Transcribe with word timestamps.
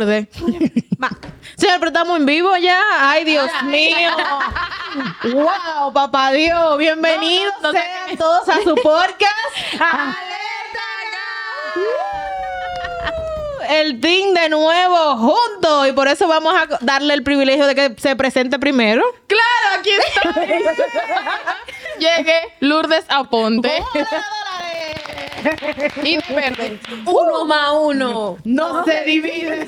Lourdes. 0.00 0.28
Pero 1.58 1.86
estamos 1.86 2.18
en 2.18 2.26
vivo 2.26 2.54
ya. 2.58 2.82
Ay, 3.00 3.24
Dios 3.24 3.50
mío. 3.64 4.10
wow, 5.32 5.90
papá 5.92 6.32
Dios. 6.32 6.76
Bienvenidos 6.76 7.54
No, 7.62 7.68
no 7.72 7.72
te- 7.72 7.80
sean 7.80 8.16
todos 8.18 8.46
a 8.48 8.60
su 8.62 8.74
podcast. 8.74 9.56
El 13.68 14.00
team 14.00 14.32
de 14.34 14.48
nuevo 14.48 15.16
juntos 15.16 15.88
y 15.88 15.92
por 15.92 16.06
eso 16.08 16.28
vamos 16.28 16.54
a 16.54 16.66
darle 16.82 17.14
el 17.14 17.24
privilegio 17.24 17.66
de 17.66 17.74
que 17.74 17.94
se 17.98 18.14
presente 18.14 18.58
primero. 18.60 19.02
Claro, 19.26 19.80
aquí 19.80 19.90
estoy. 19.90 20.46
Llegué, 21.98 22.40
Lourdes 22.60 23.04
Aponte. 23.08 23.82
Y 26.02 26.34
verde. 26.34 26.80
Uno 27.06 27.44
más 27.46 27.70
uno. 27.80 28.38
No 28.44 28.84
se 28.84 29.04
divide. 29.04 29.66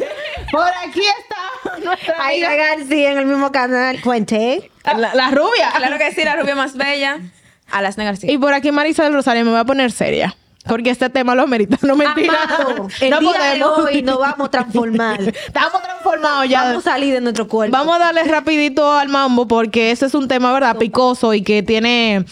Por 0.50 0.68
aquí 0.86 1.02
está 1.18 1.78
nuestra 1.78 2.26
Aida 2.26 2.54
García 2.54 3.12
en 3.12 3.18
el 3.18 3.26
mismo 3.26 3.52
canal. 3.52 4.00
Cuente. 4.00 4.70
la, 4.84 5.14
la 5.14 5.30
rubia. 5.30 5.70
Claro 5.76 5.98
que 5.98 6.12
sí, 6.12 6.24
la 6.24 6.36
rubia 6.36 6.54
más 6.54 6.76
bella. 6.76 7.18
Alasna 7.70 8.04
García. 8.04 8.30
Y 8.30 8.38
por 8.38 8.54
aquí 8.54 8.72
Marisa 8.72 9.04
del 9.04 9.14
Rosario 9.14 9.44
me 9.44 9.50
voy 9.50 9.60
a 9.60 9.64
poner 9.64 9.92
seria. 9.92 10.36
Porque 10.66 10.90
este 10.90 11.08
tema 11.08 11.34
lo 11.34 11.42
amerita. 11.42 11.78
No 11.82 11.96
mentira. 11.96 12.34
Amado, 12.42 12.88
el 13.00 13.10
no 13.10 13.20
día 13.20 13.30
podemos. 13.32 13.76
de 13.76 13.82
hoy 13.96 14.02
nos 14.02 14.18
vamos 14.18 14.48
a 14.48 14.50
transformar. 14.50 15.20
Estamos 15.46 15.82
transformados 15.82 16.48
ya. 16.48 16.64
Vamos 16.64 16.86
a 16.86 16.90
salir 16.90 17.14
de 17.14 17.20
nuestro 17.22 17.48
cuerpo. 17.48 17.74
Vamos 17.76 17.96
a 17.96 17.98
darle 17.98 18.24
rapidito 18.24 18.92
al 18.92 19.08
mambo 19.08 19.48
porque 19.48 19.90
ese 19.92 20.06
es 20.06 20.14
un 20.14 20.28
tema, 20.28 20.52
¿verdad? 20.52 20.76
Picoso 20.76 21.32
y 21.32 21.42
que 21.42 21.62
tiene, 21.62 22.24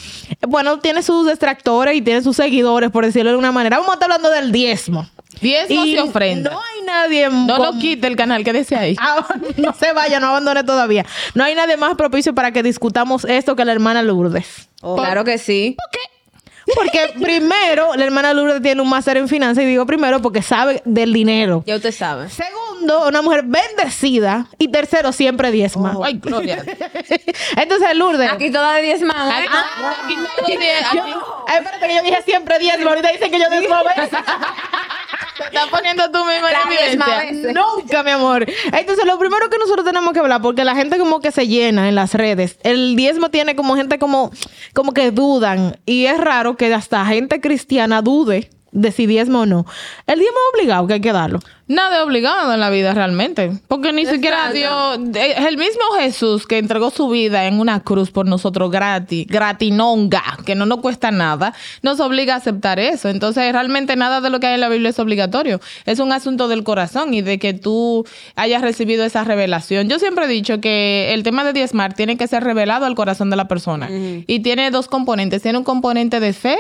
bueno, 0.47 0.79
tiene 0.81 1.03
sus 1.03 1.27
detractores 1.27 1.95
y 1.97 2.03
tiene 2.03 2.21
sus 2.23 2.37
seguidores, 2.37 2.91
por 2.91 3.07
decirlo 3.07 3.31
de 3.31 3.37
una 3.37 3.53
manera. 3.53 3.79
Vamos 3.79 3.91
a 3.93 3.95
estar 3.95 4.11
hablando 4.11 4.29
del 4.31 4.53
diezmo. 4.53 5.09
Diezmos 5.41 5.87
y 5.87 5.99
ofrenda. 5.99 6.51
No 6.51 6.59
hay 6.61 6.83
nadie... 6.87 7.29
No 7.31 7.57
con- 7.59 7.67
lo 7.77 7.81
quite 7.81 8.07
el 8.07 8.17
canal, 8.17 8.43
quédese 8.45 8.75
ahí. 8.77 8.97
Ah, 8.99 9.27
no 9.57 9.73
se 9.75 9.93
vaya, 9.93 10.19
no 10.21 10.29
abandone 10.29 10.65
todavía. 10.65 11.05
No 11.35 11.45
hay 11.45 11.55
nadie 11.55 11.77
más 11.77 11.95
propicio 11.95 12.35
para 12.35 12.53
que 12.53 12.63
discutamos 12.63 13.25
esto 13.27 13.55
que 13.57 13.65
la 13.65 13.73
hermana 13.73 14.03
Lourdes. 14.03 14.69
Claro 14.81 15.25
que 15.25 15.39
sí. 15.39 15.77
Porque 16.75 17.13
primero, 17.23 17.95
la 17.95 18.05
hermana 18.05 18.33
Lourdes 18.35 18.61
tiene 18.61 18.83
un 18.83 18.89
máster 18.89 19.17
en 19.17 19.29
finanzas 19.29 19.63
y 19.65 19.67
digo 19.67 19.87
primero 19.87 20.21
porque 20.21 20.43
sabe 20.43 20.83
del 20.85 21.13
dinero. 21.13 21.63
Ya 21.67 21.77
usted 21.77 21.93
sabe. 21.93 22.29
Segundo, 22.29 23.07
una 23.09 23.23
mujer 23.23 23.45
bendecida. 23.45 24.49
Y 24.59 24.69
tercero, 24.69 25.13
siempre 25.13 25.51
diezma. 25.53 25.97
Ay, 26.03 26.15
Gloria. 26.23 26.65
Entonces, 27.57 27.95
Lourdes. 27.97 28.31
Aquí 28.33 28.51
toda 28.51 28.75
de 28.75 28.83
diez 28.83 29.03
más. 29.03 29.33
Aquí, 29.33 29.47
aquí 29.49 30.17
todo 30.37 30.47
die- 30.47 30.57
Yo- 30.95 31.01
aquí- 31.01 31.55
espérate 31.57 31.87
que 31.89 31.95
yo 31.95 32.03
dije 32.03 32.23
siempre 32.25 32.59
diezmo. 32.59 32.89
Ahorita 32.89 33.13
dicen 33.13 33.31
que 33.31 33.39
yo 33.39 33.49
diezmo 33.51 33.77
veces. 33.85 34.19
Estás 35.47 35.69
poniendo 35.69 36.11
tú 36.11 36.19
misma 36.25 36.49
en 36.49 36.53
La 36.53 36.67
misma 36.67 37.23
evidencia. 37.23 37.53
Nunca, 37.53 38.03
mi 38.03 38.11
amor. 38.11 38.47
Entonces, 38.73 39.05
lo 39.05 39.19
primero 39.19 39.49
que 39.49 39.59
nosotros 39.59 39.85
tenemos 39.85 40.13
que 40.13 40.21
hablar, 40.21 40.43
porque 40.43 40.65
la 40.65 40.75
gente 40.75 40.99
como 40.99 41.21
que 41.21 41.33
se 41.33 41.47
llena 41.47 41.89
en 41.89 41.95
las 41.95 42.15
redes. 42.15 42.59
El 42.63 42.97
diezmo 42.97 43.31
tiene 43.31 43.57
como 43.57 43.77
gente 43.77 43.99
como, 43.99 44.31
como 44.75 44.93
que 44.93 45.11
dudan. 45.11 45.79
Y 45.87 46.07
es 46.07 46.19
raro 46.19 46.57
que 46.57 46.73
hasta 46.73 47.05
gente 47.07 47.41
cristiana 47.41 48.03
dude 48.03 48.51
de 48.77 48.93
si 48.93 49.07
diezmo 49.07 49.41
o 49.41 49.47
no. 49.47 49.67
El 50.07 50.19
diezmo 50.19 50.37
es 50.37 50.61
obligado 50.61 50.87
que 50.87 50.95
hay 50.95 51.01
que 51.01 51.13
darlo. 51.13 51.41
Nada 51.69 51.97
es 51.97 52.03
obligado 52.05 52.55
en 52.55 52.61
la 52.61 52.71
vida 52.71 52.95
realmente. 52.95 53.51
Porque 53.67 53.93
ni 53.93 54.07
siquiera 54.07 54.53
Dios. 54.53 54.99
eh, 55.17 55.35
Es 55.39 55.47
el 55.47 55.57
mismo 55.57 55.83
Jesús 55.99 56.47
que 56.47 56.59
entregó 56.59 56.91
su 56.91 57.09
vida 57.09 57.47
en 57.47 57.59
una 57.59 57.81
cruz 57.81 58.13
por 58.13 58.27
nosotros 58.27 58.71
gratis, 58.71 59.27
gratinonga, 59.27 60.23
que 60.45 60.55
no 60.55 60.65
nos 60.67 60.79
cuesta 60.81 61.11
nada, 61.11 61.55
nos 61.83 61.99
obliga 61.99 62.35
a 62.35 62.37
aceptar 62.37 62.79
eso. 62.79 63.09
Entonces, 63.09 63.51
realmente 63.53 63.97
nada 63.97 64.21
de 64.21 64.31
lo 64.31 64.39
que 64.39 64.47
hay 64.47 64.55
en 64.55 64.61
la 64.61 64.69
Biblia 64.69 64.91
es 64.91 64.99
obligatorio. 65.01 65.61
Es 65.87 65.99
un 65.99 66.13
asunto 66.13 66.47
del 66.47 66.63
corazón 66.63 67.15
y 67.15 67.23
de 67.23 67.39
que 67.41 67.53
tú 67.55 68.07
hayas 68.37 68.63
recibido 68.63 69.05
esa 69.05 69.25
revelación. 69.25 69.89
Yo 69.89 69.99
siempre 69.99 70.27
he 70.27 70.29
dicho 70.29 70.61
que 70.61 71.13
el 71.15 71.23
tema 71.25 71.43
de 71.43 71.53
diezmar 71.53 71.95
tiene 71.95 72.17
que 72.17 72.29
ser 72.29 72.45
revelado 72.45 72.87
al 72.87 72.95
corazón 72.95 73.31
de 73.31 73.37
la 73.37 73.49
persona. 73.49 73.89
Y 73.91 74.41
tiene 74.41 74.71
dos 74.71 74.87
componentes. 74.87 75.43
Tiene 75.43 75.59
un 75.59 75.65
componente 75.65 76.21
de 76.21 76.33
fe 76.33 76.59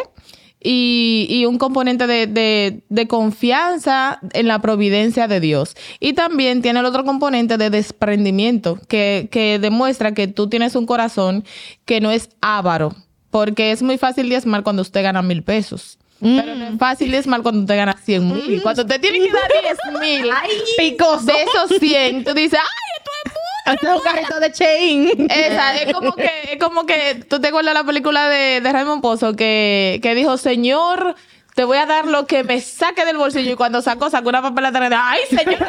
y, 0.60 1.26
y 1.28 1.44
un 1.46 1.58
componente 1.58 2.06
de, 2.06 2.26
de- 2.26 2.80
de 2.88 3.06
confianza 3.08 4.18
en 4.32 4.48
la 4.48 4.60
providencia 4.60 5.28
de 5.28 5.40
Dios. 5.40 5.76
Y 6.00 6.14
también 6.14 6.62
tiene 6.62 6.80
el 6.80 6.86
otro 6.86 7.04
componente 7.04 7.56
de 7.58 7.70
desprendimiento, 7.70 8.78
que, 8.88 9.28
que 9.30 9.58
demuestra 9.58 10.12
que 10.14 10.26
tú 10.28 10.48
tienes 10.48 10.74
un 10.74 10.86
corazón 10.86 11.44
que 11.84 12.00
no 12.00 12.10
es 12.10 12.30
avaro, 12.40 12.94
porque 13.30 13.70
es 13.70 13.82
muy 13.82 13.98
fácil 13.98 14.28
diezmar 14.28 14.62
cuando 14.62 14.82
usted 14.82 15.02
gana 15.02 15.22
mil 15.22 15.42
pesos. 15.42 15.98
Pero 16.18 16.54
no 16.54 16.64
es 16.68 16.78
fácil 16.78 17.10
diezmar 17.10 17.42
cuando 17.42 17.60
usted 17.60 17.76
gana 17.76 17.94
cien 18.02 18.26
mil. 18.26 18.62
Cuando 18.62 18.82
usted 18.82 18.98
tiene 19.02 19.18
que 19.18 19.30
dar 19.30 19.50
diez 19.62 19.78
mil 20.00 20.30
Picoso. 20.78 21.26
de 21.26 21.34
esos 21.42 21.78
cien, 21.78 22.24
tú 22.24 22.32
dices, 22.32 22.58
¡ay, 22.58 22.88
esto 22.98 23.10
es 23.26 23.32
mucho! 23.32 23.55
Este 23.66 23.86
es 23.86 23.92
un 23.92 24.00
carrito 24.00 24.40
de 24.40 24.52
chain. 24.52 25.28
Es 25.30 25.92
como 25.92 26.12
que, 26.14 26.30
es 26.52 26.58
como 26.58 26.86
que 26.86 27.24
tú 27.28 27.40
te 27.40 27.48
acuerdas 27.48 27.74
la 27.74 27.84
película 27.84 28.28
de, 28.28 28.60
Raymond 28.60 29.02
Pozo 29.02 29.34
que, 29.34 29.98
que 30.02 30.14
dijo, 30.14 30.36
Señor, 30.36 31.16
te 31.56 31.64
voy 31.64 31.78
a 31.78 31.86
dar 31.86 32.06
lo 32.06 32.26
que 32.26 32.44
me 32.44 32.60
saque 32.60 33.06
del 33.06 33.16
bolsillo. 33.16 33.52
Y 33.52 33.56
cuando 33.56 33.80
sacó, 33.80 34.10
sacó 34.10 34.28
una 34.28 34.42
papeleta 34.42 34.78
ay, 35.10 35.20
señor, 35.30 35.66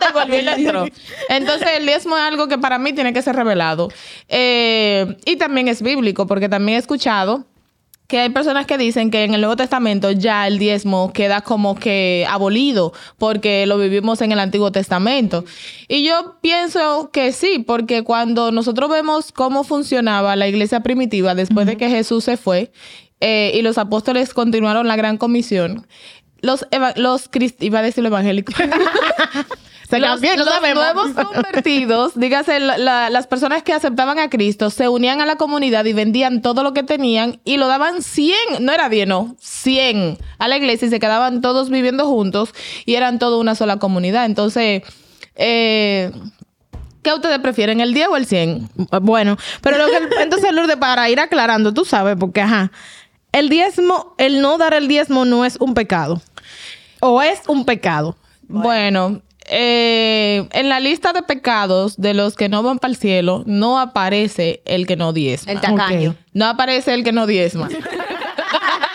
te 0.00 0.12
volví 0.12 0.36
entró. 0.36 0.86
Entonces, 1.28 1.68
el 1.76 1.86
diezmo 1.86 2.16
es 2.16 2.22
algo 2.22 2.48
que 2.48 2.56
para 2.56 2.78
mí 2.78 2.94
tiene 2.94 3.12
que 3.12 3.20
ser 3.20 3.36
revelado. 3.36 3.90
Eh, 4.28 5.18
y 5.26 5.36
también 5.36 5.68
es 5.68 5.82
bíblico, 5.82 6.26
porque 6.26 6.48
también 6.48 6.76
he 6.76 6.80
escuchado 6.80 7.44
que 8.06 8.18
hay 8.18 8.28
personas 8.30 8.66
que 8.66 8.76
dicen 8.76 9.10
que 9.10 9.24
en 9.24 9.34
el 9.34 9.40
Nuevo 9.40 9.56
Testamento 9.56 10.10
ya 10.10 10.46
el 10.46 10.58
diezmo 10.58 11.12
queda 11.12 11.40
como 11.40 11.74
que 11.74 12.26
abolido 12.28 12.92
porque 13.16 13.66
lo 13.66 13.78
vivimos 13.78 14.20
en 14.20 14.32
el 14.32 14.38
Antiguo 14.38 14.70
Testamento. 14.70 15.44
Y 15.88 16.04
yo 16.04 16.36
pienso 16.42 17.10
que 17.10 17.32
sí, 17.32 17.58
porque 17.66 18.02
cuando 18.02 18.52
nosotros 18.52 18.90
vemos 18.90 19.32
cómo 19.32 19.64
funcionaba 19.64 20.36
la 20.36 20.46
iglesia 20.46 20.80
primitiva 20.80 21.34
después 21.34 21.66
de 21.66 21.76
que 21.76 21.88
Jesús 21.88 22.24
se 22.24 22.36
fue 22.36 22.70
eh, 23.20 23.52
y 23.54 23.62
los 23.62 23.78
apóstoles 23.78 24.34
continuaron 24.34 24.88
la 24.88 24.96
gran 24.96 25.16
comisión, 25.16 25.86
los, 26.42 26.66
los 26.96 27.30
iba 27.60 27.78
a 27.78 27.82
decir 27.82 28.02
lo 28.02 28.08
evangélico. 28.08 28.52
Se 29.96 30.00
los, 30.00 30.10
cambió, 30.10 30.36
no 30.36 30.44
los 30.44 30.54
sabemos. 30.54 30.84
nuevos 31.12 31.26
convertidos, 31.26 32.12
dígase, 32.18 32.60
la- 32.60 32.78
la- 32.78 33.10
las 33.10 33.26
personas 33.26 33.62
que 33.62 33.72
aceptaban 33.72 34.18
a 34.18 34.28
Cristo, 34.30 34.70
se 34.70 34.88
unían 34.88 35.20
a 35.20 35.26
la 35.26 35.36
comunidad 35.36 35.84
y 35.84 35.92
vendían 35.92 36.42
todo 36.42 36.62
lo 36.62 36.72
que 36.72 36.82
tenían 36.82 37.40
y 37.44 37.56
lo 37.58 37.66
daban 37.68 38.02
100, 38.02 38.36
no 38.60 38.72
era 38.72 38.88
10, 38.88 39.06
no, 39.06 39.36
100 39.40 40.18
a 40.38 40.48
la 40.48 40.56
iglesia 40.56 40.86
y 40.86 40.90
se 40.90 40.98
quedaban 41.00 41.40
todos 41.40 41.70
viviendo 41.70 42.06
juntos 42.06 42.54
y 42.86 42.94
eran 42.94 43.18
toda 43.18 43.36
una 43.38 43.54
sola 43.54 43.78
comunidad. 43.78 44.24
Entonces, 44.24 44.82
eh, 45.36 46.10
¿qué 47.02 47.12
ustedes 47.12 47.38
prefieren, 47.40 47.80
el 47.80 47.94
10 47.94 48.08
o 48.08 48.16
el 48.16 48.26
100? 48.26 48.68
Bueno, 49.02 49.36
pero 49.60 49.78
lo 49.78 49.86
que, 49.86 49.98
entonces, 50.22 50.52
Lourdes, 50.52 50.76
para 50.76 51.08
ir 51.10 51.20
aclarando, 51.20 51.72
tú 51.74 51.84
sabes, 51.84 52.16
porque, 52.18 52.40
ajá, 52.40 52.70
el 53.32 53.48
diezmo, 53.48 54.14
el 54.18 54.40
no 54.42 54.58
dar 54.58 54.74
el 54.74 54.88
diezmo 54.88 55.24
no 55.24 55.44
es 55.44 55.56
un 55.60 55.74
pecado. 55.74 56.20
O 57.00 57.22
es 57.22 57.40
un 57.48 57.64
pecado. 57.64 58.16
Bueno, 58.46 59.22
eh, 59.48 60.48
en 60.52 60.68
la 60.68 60.80
lista 60.80 61.12
de 61.12 61.22
pecados 61.22 61.96
de 61.96 62.14
los 62.14 62.34
que 62.34 62.48
no 62.48 62.62
van 62.62 62.78
para 62.78 62.90
el 62.90 62.96
cielo, 62.96 63.42
no 63.46 63.78
aparece 63.78 64.62
el 64.64 64.86
que 64.86 64.96
no 64.96 65.12
diezma. 65.12 65.52
El 65.52 65.60
tacaño. 65.60 66.14
No 66.32 66.46
aparece 66.46 66.94
el 66.94 67.04
que 67.04 67.12
no 67.12 67.26
diezma. 67.26 67.68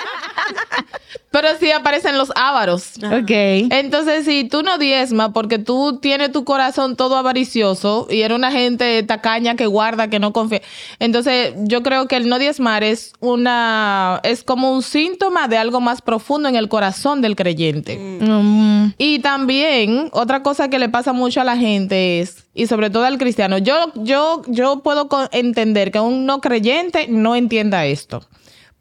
Pero 1.32 1.48
sí 1.60 1.72
aparecen 1.72 2.18
los 2.18 2.32
ávaros. 2.36 2.94
Ok. 2.98 3.32
Entonces, 3.72 4.26
si 4.26 4.44
tú 4.44 4.64
no 4.64 4.78
diezmas 4.78 5.32
porque 5.34 5.60
tú 5.60 6.00
tienes 6.02 6.32
tu 6.32 6.44
corazón 6.44 6.96
todo 6.96 7.16
avaricioso 7.16 8.08
y 8.10 8.22
eres 8.22 8.36
una 8.38 8.52
gente 8.52 9.04
tacaña 9.04 9.56
que 9.56 9.66
guarda, 9.68 10.10
que 10.10 10.20
no 10.20 10.34
confía, 10.34 10.62
entonces 11.00 11.54
yo 11.64 11.84
creo 11.84 12.08
que 12.08 12.18
el 12.18 12.28
no 12.28 12.40
diezmar 12.40 12.84
es 12.84 13.14
una 13.20 14.20
es 14.24 14.44
como 14.44 14.74
un 14.74 14.84
síntoma 14.84 15.48
de 15.48 15.58
algo 15.58 15.80
más 15.82 16.02
profundo 16.02 16.50
en 16.50 16.56
el 16.56 16.70
corazón 16.70 17.22
del 17.22 17.36
creyente. 17.36 17.98
Mm, 17.98 18.94
Y 18.98 19.20
también 19.20 20.10
otra 20.12 20.44
cosa 20.44 20.70
que 20.70 20.80
le 20.80 20.90
pasa 20.90 21.14
mucho 21.14 21.42
a 21.42 21.44
la 21.44 21.58
gente 21.58 22.20
es, 22.20 22.48
y 22.54 22.68
sobre 22.68 22.90
todo 22.90 23.06
al 23.06 23.18
cristiano, 23.18 23.58
yo, 23.58 23.92
yo, 23.96 24.42
yo 24.48 24.82
puedo 24.82 25.08
entender 25.32 25.92
que 25.92 26.00
un 26.00 26.26
no 26.26 26.42
creyente 26.42 27.08
no 27.08 27.36
entienda 27.36 27.86
esto, 27.86 28.28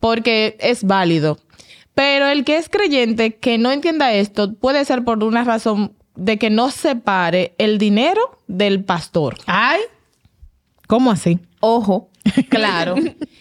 porque 0.01 0.57
es 0.61 0.85
válido. 0.85 1.39
Pero 1.97 2.29
el 2.29 2.45
que 2.45 2.59
es 2.59 2.69
creyente 2.69 3.37
que 3.37 3.57
no 3.57 3.73
entienda 3.73 4.13
esto 4.13 4.53
puede 4.53 4.85
ser 4.85 5.03
por 5.03 5.25
una 5.25 5.45
razón 5.45 5.97
de 6.15 6.39
que 6.39 6.51
no 6.51 6.71
separe 6.71 7.55
el 7.57 7.79
dinero 7.79 8.39
del 8.49 8.85
pastor. 8.85 9.39
Ay. 9.47 9.81
¿Cómo 10.87 11.11
así? 11.11 11.39
Ojo, 11.69 12.09
claro. 12.49 12.95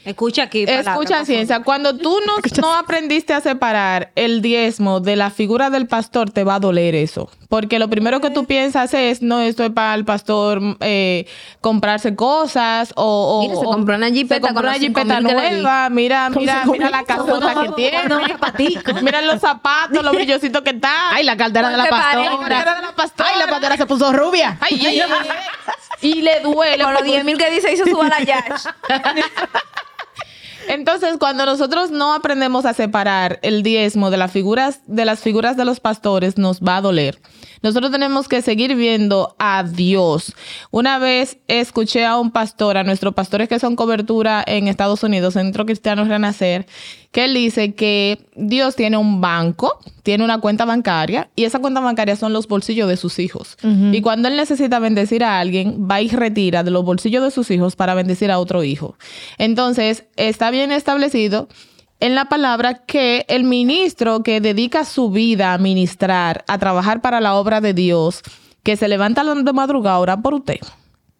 Escucha 0.03 0.43
aquí. 0.43 0.65
palabra, 0.65 0.91
Escucha 0.93 1.25
ciencia, 1.25 1.61
cuando 1.61 1.95
tú 1.97 2.19
no, 2.25 2.33
no 2.61 2.73
aprendiste 2.75 3.33
a 3.33 3.41
separar 3.41 4.11
el 4.15 4.41
diezmo 4.41 4.99
de 4.99 5.15
la 5.15 5.29
figura 5.31 5.69
del 5.69 5.87
pastor, 5.87 6.29
te 6.31 6.43
va 6.43 6.55
a 6.55 6.59
doler 6.59 6.93
eso. 6.95 7.29
Porque 7.49 7.77
lo 7.79 7.89
primero 7.89 8.21
que 8.21 8.29
tú 8.31 8.45
piensas 8.45 8.93
es, 8.93 9.21
no, 9.21 9.39
esto 9.41 9.63
es 9.63 9.69
para 9.71 9.93
el 9.95 10.05
pastor 10.05 10.59
eh, 10.79 11.25
comprarse 11.61 12.15
cosas 12.15 12.93
o... 12.95 13.39
o- 13.39 13.41
Mira, 13.43 13.55
se 13.59 13.65
compró 13.65 13.95
una 13.95 14.09
jipeta 14.09 14.35
se 14.35 14.41
compró 14.41 14.61
con 14.61 14.65
una 14.69 14.79
jipeta 14.79 15.21
nueva, 15.21 15.89
mira, 15.89 16.29
mira, 16.29 16.63
mira 16.65 16.89
la 16.89 17.03
casota 17.03 17.55
que 17.63 17.69
tiene. 17.73 17.99
Mira 19.01 19.21
los 19.21 19.39
zapatos, 19.41 20.03
los 20.03 20.13
brillositos 20.15 20.61
que 20.63 20.71
están. 20.71 20.91
Ay, 21.13 21.23
la 21.23 21.37
cartera 21.37 21.69
de 21.69 21.77
la 21.77 21.85
pastora. 21.89 22.13
parece- 22.13 22.31
La 22.43 22.47
cartera 22.49 22.75
de 22.75 22.81
la 22.81 22.95
pastora. 22.95 23.29
Ay, 23.31 23.39
la 23.39 23.45
cartera 23.47 23.67
ahora 23.73 23.77
se 23.77 23.85
puso 23.85 24.11
rubia. 24.13 24.57
Ay, 24.61 24.81
ay, 24.85 24.99
ay, 24.99 25.11
ay. 25.11 25.27
Y 26.01 26.21
le 26.21 26.41
duele. 26.41 26.83
Con 26.83 26.93
los 26.93 27.01
porque- 27.01 27.13
10 27.13 27.25
mil 27.25 27.37
que 27.37 27.49
dice, 27.51 27.71
hizo 27.73 27.85
su 27.85 27.97
Entonces, 30.67 31.17
cuando 31.19 31.45
nosotros 31.45 31.91
no 31.91 32.13
aprendemos 32.13 32.65
a 32.65 32.73
separar 32.73 33.39
el 33.43 33.61
diezmo 33.61 34.09
de 34.09 34.17
las 34.17 34.31
figuras 34.31 34.81
de 34.87 35.05
las 35.05 35.19
figuras 35.19 35.57
de 35.57 35.65
los 35.65 35.79
pastores, 35.79 36.37
nos 36.37 36.61
va 36.61 36.77
a 36.77 36.81
doler. 36.81 37.19
Nosotros 37.61 37.91
tenemos 37.91 38.27
que 38.27 38.41
seguir 38.41 38.75
viendo 38.75 39.35
a 39.39 39.63
Dios. 39.63 40.33
Una 40.71 40.99
vez 40.99 41.37
escuché 41.47 42.05
a 42.05 42.17
un 42.17 42.31
pastor, 42.31 42.77
a 42.77 42.83
nuestros 42.83 43.13
pastores 43.13 43.49
que 43.49 43.59
son 43.59 43.75
cobertura 43.75 44.43
en 44.45 44.67
Estados 44.67 45.03
Unidos, 45.03 45.33
Centro 45.33 45.65
Cristiano 45.65 46.03
Renacer, 46.03 46.67
que 47.15 47.23
él 47.23 47.33
dice 47.33 47.73
que 47.75 48.27
Dios 48.35 48.75
tiene 48.75 48.97
un 48.97 49.21
banco, 49.21 49.79
tiene 50.03 50.25
una 50.25 50.41
cuenta 50.41 50.65
bancaria 50.65 51.29
y 51.33 51.45
esa 51.45 51.59
cuenta 51.59 51.79
bancaria 51.79 52.17
son 52.17 52.33
los 52.33 52.45
bolsillos 52.45 52.89
de 52.89 52.97
sus 52.97 53.19
hijos. 53.19 53.55
Y 53.63 54.01
cuando 54.01 54.27
él 54.27 54.35
necesita 54.35 54.79
bendecir 54.79 55.23
a 55.23 55.39
alguien, 55.39 55.87
va 55.89 56.01
y 56.01 56.09
retira 56.09 56.61
de 56.61 56.71
los 56.71 56.83
bolsillos 56.83 57.23
de 57.23 57.31
sus 57.31 57.49
hijos 57.51 57.77
para 57.77 57.93
bendecir 57.93 58.31
a 58.31 58.37
otro 58.37 58.65
hijo. 58.65 58.97
Entonces, 59.37 60.03
está 60.17 60.51
bien 60.51 60.73
establecido 60.73 61.47
en 62.01 62.15
la 62.15 62.25
palabra 62.25 62.83
que 62.85 63.23
el 63.29 63.45
ministro 63.45 64.21
que 64.21 64.41
dedica 64.41 64.83
su 64.83 65.09
vida 65.09 65.53
a 65.53 65.57
ministrar, 65.57 66.43
a 66.49 66.57
trabajar 66.57 66.99
para 66.99 67.21
la 67.21 67.35
obra 67.35 67.61
de 67.61 67.73
Dios, 67.73 68.23
que 68.61 68.75
se 68.75 68.89
levanta 68.89 69.23
de 69.23 69.53
madrugada 69.53 69.95
a 69.95 69.99
orar 69.99 70.21
por 70.21 70.33
usted, 70.33 70.59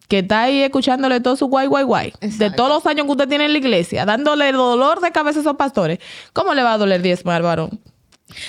que 0.08 0.20
está 0.20 0.42
ahí 0.42 0.62
escuchándole 0.62 1.20
todo 1.20 1.36
su 1.36 1.46
guay, 1.46 1.66
guay, 1.66 1.84
guay, 1.84 2.12
de 2.20 2.50
todos 2.50 2.68
los 2.68 2.86
años 2.86 3.06
que 3.06 3.12
usted 3.12 3.28
tiene 3.28 3.46
en 3.46 3.52
la 3.52 3.58
iglesia, 3.58 4.04
dándole 4.04 4.52
dolor 4.52 5.00
de 5.00 5.10
cabeza 5.12 5.40
a 5.40 5.42
esos 5.42 5.56
pastores, 5.56 5.98
¿cómo 6.32 6.54
le 6.54 6.62
va 6.62 6.74
a 6.74 6.78
doler 6.78 7.02
diezmar, 7.02 7.42
varón? 7.42 7.80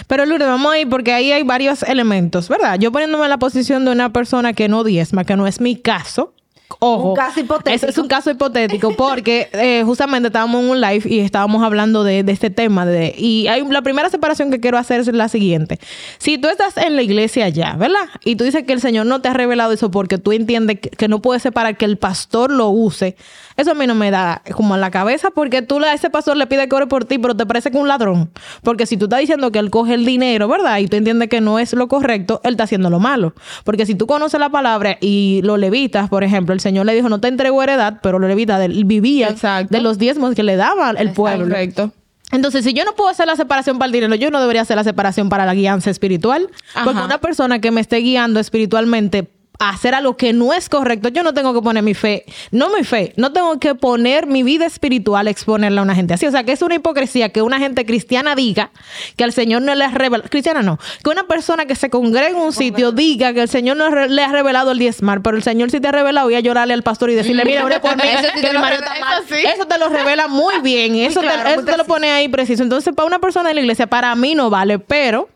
Pero 0.08 0.26
Lourdes, 0.26 0.48
vamos 0.48 0.72
ahí 0.72 0.86
porque 0.86 1.14
ahí 1.14 1.32
hay 1.32 1.44
varios 1.44 1.84
elementos, 1.84 2.50
¿verdad? 2.50 2.80
Yo 2.80 2.92
poniéndome 2.92 3.26
en 3.26 3.30
la 3.30 3.38
posición 3.38 3.86
de 3.86 3.92
una 3.92 4.12
persona 4.12 4.54
que 4.54 4.68
no 4.68 4.84
diezma, 4.84 5.24
que 5.24 5.36
no 5.36 5.48
es 5.48 5.62
mi 5.62 5.76
caso. 5.76 6.34
Ojo, 6.80 7.10
Un 7.10 7.16
caso 7.16 7.40
hipotético. 7.40 7.86
Es 7.88 7.98
un 7.98 8.08
caso 8.08 8.30
hipotético 8.30 8.96
porque 8.96 9.50
eh, 9.54 9.84
justamente 9.86 10.28
estábamos 10.28 10.64
en 10.64 10.70
un 10.70 10.82
live 10.82 11.04
y 11.06 11.20
estábamos 11.20 11.64
hablando 11.64 12.04
de, 12.04 12.24
de 12.24 12.32
este 12.32 12.50
tema. 12.50 12.86
De, 12.86 13.16
y 13.18 13.48
hay 13.48 13.66
la 13.68 13.82
primera 13.82 14.10
separación 14.10 14.52
que 14.52 14.60
quiero 14.60 14.78
hacer 14.78 15.00
es 15.00 15.08
la 15.08 15.30
siguiente. 15.30 15.80
Si 16.18 16.38
tú 16.38 16.50
estás 16.50 16.78
en 16.78 16.96
la 16.96 17.02
iglesia 17.02 17.50
ya, 17.50 17.76
¿verdad? 17.78 18.08
Y 18.24 18.36
tú 18.36 18.44
dices 18.44 18.64
que 18.64 18.74
el 18.74 18.82
Señor 18.82 19.06
no 19.06 19.22
te 19.22 19.30
ha 19.30 19.34
revelado 19.34 19.72
eso 19.72 19.90
porque 19.92 20.18
tú 20.18 20.32
entiendes 20.34 20.80
que, 20.80 20.90
que 20.90 21.08
no 21.08 21.22
puedes 21.22 21.42
separar 21.42 21.78
que 21.78 21.86
el 21.86 21.98
pastor 21.98 22.52
lo 22.52 22.70
use, 22.70 23.16
eso 23.58 23.72
a 23.72 23.74
mí 23.74 23.88
no 23.88 23.96
me 23.96 24.12
da 24.12 24.44
como 24.54 24.76
en 24.76 24.82
la 24.82 24.92
cabeza 24.92 25.32
porque 25.32 25.64
tú 25.64 25.80
a 25.84 25.94
ese 25.94 26.12
pastor 26.12 26.38
le 26.38 26.46
pides 26.46 26.68
que 26.68 26.76
ore 26.76 26.86
por 26.86 27.06
ti, 27.06 27.18
pero 27.18 27.36
te 27.36 27.46
parece 27.48 27.72
que 27.72 27.78
un 27.78 27.88
ladrón. 27.88 28.30
Porque 28.62 28.86
si 28.86 28.98
tú 28.98 29.06
estás 29.06 29.20
diciendo 29.20 29.52
que 29.52 29.58
él 29.58 29.72
coge 29.72 29.96
el 29.96 30.06
dinero, 30.06 30.48
¿verdad? 30.48 30.78
Y 30.78 30.88
tú 30.88 30.96
entiendes 30.96 31.28
que 31.28 31.42
no 31.42 31.58
es 31.58 31.74
lo 31.74 31.88
correcto, 31.88 32.40
él 32.44 32.52
está 32.52 32.66
haciendo 32.66 32.92
lo 32.92 33.00
malo. 33.00 33.34
Porque 33.64 33.88
si 33.88 33.96
tú 33.96 34.06
conoces 34.06 34.40
la 34.40 34.50
palabra 34.50 34.98
y 35.02 35.42
los 35.44 35.58
levitas, 35.58 36.08
por 36.08 36.24
ejemplo, 36.24 36.54
el 36.58 36.62
Señor 36.62 36.86
le 36.86 36.94
dijo, 36.94 37.10
no 37.10 37.20
te 37.20 37.28
entregó 37.28 37.64
heredad, 37.64 38.00
pero 38.04 38.20
del- 38.60 38.84
vivían 38.86 39.32
Exacto. 39.34 39.74
de 39.76 39.82
los 39.82 39.98
diezmos 39.98 40.36
que 40.36 40.44
le 40.44 40.56
daba 40.56 40.92
el 40.92 41.12
pueblo. 41.12 41.46
Correcto. 41.46 41.92
Entonces, 42.32 42.66
si 42.66 42.74
yo 42.74 42.84
no 42.84 42.94
puedo 42.94 43.10
hacer 43.10 43.26
la 43.26 43.38
separación 43.38 43.78
para 43.80 43.86
el 43.88 43.94
dinero, 43.94 44.14
yo 44.16 44.30
no 44.32 44.42
debería 44.42 44.62
hacer 44.64 44.76
la 44.76 44.84
separación 44.84 45.30
para 45.30 45.46
la 45.46 45.54
guianza 45.54 45.90
espiritual. 45.90 46.50
Porque 46.84 47.00
una 47.00 47.20
persona 47.20 47.60
que 47.62 47.72
me 47.72 47.80
esté 47.80 47.98
guiando 47.98 48.42
espiritualmente 48.42 49.30
hacer 49.60 49.96
algo 49.96 50.18
que 50.18 50.34
no 50.34 50.54
es 50.54 50.70
correcto, 50.70 51.10
yo 51.10 51.24
no 51.24 51.34
tengo 51.34 51.54
que 51.54 51.62
poner 51.62 51.82
mi 51.84 51.94
fe, 51.96 52.26
no 52.52 52.70
mi 52.70 52.84
fe, 52.84 53.14
no 53.18 53.34
tengo 53.34 53.60
que 53.60 53.74
poner 53.74 54.28
mi 54.28 54.44
vida 54.44 54.66
espiritual, 54.66 55.28
exponerla 55.28 55.82
a 55.82 55.84
una 55.84 55.96
gente 55.96 56.14
así. 56.14 56.28
O 56.28 56.32
sea, 56.32 56.44
que 56.44 56.52
es 56.52 56.62
una 56.62 56.76
hipocresía 56.76 57.30
que 57.30 57.42
una 57.42 57.58
gente 57.58 57.86
cristiana 57.86 58.36
diga 58.36 58.70
que 59.16 59.24
al 59.24 59.34
Señor 59.34 59.64
no 59.64 59.74
le 59.74 59.84
ha 59.86 59.90
revelado, 59.90 60.30
cristiana 60.30 60.62
no, 60.62 60.78
que 61.04 61.10
una 61.10 61.24
persona 61.28 61.66
que 61.66 61.76
se 61.76 61.90
congrega 61.90 62.30
en 62.30 62.36
un 62.36 62.54
sitio 62.54 62.92
diga 62.92 63.34
que 63.34 63.42
el 63.42 63.50
Señor 63.50 63.78
no 63.78 63.90
le 63.90 64.24
ha 64.24 64.32
revelado 64.32 64.72
el 64.72 64.80
diezmar, 64.80 65.22
pero 65.24 65.38
el 65.38 65.44
Señor 65.44 65.72
sí 65.72 65.80
te 65.80 65.88
ha 65.88 65.92
revelado 65.92 66.30
y 66.30 66.36
a 66.36 66.40
llorarle 66.40 66.74
al 66.76 66.84
pastor 66.84 67.10
y 67.10 67.16
decirle, 67.16 67.44
mira, 67.44 67.66
ore 67.66 67.80
por 67.80 67.96
mí, 67.98 68.04
Eso 68.08 68.20
sí 68.28 68.34
que 68.36 68.42
te 68.42 68.48
mi 68.50 68.54
lo 68.54 68.60
marido 68.62 68.82
revela- 68.84 68.94
está 68.96 69.06
mal". 69.06 69.24
eso 69.24 69.36
sí. 69.36 69.42
Eso 69.56 69.66
te 69.66 69.78
lo 69.80 69.90
revela 69.90 70.28
muy 70.28 70.60
bien. 70.62 70.96
Eso, 70.96 71.22
claro, 71.22 71.44
te, 71.44 71.54
eso 71.54 71.64
te 71.64 71.78
lo 71.78 71.86
pone 71.86 72.12
ahí 72.12 72.28
preciso. 72.28 72.62
Entonces, 72.64 72.94
para 72.94 73.08
una 73.08 73.20
persona 73.20 73.50
de 73.50 73.56
la 73.56 73.62
iglesia, 73.62 73.88
para 73.88 74.14
mí 74.16 74.36
no 74.36 74.50
vale, 74.50 74.78
pero 74.80 75.30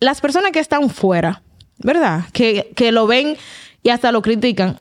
las 0.00 0.20
personas 0.20 0.52
que 0.52 0.60
están 0.60 0.88
fuera, 0.90 1.42
¿verdad? 1.78 2.24
Que, 2.32 2.70
que 2.74 2.92
lo 2.92 3.06
ven 3.06 3.36
y 3.82 3.90
hasta 3.90 4.12
lo 4.12 4.22
critican. 4.22 4.80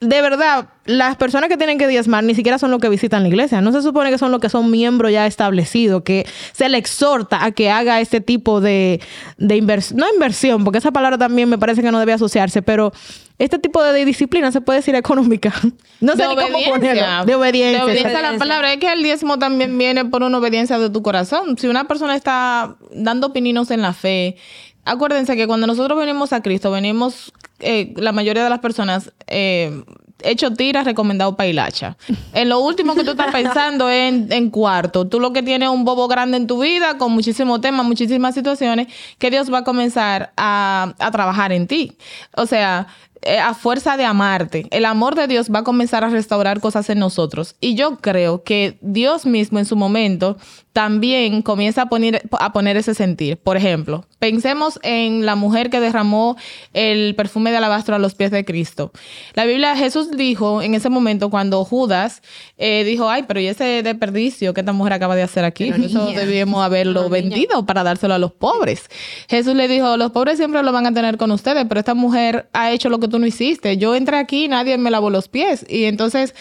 De 0.00 0.22
verdad, 0.22 0.68
las 0.86 1.16
personas 1.16 1.50
que 1.50 1.58
tienen 1.58 1.76
que 1.76 1.86
diezmar 1.86 2.24
ni 2.24 2.34
siquiera 2.34 2.58
son 2.58 2.70
los 2.70 2.80
que 2.80 2.88
visitan 2.88 3.22
la 3.22 3.28
iglesia. 3.28 3.60
No 3.60 3.70
se 3.70 3.82
supone 3.82 4.10
que 4.10 4.16
son 4.16 4.32
los 4.32 4.40
que 4.40 4.48
son 4.48 4.70
miembros 4.70 5.12
ya 5.12 5.26
establecidos, 5.26 6.02
que 6.04 6.26
se 6.52 6.70
le 6.70 6.78
exhorta 6.78 7.44
a 7.44 7.50
que 7.50 7.70
haga 7.70 8.00
este 8.00 8.22
tipo 8.22 8.62
de, 8.62 8.98
de 9.36 9.56
inversión. 9.56 10.00
No 10.00 10.06
inversión, 10.10 10.64
porque 10.64 10.78
esa 10.78 10.90
palabra 10.90 11.18
también 11.18 11.50
me 11.50 11.58
parece 11.58 11.82
que 11.82 11.90
no 11.92 11.98
debe 11.98 12.14
asociarse, 12.14 12.62
pero 12.62 12.94
este 13.40 13.58
tipo 13.58 13.82
de, 13.82 14.04
disciplina 14.04 14.52
se 14.52 14.60
puede 14.60 14.80
decir 14.80 14.94
económica. 14.94 15.52
No 16.00 16.16
sé 16.16 16.22
de 16.22 16.28
ni 16.28 16.34
cómo 16.34 16.58
ponerlo. 16.66 17.26
De 17.26 17.34
obediencia. 17.34 17.78
De 17.80 17.84
obediencia 17.84 18.18
a 18.20 18.32
la 18.32 18.38
palabra. 18.38 18.72
Es 18.72 18.78
que 18.78 18.90
el 18.90 19.02
diezmo 19.02 19.38
también 19.38 19.76
viene 19.76 20.06
por 20.06 20.22
una 20.22 20.38
obediencia 20.38 20.78
de 20.78 20.88
tu 20.88 21.02
corazón. 21.02 21.58
Si 21.58 21.66
una 21.66 21.86
persona 21.86 22.16
está 22.16 22.76
dando 22.90 23.26
opiniones 23.26 23.70
en 23.70 23.82
la 23.82 23.92
fe, 23.92 24.36
acuérdense 24.84 25.36
que 25.36 25.46
cuando 25.46 25.66
nosotros 25.66 25.98
venimos 25.98 26.32
a 26.32 26.42
Cristo, 26.42 26.70
venimos, 26.70 27.32
eh, 27.60 27.92
la 27.96 28.12
mayoría 28.12 28.44
de 28.44 28.50
las 28.50 28.60
personas, 28.60 29.12
eh, 29.26 29.82
hecho 30.22 30.52
tira, 30.52 30.82
recomendado 30.82 31.36
para 31.36 31.48
hilacha. 31.48 31.96
En 32.34 32.48
lo 32.48 32.60
último 32.60 32.94
que 32.94 33.04
tú 33.04 33.12
estás 33.12 33.32
pensando 33.32 33.88
es 33.88 34.30
en, 34.30 34.50
cuarto. 34.50 35.06
Tú 35.06 35.20
lo 35.20 35.32
que 35.32 35.42
tienes 35.42 35.68
es 35.68 35.74
un 35.74 35.84
bobo 35.84 36.08
grande 36.08 36.36
en 36.36 36.46
tu 36.46 36.60
vida, 36.60 36.98
con 36.98 37.12
muchísimos 37.12 37.60
temas, 37.60 37.86
muchísimas 37.86 38.34
situaciones, 38.34 38.88
que 39.18 39.30
Dios 39.30 39.52
va 39.52 39.58
a 39.58 39.64
comenzar 39.64 40.32
a, 40.36 40.94
a 40.98 41.10
trabajar 41.10 41.52
en 41.52 41.66
ti. 41.66 41.96
O 42.36 42.46
sea, 42.46 42.86
a 43.26 43.54
fuerza 43.54 43.96
de 43.96 44.04
amarte. 44.04 44.66
El 44.70 44.84
amor 44.84 45.14
de 45.14 45.26
Dios 45.26 45.50
va 45.54 45.60
a 45.60 45.64
comenzar 45.64 46.04
a 46.04 46.10
restaurar 46.10 46.60
cosas 46.60 46.88
en 46.90 46.98
nosotros. 46.98 47.56
Y 47.60 47.74
yo 47.74 47.96
creo 47.96 48.42
que 48.42 48.78
Dios 48.80 49.26
mismo 49.26 49.58
en 49.58 49.66
su 49.66 49.76
momento 49.76 50.36
también 50.72 51.42
comienza 51.42 51.82
a 51.82 51.86
poner, 51.88 52.22
a 52.38 52.52
poner 52.52 52.76
ese 52.76 52.94
sentir. 52.94 53.36
Por 53.36 53.56
ejemplo, 53.56 54.06
pensemos 54.18 54.78
en 54.82 55.26
la 55.26 55.34
mujer 55.34 55.68
que 55.68 55.80
derramó 55.80 56.36
el 56.74 57.14
perfume 57.16 57.50
de 57.50 57.56
alabastro 57.56 57.96
a 57.96 57.98
los 57.98 58.14
pies 58.14 58.30
de 58.30 58.44
Cristo. 58.44 58.92
La 59.34 59.44
Biblia, 59.46 59.76
Jesús 59.76 60.12
dijo 60.12 60.62
en 60.62 60.74
ese 60.74 60.88
momento 60.88 61.28
cuando 61.28 61.64
Judas 61.64 62.22
eh, 62.56 62.84
dijo, 62.84 63.10
ay, 63.10 63.24
pero 63.26 63.40
¿y 63.40 63.48
ese 63.48 63.82
desperdicio 63.82 64.54
que 64.54 64.60
esta 64.60 64.72
mujer 64.72 64.92
acaba 64.92 65.16
de 65.16 65.22
hacer 65.22 65.44
aquí? 65.44 65.68
Eso 65.68 66.06
debíamos 66.06 66.64
haberlo 66.64 67.08
vendido 67.08 67.66
para 67.66 67.82
dárselo 67.82 68.14
a 68.14 68.18
los 68.18 68.32
pobres. 68.32 68.88
Jesús 69.28 69.56
le 69.56 69.66
dijo, 69.66 69.96
los 69.96 70.12
pobres 70.12 70.36
siempre 70.36 70.62
lo 70.62 70.72
van 70.72 70.86
a 70.86 70.94
tener 70.94 71.16
con 71.16 71.32
ustedes, 71.32 71.66
pero 71.68 71.80
esta 71.80 71.94
mujer 71.94 72.48
ha 72.52 72.70
hecho 72.70 72.88
lo 72.88 73.00
que 73.00 73.08
tú 73.10 73.18
no 73.18 73.26
hiciste. 73.26 73.76
Yo 73.76 73.94
entré 73.94 74.16
aquí 74.16 74.44
y 74.44 74.48
nadie 74.48 74.78
me 74.78 74.90
lavó 74.90 75.10
los 75.10 75.28
pies. 75.28 75.66
Y 75.68 75.84
entonces 75.84 76.34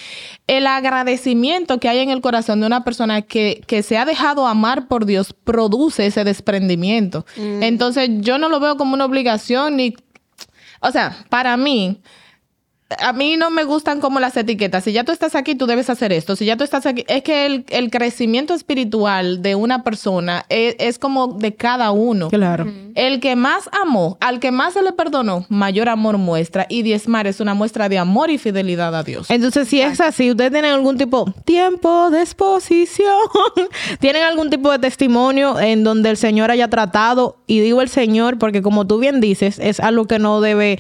el 0.47 0.67
agradecimiento 0.67 1.79
que 1.79 1.89
hay 1.89 1.99
en 1.99 2.09
el 2.09 2.21
corazón 2.21 2.61
de 2.61 2.67
una 2.67 2.83
persona 2.83 3.21
que, 3.21 3.61
que 3.67 3.83
se 3.83 3.97
ha 3.97 4.05
dejado 4.05 4.47
amar 4.47 4.87
por 4.87 5.05
Dios 5.05 5.33
produce 5.43 6.05
ese 6.05 6.23
desprendimiento. 6.23 7.25
Entonces 7.35 8.09
yo 8.19 8.37
no 8.37 8.49
lo 8.49 8.59
veo 8.59 8.77
como 8.77 8.93
una 8.93 9.05
obligación 9.05 9.77
ni... 9.77 9.95
O 10.81 10.91
sea, 10.91 11.25
para 11.29 11.57
mí, 11.57 11.99
a 12.97 13.13
mí 13.13 13.37
no 13.37 13.51
me 13.51 13.63
gustan 13.63 13.99
como 13.99 14.19
las 14.19 14.35
etiquetas. 14.35 14.83
Si 14.83 14.91
ya 14.91 15.03
tú 15.03 15.11
estás 15.11 15.35
aquí, 15.35 15.55
tú 15.55 15.67
debes 15.67 15.89
hacer 15.89 16.11
esto. 16.11 16.35
Si 16.35 16.45
ya 16.45 16.57
tú 16.57 16.63
estás 16.63 16.85
aquí, 16.85 17.05
es 17.07 17.23
que 17.23 17.45
el, 17.45 17.65
el 17.69 17.91
crecimiento 17.91 18.53
espiritual 18.53 19.41
de 19.41 19.55
una 19.55 19.83
persona 19.83 20.45
es, 20.49 20.75
es 20.79 20.97
como 20.97 21.27
de 21.27 21.53
cada 21.53 21.91
uno. 21.91 22.29
Claro. 22.29 22.71
El 22.95 23.19
que 23.19 23.35
más 23.35 23.69
amó, 23.81 24.17
al 24.19 24.39
que 24.39 24.51
más 24.51 24.73
se 24.73 24.81
le 24.81 24.91
perdonó, 24.91 25.45
mayor 25.49 25.89
amor 25.89 26.17
muestra. 26.17 26.65
Y 26.67 26.81
diezmar 26.81 27.27
es 27.27 27.39
una 27.39 27.53
muestra 27.53 27.89
de 27.89 27.99
amor 27.99 28.31
y 28.31 28.37
fidelidad 28.37 28.95
a 28.95 29.03
Dios. 29.03 29.29
Entonces, 29.29 29.67
si 29.67 29.81
es 29.81 30.01
así, 30.01 30.31
ustedes 30.31 30.51
tienen 30.51 30.71
algún 30.71 30.97
tipo, 30.97 31.31
tiempo 31.45 32.09
de 32.09 32.21
exposición, 32.21 33.17
tienen 33.99 34.23
algún 34.23 34.49
tipo 34.49 34.71
de 34.71 34.79
testimonio 34.79 35.59
en 35.59 35.83
donde 35.83 36.09
el 36.09 36.17
Señor 36.17 36.49
haya 36.51 36.69
tratado, 36.69 37.37
y 37.45 37.59
digo 37.59 37.81
el 37.81 37.89
Señor 37.89 38.37
porque 38.39 38.61
como 38.61 38.87
tú 38.87 38.97
bien 38.99 39.21
dices, 39.21 39.59
es 39.59 39.79
algo 39.79 40.05
que 40.05 40.19
no 40.19 40.41
debe 40.41 40.79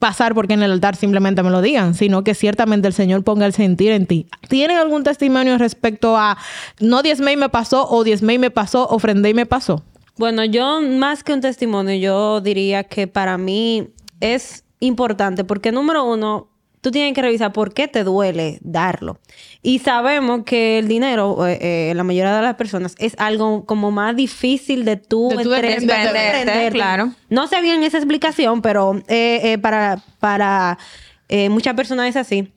pasar 0.00 0.34
porque 0.34 0.54
en 0.54 0.62
el 0.62 0.72
altar 0.72 0.96
simplemente 0.96 1.44
me 1.44 1.50
lo 1.50 1.62
digan, 1.62 1.94
sino 1.94 2.24
que 2.24 2.34
ciertamente 2.34 2.88
el 2.88 2.94
Señor 2.94 3.22
ponga 3.22 3.46
el 3.46 3.52
sentir 3.52 3.92
en 3.92 4.06
ti. 4.06 4.26
¿Tienen 4.48 4.78
algún 4.78 5.04
testimonio 5.04 5.56
respecto 5.58 6.16
a 6.16 6.36
no 6.80 7.02
diezmé 7.02 7.32
y 7.32 7.36
me 7.36 7.50
pasó, 7.50 7.86
o 7.88 8.02
diezmé 8.02 8.34
y 8.34 8.38
me 8.38 8.50
pasó, 8.50 8.88
ofrendé 8.88 9.28
y 9.28 9.34
me 9.34 9.46
pasó? 9.46 9.84
Bueno, 10.16 10.44
yo 10.44 10.80
más 10.80 11.22
que 11.22 11.34
un 11.34 11.42
testimonio, 11.42 11.94
yo 11.96 12.40
diría 12.40 12.84
que 12.84 13.06
para 13.06 13.38
mí 13.38 13.90
es 14.20 14.64
importante 14.80 15.44
porque 15.44 15.70
número 15.70 16.04
uno, 16.04 16.48
tú 16.80 16.90
tienes 16.90 17.12
que 17.14 17.22
revisar 17.22 17.52
por 17.52 17.74
qué 17.74 17.88
te 17.88 18.04
duele 18.04 18.58
darlo. 18.62 19.18
Y 19.62 19.80
sabemos 19.80 20.42
que 20.44 20.78
el 20.78 20.88
dinero, 20.88 21.46
eh, 21.46 21.58
eh, 21.90 21.92
la 21.94 22.04
mayoría 22.04 22.34
de 22.36 22.42
las 22.42 22.54
personas, 22.56 22.94
es 22.98 23.14
algo 23.18 23.66
como 23.66 23.90
más 23.90 24.16
difícil 24.16 24.84
de 24.84 24.96
tú, 24.96 25.28
De 25.28 25.42
tú 25.42 25.52
entre- 25.54 25.74
desprenderte. 25.80 26.70
claro. 26.72 27.12
No 27.28 27.46
sé 27.46 27.60
bien 27.60 27.82
esa 27.82 27.98
explicación, 27.98 28.62
pero 28.62 29.02
eh, 29.08 29.40
eh, 29.52 29.58
para, 29.58 30.02
para 30.18 30.78
eh, 31.28 31.48
muchas 31.50 31.74
personas 31.74 32.08
es 32.08 32.16
así. 32.16 32.52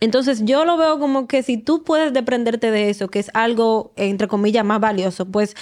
Entonces 0.00 0.44
yo 0.44 0.64
lo 0.64 0.76
veo 0.78 0.98
como 0.98 1.28
que 1.28 1.42
si 1.42 1.58
tú 1.58 1.84
puedes 1.84 2.12
desprenderte 2.12 2.70
de 2.70 2.88
eso, 2.90 3.08
que 3.08 3.18
es 3.18 3.30
algo, 3.34 3.92
entre 3.96 4.28
comillas, 4.28 4.64
más 4.64 4.80
valioso, 4.80 5.26
pues 5.26 5.54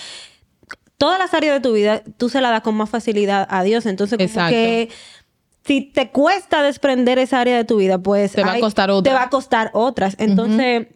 todas 0.97 1.19
las 1.19 1.35
áreas 1.35 1.55
de 1.55 1.61
tu 1.61 1.73
vida 1.75 2.03
tú 2.17 2.29
se 2.29 2.41
las 2.41 2.51
das 2.53 2.63
con 2.63 2.75
más 2.77 2.89
facilidad 2.89 3.47
a 3.51 3.63
Dios. 3.63 3.85
Entonces 3.87 4.17
como 4.17 4.27
Exacto. 4.29 4.51
que 4.53 4.89
si 5.69 5.83
te 5.83 6.09
cuesta 6.11 6.63
desprender 6.63 7.19
esa 7.19 7.41
área 7.41 7.55
de 7.59 7.65
tu 7.65 7.77
vida, 7.77 7.99
pues 7.99 8.33
Te 8.33 8.43
va 8.43 8.55
a 8.55 8.59
costar 8.61 8.91
otra. 8.91 9.13
Te 9.13 9.15
va 9.15 9.25
a 9.25 9.29
costar 9.29 9.71
otras. 9.75 10.17
Entonces, 10.19 10.87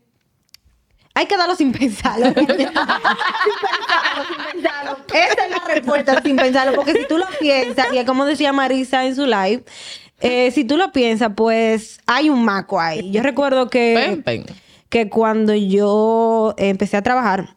hay 1.12 1.26
que 1.26 1.36
darlo 1.36 1.54
sin 1.54 1.72
pensarlo. 1.72 2.24
sin 2.34 2.46
pensarlo, 2.46 2.72
sin 4.26 4.52
pensarlo. 4.52 4.96
Esa 5.12 5.44
es 5.44 5.50
la 5.50 5.74
respuesta 5.74 6.22
sin 6.22 6.36
pensarlo. 6.36 6.74
Porque 6.74 6.94
si 6.94 7.06
tú 7.06 7.18
lo 7.18 7.26
piensas, 7.38 7.88
y 7.92 7.98
es 7.98 8.06
como 8.06 8.24
decía 8.24 8.54
Marisa 8.54 9.04
en 9.04 9.14
su 9.14 9.26
live, 9.26 9.62
eh, 10.20 10.50
si 10.52 10.64
tú 10.64 10.78
lo 10.78 10.90
piensas, 10.90 11.32
pues 11.36 12.00
hay 12.06 12.30
un 12.30 12.42
maco 12.42 12.80
ahí. 12.80 13.10
Yo 13.10 13.22
recuerdo 13.22 13.68
que 13.68 13.92
Pen, 13.94 14.22
pen. 14.22 14.46
que 14.88 15.10
cuando 15.10 15.54
yo 15.54 16.54
empecé 16.56 16.96
a 16.96 17.02
trabajar, 17.02 17.54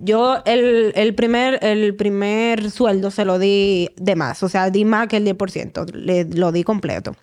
yo 0.00 0.42
el, 0.46 0.92
el 0.94 1.14
primer, 1.14 1.58
el 1.62 1.94
primer 1.94 2.70
sueldo 2.70 3.10
se 3.10 3.26
lo 3.26 3.38
di 3.38 3.90
de 3.96 4.16
más, 4.16 4.42
o 4.42 4.48
sea, 4.48 4.70
di 4.70 4.86
más 4.86 5.08
que 5.08 5.18
el 5.18 5.26
10%, 5.26 5.92
le, 5.92 6.24
lo 6.24 6.50
di 6.50 6.64
completo. 6.64 7.14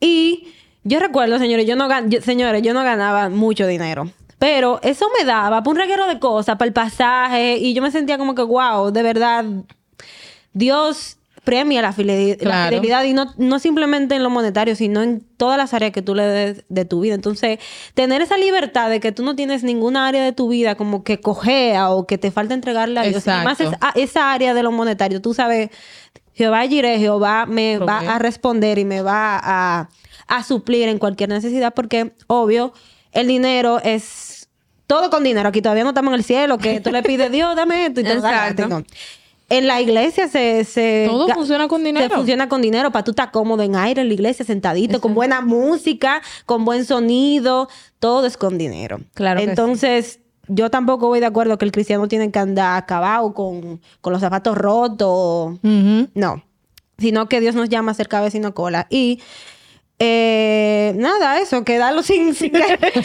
Y 0.00 0.48
yo 0.84 1.00
recuerdo, 1.00 1.38
señores, 1.38 1.66
yo 1.66 1.76
no, 1.76 1.86
señores, 2.22 2.62
yo 2.62 2.72
no 2.72 2.82
ganaba 2.82 3.28
mucho 3.28 3.66
dinero. 3.66 4.10
Pero 4.38 4.80
eso 4.82 5.06
me 5.18 5.24
daba 5.24 5.62
para 5.62 5.70
un 5.70 5.76
reguero 5.76 6.06
de 6.06 6.18
cosas, 6.18 6.56
para 6.56 6.68
el 6.68 6.72
pasaje, 6.72 7.58
y 7.58 7.74
yo 7.74 7.82
me 7.82 7.90
sentía 7.90 8.16
como 8.16 8.34
que, 8.34 8.42
wow, 8.42 8.90
de 8.90 9.02
verdad, 9.02 9.44
Dios 10.54 11.17
premia 11.44 11.82
la, 11.82 11.92
fidelidad 11.92 13.04
y 13.04 13.12
no, 13.12 13.32
no 13.36 13.58
simplemente 13.58 14.14
en 14.14 14.22
lo 14.22 14.30
monetario, 14.30 14.74
sino 14.76 15.02
en 15.02 15.20
todas 15.36 15.56
las 15.56 15.74
áreas 15.74 15.92
que 15.92 16.02
tú 16.02 16.14
le 16.14 16.24
des 16.24 16.64
de 16.68 16.84
tu 16.84 17.00
vida. 17.00 17.14
Entonces, 17.14 17.58
tener 17.94 18.22
esa 18.22 18.36
libertad 18.36 18.90
de 18.90 19.00
que 19.00 19.12
tú 19.12 19.22
no 19.22 19.34
tienes 19.36 19.62
ninguna 19.62 20.06
área 20.08 20.22
de 20.24 20.32
tu 20.32 20.48
vida 20.48 20.74
como 20.74 21.04
que 21.04 21.20
cojea 21.20 21.90
o 21.90 22.06
que 22.06 22.18
te 22.18 22.30
falta 22.30 22.54
entregarle 22.54 23.00
a 23.00 23.02
Dios. 23.04 23.26
Además, 23.28 23.60
es- 23.60 23.70
esa 23.94 24.32
área 24.32 24.54
de 24.54 24.62
lo 24.62 24.72
monetario, 24.72 25.20
tú 25.22 25.34
sabes, 25.34 25.70
Jehová 26.34 26.66
Jireh, 26.66 26.98
Jehová 26.98 27.46
me 27.46 27.78
va 27.78 27.98
a 28.14 28.18
responder 28.18 28.78
y 28.78 28.84
me 28.84 29.02
va 29.02 29.40
a, 29.42 29.88
a 30.28 30.42
suplir 30.44 30.88
en 30.88 30.98
cualquier 30.98 31.28
necesidad 31.30 31.74
porque, 31.74 32.12
obvio, 32.26 32.72
el 33.12 33.26
dinero 33.26 33.80
es 33.82 34.48
todo 34.86 35.10
con 35.10 35.24
dinero. 35.24 35.48
Aquí 35.48 35.60
todavía 35.62 35.82
no 35.84 35.90
estamos 35.90 36.10
en 36.12 36.14
el 36.18 36.24
cielo, 36.24 36.58
que 36.58 36.80
tú 36.80 36.90
le 36.90 37.02
pides, 37.02 37.30
Dios, 37.32 37.54
dame 37.56 37.86
esto 37.86 38.00
y 38.00 38.04
te 38.04 38.14
lo 38.14 38.20
da 38.20 38.30
Exacto. 38.30 38.68
gratis", 38.68 38.68
no. 38.68 38.84
En 39.48 39.66
la 39.66 39.80
iglesia 39.80 40.28
se... 40.28 40.64
se 40.64 41.06
Todo 41.08 41.28
funciona 41.28 41.68
con 41.68 41.82
dinero. 41.82 42.08
Se 42.08 42.14
funciona 42.14 42.48
con 42.48 42.60
dinero 42.60 42.92
para 42.92 43.04
tú 43.04 43.12
estar 43.12 43.30
cómodo 43.30 43.62
en 43.62 43.76
aire, 43.76 44.02
en 44.02 44.08
la 44.08 44.14
iglesia, 44.14 44.44
sentadito, 44.44 45.00
con 45.00 45.14
buena 45.14 45.40
música, 45.40 46.20
con 46.44 46.64
buen 46.64 46.84
sonido. 46.84 47.68
Todo 47.98 48.26
es 48.26 48.36
con 48.36 48.58
dinero. 48.58 49.00
Claro 49.14 49.40
que 49.40 49.44
sí. 49.44 49.50
Entonces, 49.50 50.20
yo 50.48 50.70
tampoco 50.70 51.08
voy 51.08 51.20
de 51.20 51.26
acuerdo 51.26 51.56
que 51.56 51.64
el 51.64 51.72
cristiano 51.72 52.08
tiene 52.08 52.30
que 52.30 52.38
andar 52.38 52.76
acabado 52.76 53.32
con, 53.32 53.80
con 54.00 54.12
los 54.12 54.20
zapatos 54.20 54.56
rotos. 54.56 55.58
No. 55.62 56.44
Sino 56.98 57.28
que 57.28 57.40
Dios 57.40 57.54
nos 57.54 57.68
llama 57.68 57.92
a 57.92 57.94
ser 57.94 58.08
cabeza 58.08 58.36
y 58.36 58.40
no 58.40 58.54
cola. 58.54 58.86
Y 58.90 59.20
eh, 59.98 60.92
nada, 60.96 61.40
eso, 61.40 61.64
que 61.64 61.78
darlo 61.78 62.02
sin, 62.02 62.34
sin, 62.34 62.52
sin 62.52 62.60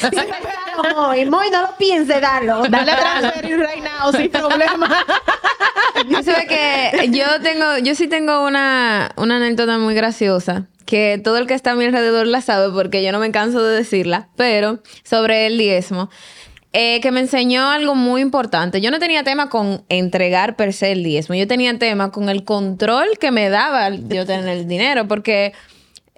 pensarlo, 0.07 0.95
Moy. 0.95 1.25
Moy, 1.25 1.49
no 1.51 1.61
lo 1.61 1.77
piense, 1.77 2.19
darlo. 2.19 2.63
Dale 2.69 2.91
a 2.91 2.97
transferir 2.97 3.59
right 3.59 3.83
now 3.83 4.11
sin 4.11 4.29
problema. 4.29 5.05
Yo 6.09 6.21
sé 6.23 6.47
que 6.47 7.09
yo 7.11 7.25
tengo, 7.41 7.77
yo 7.77 7.95
sí 7.95 8.07
tengo 8.07 8.45
una, 8.45 9.11
una 9.15 9.37
anécdota 9.37 9.77
muy 9.77 9.93
graciosa 9.93 10.67
que 10.85 11.21
todo 11.23 11.37
el 11.37 11.47
que 11.47 11.53
está 11.53 11.71
a 11.71 11.75
mi 11.75 11.85
alrededor 11.85 12.27
la 12.27 12.41
sabe 12.41 12.73
porque 12.73 13.03
yo 13.03 13.11
no 13.11 13.19
me 13.19 13.31
canso 13.31 13.63
de 13.63 13.77
decirla, 13.77 14.27
pero 14.35 14.81
sobre 15.03 15.45
el 15.45 15.57
diezmo, 15.57 16.09
eh, 16.73 16.99
que 17.01 17.11
me 17.11 17.21
enseñó 17.21 17.69
algo 17.69 17.95
muy 17.95 18.21
importante. 18.21 18.81
Yo 18.81 18.91
no 18.91 18.99
tenía 18.99 19.23
tema 19.23 19.49
con 19.49 19.85
entregar 19.87 20.55
per 20.55 20.73
se 20.73 20.91
el 20.91 21.03
diezmo, 21.03 21.35
yo 21.35 21.47
tenía 21.47 21.77
tema 21.77 22.11
con 22.11 22.27
el 22.27 22.43
control 22.43 23.17
que 23.19 23.31
me 23.31 23.49
daba 23.49 23.89
yo 23.89 24.25
tener 24.25 24.49
el 24.49 24.67
dinero, 24.67 25.07
porque 25.07 25.53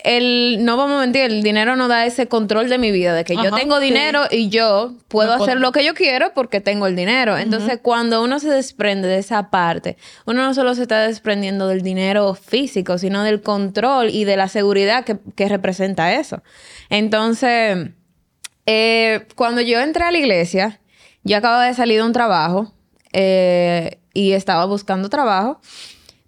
el, 0.05 0.63
no 0.63 0.77
vamos 0.77 0.97
a 0.97 0.99
mentir, 1.01 1.23
el 1.23 1.41
dinero 1.41 1.75
no 1.75 1.87
da 1.87 2.05
ese 2.05 2.27
control 2.27 2.69
de 2.69 2.77
mi 2.77 2.91
vida, 2.91 3.13
de 3.15 3.23
que 3.23 3.35
yo 3.35 3.51
tengo 3.51 3.79
sí. 3.79 3.85
dinero 3.85 4.21
y 4.29 4.49
yo 4.49 4.93
puedo 5.07 5.35
No 5.35 5.43
hacer 5.43 5.59
lo 5.59 5.71
que 5.71 5.83
yo 5.83 5.95
quiero 5.95 6.31
porque 6.35 6.61
tengo 6.61 6.85
el 6.85 6.95
dinero. 6.95 7.35
Entonces, 7.37 7.79
cuando 7.81 8.23
uno 8.23 8.39
se 8.39 8.49
desprende 8.49 9.07
de 9.07 9.17
esa 9.17 9.49
parte, 9.49 9.97
uno 10.27 10.43
no 10.43 10.53
solo 10.53 10.75
se 10.75 10.83
está 10.83 11.07
desprendiendo 11.07 11.67
del 11.67 11.81
dinero 11.81 12.35
físico, 12.35 12.99
sino 12.99 13.23
del 13.23 13.41
control 13.41 14.09
y 14.11 14.25
de 14.25 14.37
la 14.37 14.47
seguridad 14.47 15.05
que, 15.05 15.17
que 15.35 15.49
representa 15.49 16.13
eso. 16.13 16.43
Entonces, 16.91 17.89
eh, 18.67 19.27
cuando 19.35 19.61
yo 19.61 19.79
entré 19.79 20.03
a 20.03 20.11
la 20.11 20.19
iglesia, 20.19 20.79
yo 21.23 21.37
acababa 21.37 21.65
de 21.65 21.73
salir 21.73 21.97
de 21.97 22.03
un 22.03 22.13
trabajo 22.13 22.71
eh, 23.11 23.99
y 24.13 24.33
estaba 24.33 24.65
buscando 24.65 25.09
trabajo, 25.09 25.59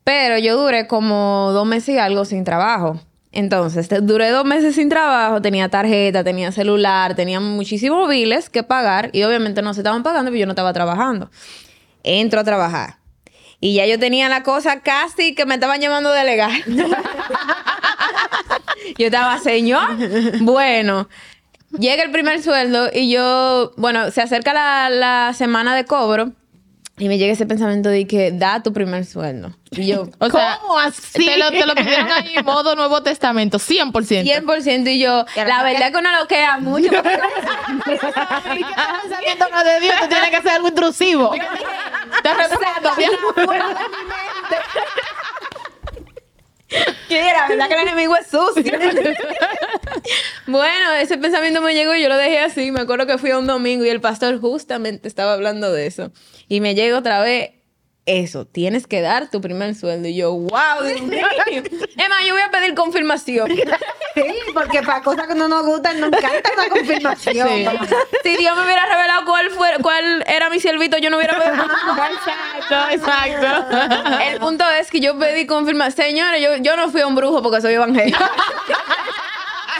pero 0.03 0.39
yo 0.39 0.60
duré 0.60 0.88
como 0.88 1.51
dos 1.53 1.67
meses 1.67 1.96
y 1.96 2.00
algo 2.00 2.25
sin 2.25 2.43
trabajo. 2.43 3.00
Entonces, 3.31 3.89
duré 4.01 4.29
dos 4.29 4.46
meses 4.46 4.75
sin 4.75 4.89
trabajo, 4.89 5.41
tenía 5.41 5.69
tarjeta, 5.69 6.24
tenía 6.24 6.51
celular, 6.51 7.15
tenía 7.15 7.39
muchísimos 7.39 8.10
biles 8.10 8.50
que 8.50 8.63
pagar 8.63 9.10
y 9.13 9.24
obviamente 9.24 9.62
no 9.62 9.74
se 9.74 9.81
estaban 9.81 10.03
pagando 10.03 10.31
porque 10.31 10.39
yo 10.39 10.46
no 10.46 10.53
estaba 10.53 10.74
trabajando. 10.74 11.29
Entro 12.03 12.39
a 12.39 12.43
trabajar. 12.43 12.98
Y 13.60 13.75
ya 13.75 13.86
yo 13.86 14.00
tenía 14.00 14.29
la 14.29 14.43
cosa 14.43 14.81
casi 14.81 15.36
que 15.36 15.46
me 15.46 15.55
estaban 15.55 15.81
llamando 15.81 16.12
de 16.12 16.24
legal. 16.24 16.63
yo 18.98 19.07
estaba, 19.07 19.39
señor, 19.39 19.98
bueno, 20.41 21.10
llega 21.77 22.03
el 22.03 22.12
primer 22.12 22.41
sueldo 22.41 22.89
y 22.93 23.12
yo, 23.12 23.74
bueno, 23.77 24.12
se 24.12 24.22
acerca 24.22 24.89
la 24.89 25.34
semana 25.34 25.75
de 25.75 25.86
cobro 25.86 26.31
y 27.00 27.08
me 27.08 27.18
llega 27.18 27.34
ese 27.34 27.46
pensamiento 27.46 27.89
de 27.89 28.08
que 28.08 28.32
da 28.32 28.63
tu 28.63 28.74
primer 28.74 29.06
sueldo. 29.06 29.51
Y 29.72 29.88
yo, 29.88 30.08
O 30.20 30.30
sea, 30.30 30.58
¿Cómo 30.62 30.80
así? 30.80 31.25
Te 31.25 31.38
lo, 31.38 31.51
te 31.51 31.66
lo 31.66 31.75
pidieron 31.75 32.10
ahí 32.12 32.34
en 32.36 32.46
modo 32.46 32.75
Nuevo 32.75 33.04
Testamento, 33.04 33.60
100%. 33.60 34.24
100% 34.24 34.88
y 34.92 35.00
yo, 35.00 35.25
la 35.36 35.63
verdad 35.63 35.92
que 35.92 35.98
uno 35.98 36.12
lo 36.20 36.27
queda 36.27 36.58
mucho. 36.58 36.89
porque- 36.92 37.20
¿Y 38.56 38.63
qué 38.63 38.70
estás 38.70 39.01
pensando 39.24 39.50
no 39.51 39.63
de 39.63 39.80
Dios? 39.80 39.96
Tú 40.01 40.08
tienes 40.08 40.30
que 40.30 40.36
hacer 40.38 40.51
algo 40.54 40.68
intrusivo. 40.70 41.32
Te 42.24 42.34
represento, 42.34 42.92
la 47.09 47.47
verdad 47.47 47.67
que 47.67 47.74
el 47.74 47.88
enemigo 47.88 48.15
es 48.15 48.27
sucio. 48.27 48.77
bueno, 50.47 50.93
ese 51.00 51.17
pensamiento 51.17 51.62
me 51.62 51.74
llegó 51.74 51.95
y 51.95 52.01
yo 52.01 52.09
lo 52.09 52.17
dejé 52.17 52.39
así. 52.39 52.71
Me 52.71 52.81
acuerdo 52.81 53.05
que 53.07 53.17
fui 53.17 53.31
a 53.31 53.38
un 53.38 53.47
domingo 53.47 53.86
y 53.86 53.89
el 53.89 54.01
pastor 54.01 54.39
justamente 54.39 55.07
estaba 55.07 55.33
hablando 55.33 55.71
de 55.71 55.88
eso. 55.88 56.12
Y 56.47 56.59
me 56.59 56.75
llega 56.75 56.97
otra 56.97 57.21
vez 57.21 57.51
eso, 58.07 58.45
tienes 58.45 58.88
que 58.88 59.01
dar 59.01 59.29
tu 59.29 59.41
primer 59.41 59.75
sueldo. 59.75 60.07
Y 60.07 60.15
yo, 60.15 60.31
wow, 60.33 60.83
Dios 60.86 61.01
mío. 61.01 61.27
Emma, 61.97 62.24
yo 62.25 62.33
voy 62.33 62.41
a 62.41 62.50
pedir 62.50 62.74
confirmación. 62.74 63.50
Sí, 63.50 64.33
porque 64.53 64.81
para 64.81 65.01
cosas 65.03 65.27
que 65.27 65.36
no 65.36 65.47
nos 65.47 65.65
gustan 65.65 66.00
nos 66.00 66.12
encanta 66.12 66.50
la 66.55 66.69
confirmación. 66.69 67.50
Sí. 67.50 67.95
si 68.24 68.38
Dios 68.38 68.55
me 68.55 68.63
hubiera 68.63 68.86
cuál, 69.81 70.24
era 70.27 70.50
mi 70.50 70.60
siervito, 70.60 70.98
yo 70.98 71.10
no 71.10 71.17
hubiera 71.17 71.38
pedido 71.38 71.63
Exacto, 72.12 72.91
exacto. 72.91 73.77
El 74.29 74.39
punto 74.39 74.67
es 74.69 74.89
que 74.89 75.00
yo 75.00 75.17
pedí 75.17 75.46
confirmación. 75.46 76.07
Señores, 76.07 76.41
yo, 76.41 76.57
yo 76.57 76.75
no 76.77 76.89
fui 76.89 77.01
a 77.01 77.07
un 77.07 77.15
brujo 77.15 77.41
porque 77.41 77.62
soy 77.62 77.74
evangélico. 77.74 78.24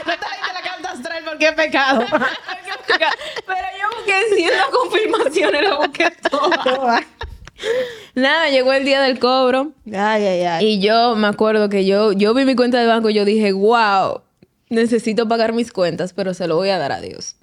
No 0.08 0.14
te 0.14 0.54
la 0.54 0.62
carta 0.62 0.92
astral 0.94 1.24
porque 1.26 1.48
es 1.48 1.54
pecado. 1.54 2.06
Pero 2.10 3.68
yo 3.80 3.98
busqué 3.98 4.36
siendo 4.36 4.64
confirmaciones, 4.72 5.70
lo 5.70 5.78
busqué 5.80 6.12
todas. 6.30 7.02
Nada, 8.16 8.50
llegó 8.50 8.72
el 8.72 8.86
día 8.86 9.02
del 9.02 9.20
cobro. 9.20 9.74
Ay, 9.88 10.26
ay, 10.26 10.42
ay. 10.44 10.66
Y 10.66 10.80
yo 10.80 11.16
me 11.16 11.28
acuerdo 11.28 11.68
que 11.68 11.86
yo, 11.86 12.14
yo 12.14 12.34
vi 12.34 12.46
mi 12.46 12.56
cuenta 12.56 12.80
de 12.80 12.88
banco 12.88 13.10
y 13.10 13.16
yo 13.16 13.26
dije, 13.26 13.52
wow, 13.52 14.22
necesito 14.70 15.28
pagar 15.28 15.54
mis 15.54 15.74
cuentas, 15.74 16.14
pero 16.14 16.34
se 16.34 16.48
lo 16.48 16.56
voy 16.56 16.70
a 16.70 16.78
dar 16.78 16.92
a 16.94 17.02
Dios. 17.02 17.36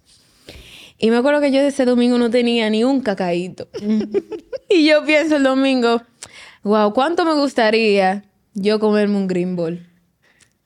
Y 1.04 1.10
me 1.10 1.18
acuerdo 1.18 1.42
que 1.42 1.50
yo 1.50 1.60
ese 1.60 1.84
domingo 1.84 2.16
no 2.16 2.30
tenía 2.30 2.70
ni 2.70 2.82
un 2.82 3.02
cacaíto. 3.02 3.68
y 4.70 4.86
yo 4.86 5.04
pienso 5.04 5.36
el 5.36 5.42
domingo, 5.42 6.00
wow, 6.62 6.94
¿cuánto 6.94 7.26
me 7.26 7.34
gustaría 7.34 8.24
yo 8.54 8.80
comerme 8.80 9.18
un 9.18 9.26
green 9.26 9.54
ball? 9.54 9.86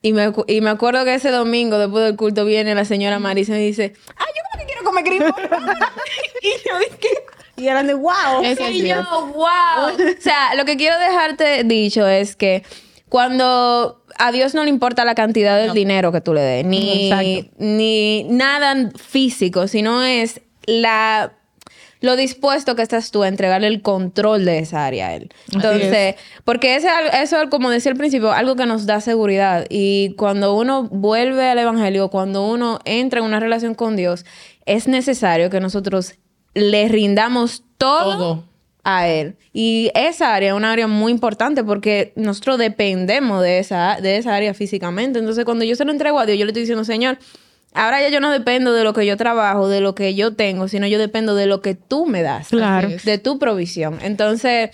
Y 0.01 0.13
me, 0.13 0.31
y 0.47 0.61
me 0.61 0.69
acuerdo 0.69 1.03
que 1.03 1.15
ese 1.15 1.29
domingo, 1.29 1.77
después 1.77 2.05
del 2.05 2.15
culto, 2.15 2.45
viene 2.45 2.73
la 2.73 2.85
señora 2.85 3.19
Marisa 3.19 3.51
y 3.51 3.55
me 3.55 3.65
dice, 3.65 3.93
ah, 4.15 4.25
yo 4.33 4.41
como 4.49 4.61
que 4.61 4.65
quiero 4.65 4.83
comer 4.85 5.03
green 5.03 5.23
ball. 5.23 5.43
y 6.41 6.69
yo 6.69 6.79
dije, 6.79 7.15
Y 7.57 7.67
eran 7.67 7.87
de 7.87 7.95
wow. 7.95 8.41
Eso 8.41 8.63
es 8.63 8.75
y 8.75 8.87
yo, 8.87 9.03
wow. 9.33 9.89
O 9.89 10.21
sea, 10.21 10.55
lo 10.55 10.63
que 10.63 10.77
quiero 10.77 10.97
dejarte 10.99 11.65
dicho 11.65 12.07
es 12.07 12.37
que 12.37 12.63
cuando 13.09 14.05
a 14.19 14.31
Dios 14.31 14.53
no 14.53 14.63
le 14.63 14.69
importa 14.69 15.05
la 15.05 15.15
cantidad 15.15 15.57
del 15.57 15.73
dinero 15.73 16.11
que 16.11 16.21
tú 16.21 16.33
le 16.33 16.41
des, 16.41 16.65
ni, 16.65 17.09
Exacto. 17.09 17.55
ni 17.57 18.23
nada 18.25 18.91
físico, 18.97 19.67
sino 19.67 20.03
es 20.03 20.41
la 20.65 21.33
lo 22.01 22.15
dispuesto 22.15 22.75
que 22.75 22.81
estás 22.81 23.11
tú 23.11 23.23
a 23.23 23.27
entregarle 23.27 23.67
el 23.67 23.81
control 23.81 24.45
de 24.45 24.59
esa 24.59 24.85
área 24.85 25.07
a 25.07 25.15
él. 25.15 25.29
Entonces, 25.51 26.15
porque 26.45 26.75
ese, 26.75 26.87
eso, 27.21 27.41
es, 27.41 27.49
como 27.49 27.69
decía 27.69 27.91
al 27.91 27.97
principio, 27.97 28.31
algo 28.31 28.55
que 28.55 28.65
nos 28.65 28.85
da 28.85 29.01
seguridad. 29.01 29.65
Y 29.69 30.13
cuando 30.15 30.55
uno 30.55 30.83
vuelve 30.83 31.49
al 31.49 31.59
Evangelio, 31.59 32.09
cuando 32.09 32.47
uno 32.47 32.79
entra 32.85 33.19
en 33.19 33.25
una 33.25 33.39
relación 33.39 33.75
con 33.75 33.97
Dios, 33.97 34.25
es 34.65 34.87
necesario 34.87 35.49
que 35.49 35.59
nosotros 35.59 36.15
le 36.53 36.87
rindamos 36.87 37.63
todo, 37.77 38.17
Todo. 38.17 38.43
A 38.83 39.07
Él. 39.07 39.35
Y 39.53 39.91
esa 39.93 40.33
área 40.33 40.49
es 40.49 40.55
una 40.55 40.71
área 40.71 40.87
muy 40.87 41.11
importante 41.11 41.63
porque 41.63 42.13
nosotros 42.15 42.57
dependemos 42.57 43.41
de 43.41 43.59
esa, 43.59 43.99
de 44.01 44.17
esa 44.17 44.35
área 44.35 44.53
físicamente. 44.53 45.19
Entonces, 45.19 45.45
cuando 45.45 45.65
yo 45.65 45.75
se 45.75 45.85
lo 45.85 45.91
entrego 45.91 46.19
a 46.19 46.25
Dios, 46.25 46.37
yo 46.37 46.45
le 46.45 46.51
estoy 46.51 46.63
diciendo, 46.63 46.83
Señor, 46.83 47.17
ahora 47.73 48.01
ya 48.01 48.09
yo 48.09 48.19
no 48.19 48.31
dependo 48.31 48.73
de 48.73 48.83
lo 48.83 48.93
que 48.93 49.05
yo 49.05 49.17
trabajo, 49.17 49.67
de 49.67 49.81
lo 49.81 49.95
que 49.95 50.15
yo 50.15 50.33
tengo, 50.35 50.67
sino 50.67 50.87
yo 50.87 50.99
dependo 50.99 51.35
de 51.35 51.45
lo 51.45 51.61
que 51.61 51.75
tú 51.75 52.05
me 52.05 52.21
das. 52.21 52.49
Claro. 52.49 52.89
De 53.03 53.17
tu 53.17 53.39
provisión. 53.39 53.99
Entonces, 54.01 54.71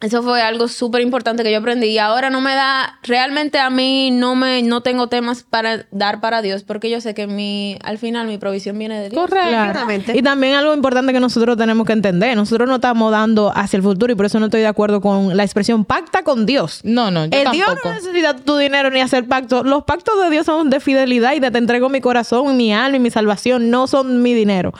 eso 0.00 0.22
fue 0.22 0.42
algo 0.42 0.68
súper 0.68 1.00
importante 1.02 1.42
que 1.42 1.52
yo 1.52 1.58
aprendí. 1.58 1.86
Y 1.86 1.98
ahora 1.98 2.28
no 2.28 2.40
me 2.40 2.54
da, 2.54 2.98
realmente 3.02 3.58
a 3.58 3.70
mí 3.70 4.10
no 4.10 4.34
me, 4.34 4.62
no 4.62 4.82
tengo 4.82 5.08
temas 5.08 5.44
para 5.44 5.86
dar 5.92 6.20
para 6.20 6.42
Dios, 6.42 6.62
porque 6.62 6.90
yo 6.90 7.00
sé 7.00 7.14
que 7.14 7.26
mi, 7.26 7.78
al 7.82 7.98
final 7.98 8.26
mi 8.26 8.36
provisión 8.36 8.78
viene 8.78 9.00
de 9.00 9.10
Dios. 9.10 9.20
Correcto. 9.20 10.12
Y 10.12 10.22
también 10.22 10.54
algo 10.54 10.74
importante 10.74 11.12
que 11.12 11.20
nosotros 11.20 11.56
tenemos 11.56 11.86
que 11.86 11.92
entender, 11.92 12.36
nosotros 12.36 12.68
no 12.68 12.76
estamos 12.76 13.10
dando 13.12 13.52
hacia 13.54 13.76
el 13.76 13.82
futuro 13.82 14.12
y 14.12 14.16
por 14.16 14.26
eso 14.26 14.38
no 14.40 14.46
estoy 14.46 14.60
de 14.60 14.66
acuerdo 14.66 15.00
con 15.00 15.36
la 15.36 15.44
expresión 15.44 15.84
pacta 15.84 16.22
con 16.22 16.44
Dios. 16.44 16.80
No, 16.82 17.10
no, 17.10 17.26
yo 17.26 17.38
el 17.38 17.50
Dios 17.52 17.68
no 17.84 17.92
necesita 17.92 18.36
tu 18.36 18.56
dinero 18.56 18.90
ni 18.90 19.00
hacer 19.00 19.26
pacto. 19.26 19.62
Los 19.62 19.84
pactos 19.84 20.20
de 20.22 20.30
Dios 20.30 20.46
son 20.46 20.70
de 20.70 20.80
fidelidad 20.80 21.34
y 21.34 21.40
de 21.40 21.50
te 21.50 21.58
entrego 21.58 21.88
mi 21.88 22.00
corazón, 22.00 22.56
mi 22.56 22.74
alma 22.74 22.96
y 22.96 23.00
mi 23.00 23.10
salvación, 23.10 23.70
no 23.70 23.86
son 23.86 24.22
mi 24.22 24.34
dinero. 24.34 24.72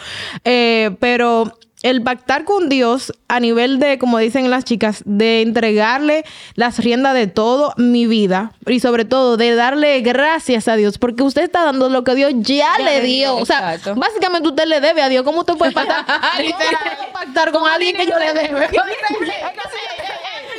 Eh, 0.45 0.97
pero 1.01 1.57
el 1.85 2.03
pactar 2.03 2.45
con 2.45 2.71
Dios 2.71 3.13
a 3.29 3.41
nivel 3.41 3.79
de, 3.79 3.99
como 3.99 4.17
dicen 4.17 4.49
las 4.49 4.65
chicas, 4.65 5.03
de 5.05 5.43
entregarle 5.43 6.25
las 6.55 6.79
riendas 6.79 7.13
de 7.13 7.27
todo 7.27 7.75
mi 7.77 8.07
vida 8.07 8.53
y 8.67 8.81
sobre 8.81 9.05
todo 9.05 9.37
de 9.37 9.55
darle 9.55 10.01
gracias 10.01 10.67
a 10.67 10.77
Dios 10.77 10.97
porque 10.97 11.23
usted 11.23 11.43
está 11.43 11.63
dando 11.63 11.91
lo 11.91 12.03
que 12.03 12.15
Dios 12.15 12.33
ya, 12.37 12.79
le 12.79 13.03
dio. 13.03 13.37
O 13.37 13.45
sea, 13.45 13.75
exacto. 13.75 14.01
básicamente 14.01 14.49
usted 14.49 14.65
le 14.65 14.81
debe 14.81 15.03
a 15.03 15.11
Dios. 15.11 15.25
¿Cómo 15.25 15.41
usted 15.41 15.57
puede 15.57 15.73
pactar, 15.73 16.07
¿Cómo 16.07 16.49
usted 16.49 16.67
puede 16.71 17.13
pactar 17.13 17.53
con 17.53 17.69
alguien 17.69 17.95
que 17.97 18.07
yo 18.07 18.19
le 18.19 18.33
debe? 18.33 18.69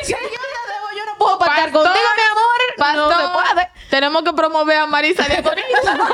Si 0.04 0.12
yo 0.12 0.18
le 0.20 0.26
debo, 0.30 0.88
yo 0.96 1.06
no 1.08 1.18
puedo 1.18 1.40
pactar 1.40 1.72
Pastor, 1.72 1.84
contigo, 1.86 2.06
mi 2.16 2.22
amor. 2.22 2.96
No 2.96 3.10
se 3.10 3.24
Pastor, 3.24 3.34
puede. 3.34 3.70
tenemos 3.90 4.22
que 4.22 4.34
promover 4.34 4.78
a 4.78 4.86
Marisa 4.86 5.24
Diaconisa. 5.24 5.98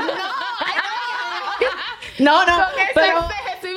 No, 2.20 2.46
no. 2.46 2.56
Con 2.56 2.80
esa 2.80 2.92
Pero, 2.94 3.28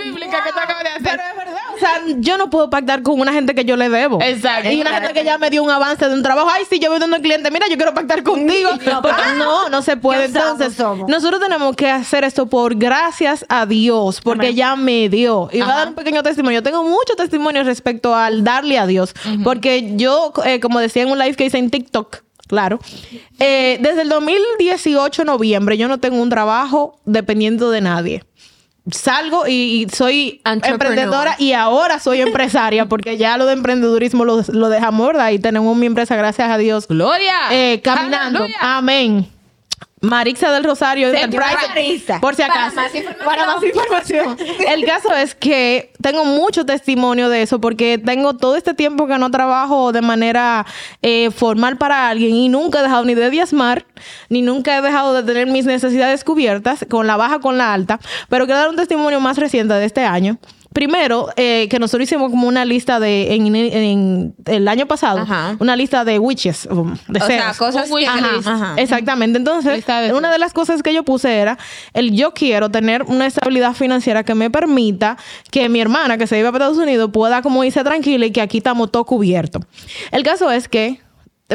exégesis 0.05 0.15
bíblica 0.15 0.45
que 0.45 0.53
tú 0.53 0.59
acabas 0.59 0.83
de 0.85 0.91
hacer. 0.91 1.03
pero 1.03 1.23
es 1.31 1.37
verdad. 1.37 1.61
O 1.75 1.79
sea, 1.79 2.03
yo 2.19 2.39
no 2.39 2.51
puedo 2.51 2.71
pactar 2.71 3.03
con 3.03 3.21
una 3.21 3.33
gente 3.33 3.55
que 3.55 3.65
yo 3.65 3.77
le 3.77 3.89
debo. 3.89 4.21
Exacto. 4.23 4.71
Y 4.71 4.81
una 4.81 4.91
gente 5.01 5.13
que 5.13 5.25
ya 5.25 5.39
me 5.39 5.51
dio 5.51 5.63
un 5.63 5.71
avance 5.71 6.09
de 6.09 6.15
un 6.15 6.23
trabajo. 6.23 6.49
Ay, 6.51 6.65
sí, 6.69 6.79
yo 6.79 6.91
voy 6.91 7.01
dando 7.01 7.17
al 7.17 7.23
cliente. 7.23 7.51
Mira, 7.51 7.67
yo 7.69 7.77
quiero 7.77 7.95
pactar 7.95 8.23
contigo. 8.23 8.71
Porque 9.03 9.23
no, 9.39 9.69
no 9.69 9.83
se 9.83 9.97
puede. 9.97 10.27
Entonces, 10.27 10.75
somos. 10.75 11.09
nosotros 11.09 11.41
tenemos 11.41 11.75
que 11.77 11.91
hacer 11.91 12.25
esto 12.25 12.47
por 12.47 12.77
gracias 12.77 13.45
a 13.49 13.67
Dios. 13.67 14.21
Porque 14.21 14.55
ya 14.55 14.77
me 14.77 15.09
dio. 15.09 15.49
Y 15.53 15.61
voy 15.61 15.71
a 15.71 15.75
dar 15.75 15.89
un 15.89 15.95
pequeño 15.95 16.23
testimonio. 16.23 16.61
Yo 16.61 16.63
tengo 16.63 16.85
mucho 16.85 17.15
testimonio 17.17 17.65
respecto 17.65 18.15
al 18.15 18.45
darle 18.45 18.79
a 18.79 18.87
Dios. 18.87 19.15
Porque 19.43 19.97
yo, 19.97 20.33
eh, 20.45 20.61
como 20.61 20.79
decía 20.81 21.03
en 21.03 21.11
un 21.11 21.19
live 21.19 21.35
que 21.35 21.47
hice 21.47 21.59
en 21.59 21.71
TikTok, 21.71 22.25
Claro. 22.47 22.79
Eh, 23.39 23.79
desde 23.81 24.03
el 24.03 24.09
2018, 24.09 25.25
noviembre, 25.25 25.77
yo 25.79 25.89
no 25.89 25.99
tengo 25.99 26.21
un 26.21 26.29
trabajo 26.29 27.01
dependiendo 27.05 27.71
de 27.71 27.81
nadie. 27.81 28.25
Salgo 28.91 29.47
y, 29.47 29.85
y 29.85 29.89
soy 29.89 30.43
emprendedora 30.45 31.37
y 31.39 31.53
ahora 31.53 31.99
soy 31.99 32.21
empresaria 32.21 32.85
porque 32.89 33.17
ya 33.17 33.39
lo 33.39 33.47
de 33.47 33.55
emprendedurismo 33.55 34.25
lo, 34.25 34.43
lo 34.49 34.69
dejamos, 34.69 35.07
¿verdad? 35.07 35.31
Y 35.31 35.39
tenemos 35.39 35.75
mi 35.77 35.87
empresa, 35.87 36.17
gracias 36.17 36.51
a 36.51 36.59
Dios, 36.59 36.87
Gloria. 36.87 37.35
eh, 37.51 37.81
caminando. 37.83 38.41
Aleluya. 38.41 38.59
Amén. 38.61 39.34
Marixa 40.05 40.53
del 40.53 40.65
Rosario 40.65 41.09
Enterprise. 41.09 42.05
Por 42.21 42.35
si 42.35 42.43
Para 42.43 42.67
acaso. 42.67 42.77
más 42.77 42.95
información. 42.95 43.27
Para 43.27 43.47
más 43.47 43.63
información. 43.63 44.37
El 44.69 44.85
caso 44.85 45.13
es 45.15 45.35
que 45.35 45.93
tengo 46.03 46.25
mucho 46.25 46.67
testimonio 46.67 47.29
de 47.29 47.43
eso 47.43 47.61
porque 47.61 47.99
tengo 47.99 48.35
todo 48.37 48.57
este 48.57 48.75
tiempo 48.75 49.07
que 49.07 49.19
no 49.19 49.31
trabajo 49.31 49.93
de 49.93 50.03
manera 50.03 50.67
eh, 51.03 51.31
formal 51.31 51.79
para 51.79 52.09
alguien 52.09 52.35
y 52.35 52.49
nunca 52.49 52.81
he 52.81 52.83
dejado 52.83 53.05
ni 53.05 53.15
de 53.15 53.31
diezmar, 53.31 53.87
ni 54.29 54.43
nunca 54.43 54.77
he 54.77 54.83
dejado 54.83 55.15
de 55.15 55.23
tener 55.23 55.47
mis 55.47 55.65
necesidades 55.65 56.25
cubiertas, 56.25 56.85
con 56.89 57.07
la 57.07 57.17
baja, 57.17 57.41
con 57.41 57.59
la 57.59 57.73
alta. 57.73 57.99
Pero 58.29 58.45
quiero 58.45 58.61
dar 58.61 58.69
un 58.69 58.77
testimonio 58.77 59.21
más 59.21 59.39
reciente 59.39 59.75
de 59.75 59.85
este 59.85 60.05
año. 60.05 60.39
Primero, 60.75 61.29
eh, 61.37 61.69
que 61.71 61.79
nosotros 61.79 62.03
hicimos 62.07 62.31
como 62.31 62.47
una 62.49 62.65
lista 62.65 62.99
de, 63.01 63.35
en, 63.37 63.55
en 63.55 64.35
el 64.45 64.69
año 64.69 64.87
pasado, 64.87 65.21
Ajá. 65.21 65.57
una 65.61 65.77
lista 65.77 66.05
de 66.05 66.19
witches, 66.19 66.67
um, 66.67 66.93
O 66.93 66.97
deseos. 67.07 67.29
sea, 67.29 67.55
cosas 67.57 67.89
que... 67.91 68.07
Ajá. 68.07 68.75
Exactamente. 68.77 69.39
Entonces, 69.39 69.87
de 69.87 70.13
una 70.13 70.33
de 70.33 70.39
las 70.41 70.53
cosas 70.53 70.83
que 70.83 70.93
yo 70.93 71.05
puse 71.05 71.33
era 71.33 71.57
el 71.93 72.13
yo 72.13 72.35
quiero 72.35 72.71
tener 72.71 73.05
una 73.05 73.25
estabilidad 73.27 73.75
financiera 73.75 74.25
que 74.25 74.35
me 74.35 74.51
permita 74.51 75.17
que 75.53 75.69
mi 75.69 75.81
hermana 75.81 76.19
que 76.19 76.27
se 76.27 76.39
iba 76.41 76.49
a 76.49 76.53
Estados 76.53 76.77
Unidos 76.79 77.09
pueda 77.13 77.41
como 77.41 77.63
irse 77.63 77.85
tranquila 77.85 78.27
y 78.27 78.33
que 78.33 78.41
aquí 78.41 78.59
estamos 78.59 78.91
todo 78.91 79.05
cubierto. 79.05 79.61
El 80.11 80.25
caso 80.25 80.51
es 80.51 80.69
que 80.69 81.01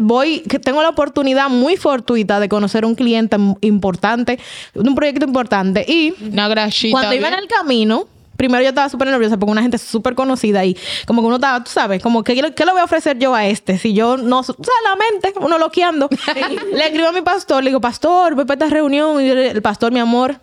voy, 0.01 0.39
que 0.41 0.60
tengo 0.60 0.82
la 0.82 0.89
oportunidad 0.89 1.49
muy 1.49 1.75
fortuita 1.75 2.39
de 2.39 2.47
conocer 2.47 2.86
un 2.86 2.95
cliente 2.95 3.36
importante, 3.60 4.39
un 4.75 4.95
proyecto 4.95 5.25
importante 5.25 5.84
y 5.86 6.13
Una 6.32 6.47
grachita. 6.47 6.91
cuando 6.93 7.13
iba 7.13 7.27
en 7.27 7.34
el 7.34 7.47
camino, 7.47 8.08
primero 8.39 8.63
yo 8.63 8.69
estaba 8.69 8.88
súper 8.88 9.10
nerviosa 9.10 9.38
porque 9.38 9.52
una 9.52 9.62
gente 9.62 9.78
súper 9.78 10.15
conocida 10.15 10.63
y 10.63 10.78
como 11.06 11.21
que 11.21 11.28
uno 11.28 11.36
estaba, 11.36 11.62
tú 11.62 11.71
sabes, 11.71 12.02
como 12.02 12.23
que 12.23 12.34
¿qué 12.56 12.65
le 12.65 12.71
voy 12.71 12.80
a 12.80 12.86
ofrecer 12.86 13.19
yo 13.19 13.36
a 13.36 13.45
este? 13.45 13.78
Si 13.78 13.93
yo 13.93 14.15
no, 14.15 14.39
o 14.39 14.43
sea, 14.43 14.56
la 14.86 14.95
mente, 14.95 15.34
uno 15.41 15.58
loqueando. 15.58 16.08
le 16.73 16.86
escribo 16.86 17.10
a 17.10 17.12
mi 17.12 17.21
pastor, 17.21 17.62
le 17.62 17.71
digo, 17.71 17.82
pastor, 17.82 18.36
voy 18.36 18.45
para 18.45 18.65
esta 18.65 18.73
reunión 18.73 19.21
y 19.21 19.30
el 19.30 19.62
pastor, 19.62 19.91
mi 19.91 19.99
amor. 19.99 20.39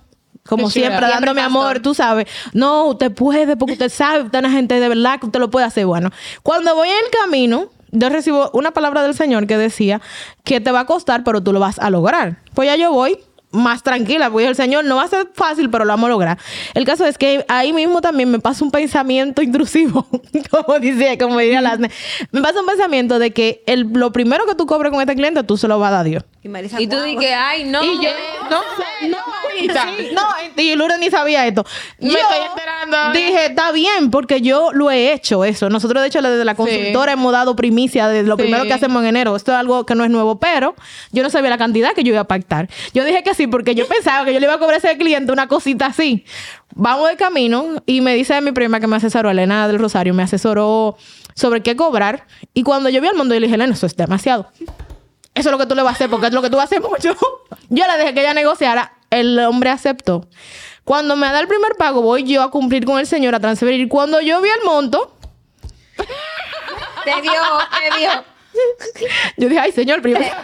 Como 0.46 0.70
chula. 0.70 0.88
siempre, 0.88 1.08
dándome 1.08 1.40
amor, 1.40 1.80
tú 1.80 1.94
sabes. 1.94 2.26
No, 2.52 2.84
usted 2.84 3.10
puede, 3.12 3.56
porque 3.56 3.72
usted 3.72 3.88
sabe, 3.88 4.24
usted 4.24 4.38
es 4.38 4.44
una 4.44 4.54
gente 4.54 4.78
de 4.78 4.88
verdad 4.90 5.18
que 5.18 5.26
usted 5.26 5.40
lo 5.40 5.50
puede 5.50 5.64
hacer. 5.64 5.86
Bueno, 5.86 6.10
cuando 6.42 6.74
voy 6.74 6.88
en 6.88 6.96
el 7.02 7.10
camino, 7.10 7.70
yo 7.92 8.10
recibo 8.10 8.50
una 8.52 8.72
palabra 8.72 9.02
del 9.02 9.14
Señor 9.14 9.46
que 9.46 9.56
decía 9.56 10.02
que 10.44 10.60
te 10.60 10.70
va 10.70 10.80
a 10.80 10.86
costar, 10.86 11.24
pero 11.24 11.42
tú 11.42 11.54
lo 11.54 11.60
vas 11.60 11.78
a 11.78 11.88
lograr. 11.88 12.42
Pues 12.54 12.68
ya 12.68 12.76
yo 12.76 12.92
voy 12.92 13.18
más 13.56 13.82
tranquila, 13.82 14.30
porque 14.30 14.46
el 14.46 14.56
Señor 14.56 14.84
no 14.84 14.96
va 14.96 15.04
a 15.04 15.08
ser 15.08 15.28
fácil, 15.34 15.70
pero 15.70 15.84
lo 15.84 15.92
vamos 15.92 16.08
a 16.08 16.10
lograr. 16.10 16.38
El 16.74 16.84
caso 16.84 17.04
es 17.04 17.18
que 17.18 17.44
ahí 17.48 17.72
mismo 17.72 18.00
también 18.00 18.30
me 18.30 18.38
pasa 18.38 18.64
un 18.64 18.70
pensamiento 18.70 19.42
intrusivo, 19.42 20.06
como 20.50 20.78
dice, 20.78 21.18
como 21.18 21.38
diría 21.38 21.60
las 21.60 21.78
me 21.78 22.42
pasa 22.42 22.60
un 22.60 22.66
pensamiento 22.66 23.18
de 23.18 23.32
que 23.32 23.62
el, 23.66 23.88
lo 23.92 24.12
primero 24.12 24.46
que 24.46 24.54
tú 24.54 24.66
cobres 24.66 24.90
con 24.90 25.00
este 25.00 25.14
cliente, 25.14 25.42
tú 25.44 25.56
se 25.56 25.68
lo 25.68 25.78
vas 25.78 25.88
a 25.88 25.90
dar 25.90 26.00
a 26.00 26.04
Dios. 26.04 26.24
Y 26.42 26.48
Marisa, 26.48 26.80
Y 26.80 26.86
tú 26.86 27.00
dices, 27.02 27.32
ay, 27.36 27.64
no. 27.64 27.82
Y 27.82 28.04
yo, 28.04 28.10
no, 28.50 28.60
no, 29.08 29.16
sí, 29.60 30.10
no, 30.14 30.22
y 30.62 30.74
Lourdes 30.74 30.98
ni 30.98 31.10
sabía 31.10 31.46
esto. 31.46 31.64
Me 31.98 32.10
yo 32.10 32.18
estoy 32.18 32.38
enterando 32.48 32.96
ahora. 32.96 33.12
dije, 33.12 33.46
está 33.46 33.72
bien, 33.72 34.10
porque 34.10 34.40
yo 34.40 34.70
lo 34.72 34.90
he 34.90 35.12
hecho 35.12 35.44
eso. 35.44 35.68
Nosotros, 35.70 36.02
de 36.02 36.08
hecho, 36.08 36.22
desde 36.22 36.44
la 36.44 36.54
consultora 36.54 37.12
hemos 37.12 37.32
dado 37.32 37.56
primicia 37.56 38.08
de 38.08 38.22
lo 38.22 38.36
Sí. 38.36 38.42
primero 38.42 38.64
que 38.64 38.72
hacemos 38.72 39.02
en 39.02 39.08
enero. 39.08 39.36
Esto 39.36 39.52
es 39.52 39.58
algo 39.58 39.84
que 39.86 39.94
no 39.94 40.04
es 40.04 40.10
nuevo, 40.10 40.38
pero 40.38 40.74
yo 41.12 41.22
no 41.22 41.30
sabía 41.30 41.50
la 41.50 41.58
cantidad 41.58 41.92
que 41.94 42.02
yo 42.04 42.12
iba 42.12 42.20
a 42.20 42.24
pactar. 42.28 42.68
Yo 42.94 43.04
dije 43.04 43.22
que 43.22 43.34
sí, 43.34 43.46
porque 43.46 43.74
yo 43.74 43.86
pensaba 43.86 44.24
que 44.24 44.32
yo 44.32 44.40
le 44.40 44.46
iba 44.46 44.54
a 44.54 44.58
cobrar 44.58 44.74
a 44.74 44.78
ese 44.78 44.96
cliente 44.98 45.32
una 45.32 45.48
cosita 45.48 45.86
así. 45.86 46.24
Vamos 46.74 47.08
de 47.08 47.16
camino 47.16 47.82
y 47.86 48.00
me 48.02 48.14
dice 48.14 48.38
mi 48.42 48.52
prima 48.52 48.80
que 48.80 48.86
me 48.86 48.96
asesoró, 48.96 49.30
Elena 49.30 49.66
del 49.66 49.78
Rosario, 49.78 50.12
me 50.12 50.22
asesoró 50.22 50.96
sobre 51.34 51.62
qué 51.62 51.74
cobrar. 51.76 52.26
Y 52.54 52.62
cuando 52.62 52.88
yo 52.90 53.00
vi 53.00 53.08
al 53.08 53.14
mundo, 53.14 53.34
yo 53.34 53.40
le 53.40 53.46
dije, 53.46 53.54
Elena, 53.54 53.72
eso 53.74 53.86
es 53.86 53.96
demasiado. 53.96 54.50
Eso 55.34 55.48
es 55.50 55.52
lo 55.52 55.58
que 55.58 55.66
tú 55.66 55.74
le 55.74 55.82
vas 55.82 55.92
a 55.92 55.94
hacer 55.96 56.08
porque 56.10 56.28
es 56.28 56.32
lo 56.32 56.40
que 56.42 56.48
tú 56.50 56.58
haces 56.58 56.80
mucho. 56.80 57.14
Yo 57.68 57.84
le 57.86 57.98
dejé 57.98 58.14
que 58.14 58.20
ella 58.20 58.32
negociara. 58.32 58.94
El 59.20 59.38
hombre 59.40 59.70
aceptó. 59.70 60.28
Cuando 60.84 61.16
me 61.16 61.26
da 61.32 61.40
el 61.40 61.48
primer 61.48 61.74
pago, 61.76 62.02
voy 62.02 62.24
yo 62.24 62.42
a 62.42 62.50
cumplir 62.50 62.84
con 62.84 62.98
el 62.98 63.06
señor, 63.06 63.34
a 63.34 63.40
transferir. 63.40 63.88
Cuando 63.88 64.20
yo 64.20 64.40
vi 64.40 64.48
el 64.50 64.62
monto, 64.64 65.12
Te 65.96 67.22
dio, 67.22 67.32
te 67.90 67.98
dio. 67.98 68.10
yo 69.36 69.48
dije, 69.48 69.60
ay, 69.60 69.72
señor, 69.72 70.00
primero. 70.02 70.24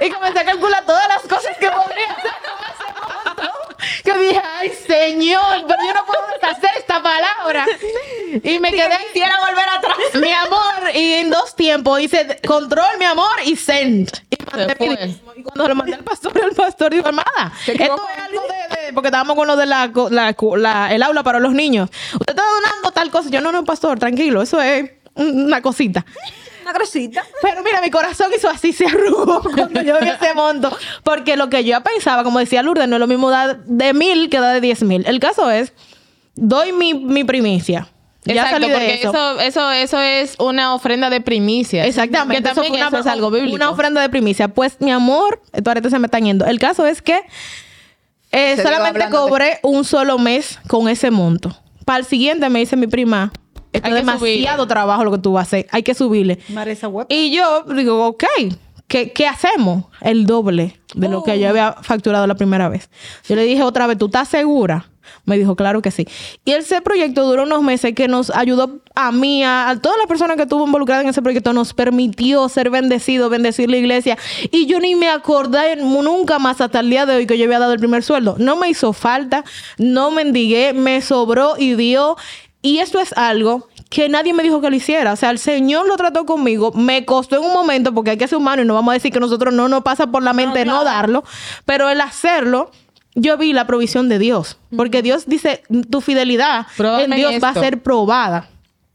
y 0.00 0.10
comencé 0.10 0.40
a 0.40 0.44
calcular 0.44 0.84
todas 0.86 1.08
las 1.08 1.22
cosas 1.22 1.56
que 1.58 1.70
podría 1.70 2.10
hacer 2.12 2.32
con 2.42 2.58
ese 2.70 2.84
Que 4.04 4.12
dije, 4.18 4.40
ay, 4.58 4.70
señor, 4.86 5.64
pero 5.66 5.78
yo 5.86 5.94
no 5.94 6.06
puedo 6.06 6.20
deshacer 6.34 6.70
esta 6.78 7.02
palabra. 7.02 7.66
Y 8.42 8.58
me 8.58 8.70
quedé. 8.70 8.96
Quisiera 9.12 9.38
volver 9.40 9.68
atrás. 9.68 9.96
Mi 10.14 10.32
amor, 10.32 10.94
y 10.94 11.12
en 11.14 11.30
dos 11.30 11.54
tiempos 11.56 12.00
hice 12.00 12.40
control, 12.46 12.98
mi 12.98 13.04
amor, 13.04 13.30
y 13.44 13.56
send. 13.56 14.10
Y, 14.30 14.36
mandé. 14.50 14.76
Y 15.36 15.42
cuando 15.42 15.68
lo 15.68 15.74
mandé 15.74 15.94
al 15.94 16.04
pastor, 16.04 16.32
el 16.42 16.54
pastor 16.54 16.92
dijo, 16.92 17.06
hermana, 17.08 17.52
esto 17.66 17.82
es 17.82 18.22
algo 18.22 18.42
de, 18.42 18.86
de- 18.86 18.92
Porque 18.92 19.08
estábamos 19.08 19.36
con 19.36 19.46
lo 19.46 19.56
de 19.56 19.66
la, 19.66 19.90
la- 20.10 20.34
la- 20.56 20.94
el 20.94 21.02
aula 21.02 21.22
para 21.22 21.38
los 21.40 21.52
niños. 21.52 21.90
Usted 22.14 22.30
está 22.32 22.42
donando 22.44 22.90
tal 22.92 23.10
cosa. 23.10 23.28
Yo, 23.30 23.40
no, 23.40 23.52
no, 23.52 23.64
pastor, 23.64 23.98
tranquilo, 23.98 24.42
eso 24.42 24.60
es 24.60 24.90
una 25.14 25.60
cosita. 25.62 26.04
Una 26.66 26.72
grosita. 26.72 27.24
Pero 27.42 27.62
mira, 27.62 27.80
mi 27.80 27.90
corazón 27.92 28.32
hizo 28.36 28.48
así, 28.48 28.72
se 28.72 28.86
arrugó 28.86 29.40
cuando 29.54 29.82
yo 29.82 30.00
vi 30.00 30.08
ese 30.08 30.34
monto. 30.34 30.76
Porque 31.04 31.36
lo 31.36 31.48
que 31.48 31.62
yo 31.62 31.80
pensaba, 31.80 32.24
como 32.24 32.40
decía 32.40 32.64
Lourdes, 32.64 32.88
no 32.88 32.96
es 32.96 33.00
lo 33.00 33.06
mismo 33.06 33.30
dar 33.30 33.64
de 33.66 33.94
mil 33.94 34.28
que 34.28 34.40
dar 34.40 34.52
de 34.54 34.60
diez 34.60 34.82
mil. 34.82 35.06
El 35.06 35.20
caso 35.20 35.48
es, 35.48 35.72
doy 36.34 36.72
mi, 36.72 36.92
mi 36.92 37.22
primicia. 37.22 37.86
Ya 38.24 38.42
Exacto, 38.42 38.66
porque 38.66 38.94
eso. 38.94 39.10
eso. 39.10 39.40
Eso, 39.40 39.70
eso, 39.70 40.00
es 40.00 40.34
una 40.40 40.74
ofrenda 40.74 41.08
de 41.08 41.20
primicia. 41.20 41.86
Exactamente. 41.86 42.42
Que 42.42 42.54
también 42.54 42.84
eso, 42.84 42.98
es 42.98 43.06
algo 43.06 43.30
bíblico. 43.30 43.54
Una 43.54 43.70
ofrenda 43.70 44.00
de 44.00 44.08
primicia. 44.08 44.48
Pues, 44.48 44.80
mi 44.80 44.90
amor, 44.90 45.40
estos 45.52 45.70
aretes 45.70 45.92
se 45.92 46.00
me 46.00 46.06
están 46.06 46.24
yendo. 46.24 46.46
El 46.46 46.58
caso 46.58 46.84
es 46.84 47.00
que 47.00 47.22
eh, 48.32 48.56
solamente 48.60 49.08
cobré 49.08 49.60
un 49.62 49.84
solo 49.84 50.18
mes 50.18 50.58
con 50.66 50.88
ese 50.88 51.12
monto. 51.12 51.56
Para 51.84 52.00
el 52.00 52.04
siguiente 52.04 52.50
me 52.50 52.58
dice 52.58 52.74
mi 52.74 52.88
prima, 52.88 53.32
esto 53.76 53.88
es 53.88 53.94
demasiado 53.94 54.66
trabajo 54.66 55.04
lo 55.04 55.12
que 55.12 55.18
tú 55.18 55.32
vas 55.32 55.42
a 55.42 55.46
hacer, 55.46 55.66
hay 55.70 55.82
que 55.82 55.94
subirle. 55.94 56.38
Marisa. 56.48 56.88
Y 57.08 57.30
yo 57.30 57.62
digo, 57.64 58.06
ok, 58.06 58.24
¿qué, 58.86 59.12
qué 59.12 59.26
hacemos? 59.26 59.84
El 60.00 60.26
doble 60.26 60.78
de 60.94 61.08
lo 61.08 61.22
que 61.22 61.38
yo 61.38 61.48
había 61.48 61.74
facturado 61.82 62.26
la 62.26 62.34
primera 62.34 62.68
vez. 62.68 62.88
Yo 63.28 63.36
le 63.36 63.44
dije 63.44 63.62
otra 63.62 63.86
vez, 63.86 63.98
¿tú 63.98 64.06
estás 64.06 64.28
segura? 64.28 64.88
Me 65.24 65.38
dijo, 65.38 65.56
claro 65.56 65.82
que 65.82 65.90
sí. 65.90 66.06
Y 66.44 66.52
ese 66.52 66.80
proyecto 66.80 67.24
duró 67.24 67.44
unos 67.44 67.62
meses 67.62 67.94
que 67.94 68.08
nos 68.08 68.30
ayudó 68.30 68.80
a 68.94 69.12
mí, 69.12 69.44
a, 69.44 69.68
a 69.68 69.80
todas 69.80 69.98
las 69.98 70.06
personas 70.06 70.36
que 70.36 70.44
estuvo 70.44 70.66
involucradas 70.66 71.04
en 71.04 71.10
ese 71.10 71.22
proyecto, 71.22 71.52
nos 71.52 71.74
permitió 71.74 72.48
ser 72.48 72.70
bendecidos, 72.70 73.30
bendecir 73.30 73.70
la 73.70 73.76
iglesia. 73.76 74.18
Y 74.50 74.66
yo 74.66 74.80
ni 74.80 74.94
me 74.94 75.08
acordé 75.08 75.76
nunca 75.76 76.38
más 76.38 76.60
hasta 76.60 76.80
el 76.80 76.90
día 76.90 77.06
de 77.06 77.16
hoy 77.16 77.26
que 77.26 77.38
yo 77.38 77.44
había 77.44 77.58
dado 77.58 77.72
el 77.72 77.78
primer 77.78 78.02
sueldo. 78.02 78.36
No 78.38 78.56
me 78.56 78.68
hizo 78.68 78.92
falta, 78.92 79.44
no 79.78 80.10
mendigué, 80.10 80.72
me 80.72 81.00
sobró 81.02 81.54
y 81.58 81.74
dio. 81.74 82.16
Y 82.66 82.80
esto 82.80 82.98
es 82.98 83.12
algo 83.16 83.68
que 83.90 84.08
nadie 84.08 84.34
me 84.34 84.42
dijo 84.42 84.60
que 84.60 84.68
lo 84.68 84.74
hiciera. 84.74 85.12
O 85.12 85.16
sea, 85.16 85.30
el 85.30 85.38
Señor 85.38 85.86
lo 85.86 85.96
trató 85.96 86.26
conmigo. 86.26 86.72
Me 86.72 87.04
costó 87.04 87.36
en 87.36 87.44
un 87.44 87.52
momento, 87.52 87.94
porque 87.94 88.10
hay 88.10 88.16
que 88.16 88.26
ser 88.26 88.38
humano 88.38 88.60
y 88.60 88.64
no 88.64 88.74
vamos 88.74 88.90
a 88.90 88.94
decir 88.94 89.12
que 89.12 89.20
nosotros 89.20 89.54
no 89.54 89.68
nos 89.68 89.84
pasa 89.84 90.08
por 90.08 90.24
la 90.24 90.32
mente 90.32 90.64
no, 90.64 90.82
darlo. 90.82 91.22
Pero 91.64 91.88
el 91.88 92.00
hacerlo, 92.00 92.72
yo 93.14 93.38
vi 93.38 93.52
la 93.52 93.68
provisión 93.68 94.08
de 94.08 94.18
Dios. 94.18 94.58
Porque 94.76 95.00
Dios 95.00 95.26
dice, 95.26 95.62
tu 95.90 96.00
fidelidad 96.00 96.66
en 96.76 97.12
Dios 97.12 97.34
va 97.40 97.50
a 97.50 97.54
ser 97.54 97.80
probada. 97.84 98.48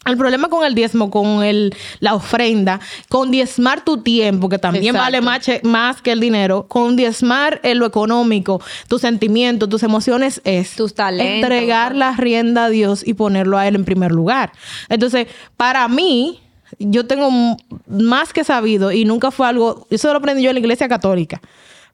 El 0.04 0.18
problema 0.18 0.50
con 0.50 0.66
el 0.66 0.74
diezmo, 0.74 1.12
con 1.12 1.44
el, 1.44 1.76
la 2.00 2.16
ofrenda, 2.16 2.80
con 3.08 3.30
diezmar 3.30 3.86
tu 3.86 3.98
tiempo, 3.98 4.50
que 4.50 4.58
también 4.58 4.96
Exacto. 4.96 5.22
vale 5.22 5.62
más, 5.62 6.02
que 6.02 6.12
el 6.12 6.20
dinero, 6.20 6.66
con 6.68 6.96
diezmar 6.96 7.60
en 7.62 7.78
lo 7.78 7.86
económico, 7.86 8.62
tus 8.88 9.02
sentimientos, 9.02 9.70
tus 9.70 9.84
emociones, 9.84 10.42
es 10.44 10.76
Tus 10.76 10.96
talentos. 10.96 11.36
entregar 11.36 11.96
la 11.96 12.16
rienda 12.16 12.66
a 12.66 12.70
Dios 12.70 13.06
y 13.06 13.14
ponerlo 13.14 13.60
a 13.60 13.68
Él 13.68 13.76
en 13.76 13.86
primer 13.86 14.12
lugar. 14.12 14.52
Entonces, 14.90 15.28
para 15.56 15.88
mí, 15.88 16.40
yo 16.80 17.06
tengo 17.06 17.58
más 17.88 18.34
que 18.34 18.44
sabido 18.44 18.92
y 18.92 19.06
nunca 19.06 19.30
fue 19.30 19.48
algo, 19.48 19.86
eso 19.92 20.12
lo 20.12 20.18
aprendí 20.18 20.42
yo 20.42 20.50
en 20.50 20.56
la 20.56 20.62
iglesia 20.62 20.90
católica. 20.90 21.42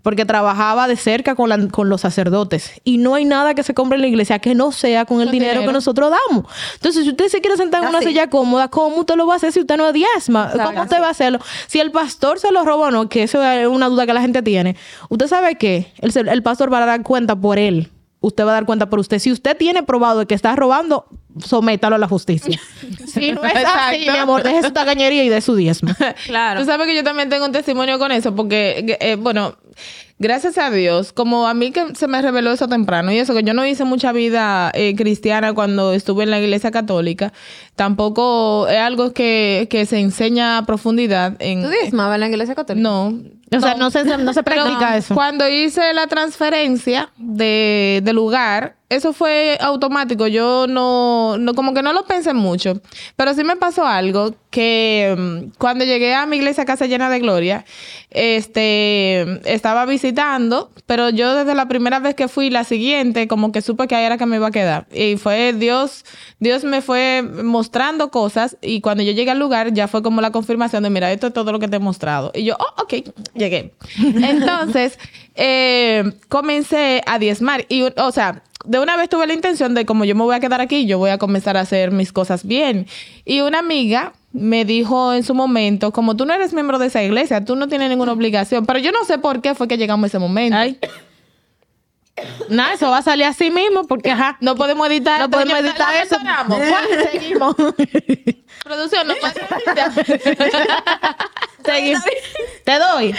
Porque 0.07 0.23
trabajaba 0.23 0.87
de 0.87 0.95
cerca 0.95 1.35
con, 1.35 1.49
la- 1.49 1.67
con 1.67 1.89
los 1.89 1.99
sacerdotes. 1.99 2.71
Y 2.85 2.97
no 2.97 3.15
hay 3.15 3.25
nada 3.25 3.53
que 3.55 3.61
se 3.61 3.73
compre 3.73 3.97
en 3.97 4.03
la 4.03 4.07
iglesia 4.07 4.39
que 4.39 4.55
no 4.55 4.71
sea 4.71 5.03
con 5.03 5.19
el 5.19 5.31
dinero, 5.31 5.55
dinero. 5.55 5.67
que 5.67 5.73
nosotros 5.73 6.09
damos. 6.29 6.45
Entonces, 6.75 7.03
si 7.03 7.09
usted 7.09 7.27
se 7.27 7.41
quiere 7.41 7.57
sentar 7.57 7.83
en 7.83 7.89
una 7.89 7.99
silla 8.01 8.29
cómoda, 8.29 8.69
¿cómo 8.69 8.95
usted 9.01 9.15
lo 9.15 9.27
va 9.27 9.33
a 9.33 9.35
hacer 9.35 9.51
si 9.51 9.59
usted 9.59 9.75
no 9.75 9.91
diezma? 9.91 10.49
¿Cómo 10.63 10.83
usted 10.83 11.01
va 11.01 11.07
a 11.07 11.11
hacerlo? 11.11 11.39
Si 11.67 11.81
el 11.81 11.91
pastor 11.91 12.39
se 12.39 12.53
lo 12.53 12.63
roba 12.63 12.87
o 12.87 12.91
no, 12.91 13.09
que 13.09 13.23
eso 13.23 13.43
es 13.43 13.67
una 13.67 13.89
duda 13.89 14.05
que 14.05 14.13
la 14.13 14.21
gente 14.21 14.41
tiene. 14.41 14.77
Usted 15.09 15.27
sabe 15.27 15.55
que 15.55 15.91
el, 15.99 16.15
el 16.29 16.41
pastor 16.41 16.71
va 16.71 16.81
a 16.81 16.85
dar 16.85 17.03
cuenta 17.03 17.35
por 17.35 17.59
él. 17.59 17.91
Usted 18.21 18.45
va 18.45 18.51
a 18.51 18.53
dar 18.53 18.65
cuenta 18.65 18.89
por 18.89 18.99
usted. 18.99 19.19
Si 19.19 19.29
usted 19.29 19.57
tiene 19.57 19.83
probado 19.83 20.25
que 20.25 20.35
está 20.35 20.55
robando, 20.55 21.05
sométalo 21.45 21.95
a 21.95 21.99
la 21.99 22.07
justicia. 22.07 22.59
si 23.07 23.31
no 23.31 23.43
es 23.43 23.55
así, 23.55 23.61
Exacto. 23.61 24.11
mi 24.11 24.17
amor, 24.17 24.43
deje 24.43 24.63
su 24.63 24.71
tagañería 24.71 25.23
y 25.23 25.29
de 25.29 25.41
su 25.41 25.55
diezmo. 25.55 25.91
Claro. 26.25 26.59
Tú 26.59 26.65
sabes 26.65 26.87
que 26.87 26.95
yo 26.95 27.03
también 27.03 27.29
tengo 27.29 27.45
un 27.45 27.51
testimonio 27.51 27.99
con 27.99 28.11
eso, 28.11 28.35
porque, 28.35 28.97
eh, 28.99 29.15
bueno, 29.15 29.55
gracias 30.19 30.57
a 30.57 30.69
Dios, 30.71 31.13
como 31.13 31.47
a 31.47 31.53
mí 31.53 31.71
que 31.71 31.95
se 31.95 32.07
me 32.07 32.21
reveló 32.21 32.51
eso 32.51 32.67
temprano, 32.67 33.11
y 33.11 33.17
eso 33.17 33.33
que 33.33 33.43
yo 33.43 33.53
no 33.53 33.65
hice 33.65 33.83
mucha 33.83 34.11
vida 34.11 34.71
eh, 34.73 34.95
cristiana 34.95 35.53
cuando 35.53 35.93
estuve 35.93 36.23
en 36.23 36.31
la 36.31 36.39
iglesia 36.39 36.71
católica, 36.71 37.33
tampoco 37.75 38.67
es 38.67 38.79
algo 38.79 39.13
que, 39.13 39.67
que 39.69 39.85
se 39.85 39.99
enseña 39.99 40.57
a 40.57 40.65
profundidad 40.65 41.35
en... 41.39 41.63
¿Tú 41.63 41.69
diezmabas 41.69 42.15
en 42.15 42.21
la 42.21 42.27
iglesia 42.27 42.55
católica? 42.55 42.87
No. 42.87 43.13
O 43.55 43.59
sea, 43.61 43.75
no 43.75 43.89
se, 43.91 44.03
no 44.03 44.33
se 44.33 44.43
Pero 44.43 44.63
practica 44.63 44.97
eso. 44.97 45.15
Cuando 45.15 45.47
hice 45.47 45.93
la 45.93 46.07
transferencia 46.07 47.09
de, 47.17 48.01
de 48.03 48.13
lugar, 48.13 48.75
eso 48.89 49.11
fue 49.11 49.57
automático. 49.59 50.27
Yo 50.27 50.65
no, 50.67 51.37
no, 51.37 51.53
como 51.53 51.73
que 51.73 51.83
no 51.83 51.91
lo 51.93 52.05
pensé 52.05 52.33
mucho. 52.33 52.81
Pero 53.15 53.33
sí 53.33 53.43
me 53.43 53.55
pasó 53.57 53.85
algo 53.85 54.33
que 54.49 55.13
mm, 55.17 55.57
cuando 55.57 55.83
llegué 55.83 56.15
a 56.15 56.25
mi 56.25 56.37
iglesia 56.37 56.65
Casa 56.65 56.85
Llena 56.85 57.09
de 57.09 57.19
Gloria, 57.19 57.65
este, 58.09 59.41
estaba 59.53 59.85
visitando, 59.85 60.71
pero 60.85 61.09
yo 61.09 61.35
desde 61.35 61.53
la 61.53 61.67
primera 61.67 61.99
vez 61.99 62.15
que 62.15 62.27
fui, 62.29 62.49
la 62.49 62.63
siguiente, 62.63 63.27
como 63.27 63.51
que 63.51 63.61
supe 63.61 63.87
que 63.87 63.95
ahí 63.95 64.05
era 64.05 64.17
que 64.17 64.25
me 64.25 64.37
iba 64.37 64.47
a 64.47 64.51
quedar. 64.51 64.87
Y 64.93 65.17
fue 65.17 65.53
Dios, 65.53 66.05
Dios 66.39 66.63
me 66.63 66.81
fue 66.81 67.21
mostrando 67.21 68.09
cosas 68.09 68.57
y 68.61 68.79
cuando 68.81 69.03
yo 69.03 69.11
llegué 69.11 69.31
al 69.31 69.39
lugar 69.39 69.73
ya 69.73 69.87
fue 69.87 70.01
como 70.01 70.21
la 70.21 70.31
confirmación 70.31 70.83
de, 70.83 70.89
mira, 70.89 71.11
esto 71.11 71.27
es 71.27 71.33
todo 71.33 71.51
lo 71.51 71.59
que 71.59 71.67
te 71.67 71.75
he 71.75 71.79
mostrado. 71.79 72.31
Y 72.33 72.45
yo, 72.45 72.55
oh, 72.57 72.83
ok, 72.83 72.93
llegué. 73.35 73.73
Entonces, 73.97 74.97
eh, 75.35 76.13
comencé 76.29 77.03
a 77.05 77.19
diezmar 77.19 77.65
y, 77.69 77.83
o 77.83 78.11
sea, 78.11 78.43
de 78.65 78.79
una 78.79 78.97
vez 78.97 79.09
tuve 79.09 79.27
la 79.27 79.33
intención 79.33 79.73
de 79.73 79.85
como 79.85 80.03
yo 80.05 80.15
me 80.15 80.23
voy 80.23 80.35
a 80.35 80.39
quedar 80.39 80.61
aquí, 80.61 80.85
yo 80.85 80.97
voy 80.97 81.09
a 81.11 81.17
comenzar 81.17 81.57
a 81.57 81.61
hacer 81.61 81.91
mis 81.91 82.11
cosas 82.11 82.45
bien. 82.45 82.87
Y 83.25 83.41
una 83.41 83.59
amiga 83.59 84.13
me 84.33 84.65
dijo 84.65 85.13
en 85.13 85.23
su 85.23 85.33
momento, 85.33 85.91
como 85.91 86.15
tú 86.15 86.25
no 86.25 86.33
eres 86.33 86.53
miembro 86.53 86.79
de 86.79 86.87
esa 86.87 87.03
iglesia, 87.03 87.45
tú 87.45 87.55
no 87.55 87.67
tienes 87.67 87.89
ninguna 87.89 88.11
obligación, 88.11 88.65
pero 88.65 88.79
yo 88.79 88.91
no 88.91 89.03
sé 89.05 89.17
por 89.19 89.41
qué 89.41 89.55
fue 89.55 89.67
que 89.67 89.77
llegamos 89.77 90.05
a 90.05 90.07
ese 90.07 90.19
momento. 90.19 90.57
Ay. 90.57 90.79
Nada, 92.49 92.73
eso 92.73 92.89
va 92.89 92.97
a 92.97 93.01
salir 93.03 93.25
así 93.25 93.51
mismo 93.51 93.85
porque, 93.85 94.11
ajá, 94.11 94.37
No 94.41 94.55
podemos 94.55 94.87
editar. 94.89 95.19
no 95.19 95.29
podemos 95.29 95.59
editar 95.59 95.95
eso. 96.03 96.17
Seguimos. 97.11 97.55
Producción, 98.63 99.07
no 99.07 99.13
editar. 99.13 99.91
Seguimos. 101.63 102.03
Te 102.63 102.79
doy. 102.79 103.15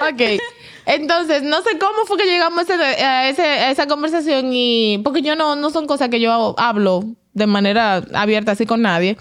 Ok. 0.00 0.40
Entonces, 0.86 1.42
no 1.42 1.62
sé 1.62 1.78
cómo 1.78 2.04
fue 2.06 2.16
que 2.16 2.24
llegamos 2.26 2.64
a, 2.70 3.28
ese- 3.28 3.42
a 3.42 3.70
esa 3.70 3.86
conversación 3.86 4.50
y... 4.52 4.98
Porque 5.04 5.20
yo 5.22 5.34
no, 5.36 5.56
no 5.56 5.70
son 5.70 5.86
cosas 5.86 6.08
que 6.08 6.20
yo 6.20 6.54
hablo 6.58 7.04
de 7.34 7.46
manera 7.46 8.02
abierta 8.14 8.52
así 8.52 8.66
con 8.66 8.82
nadie. 8.82 9.16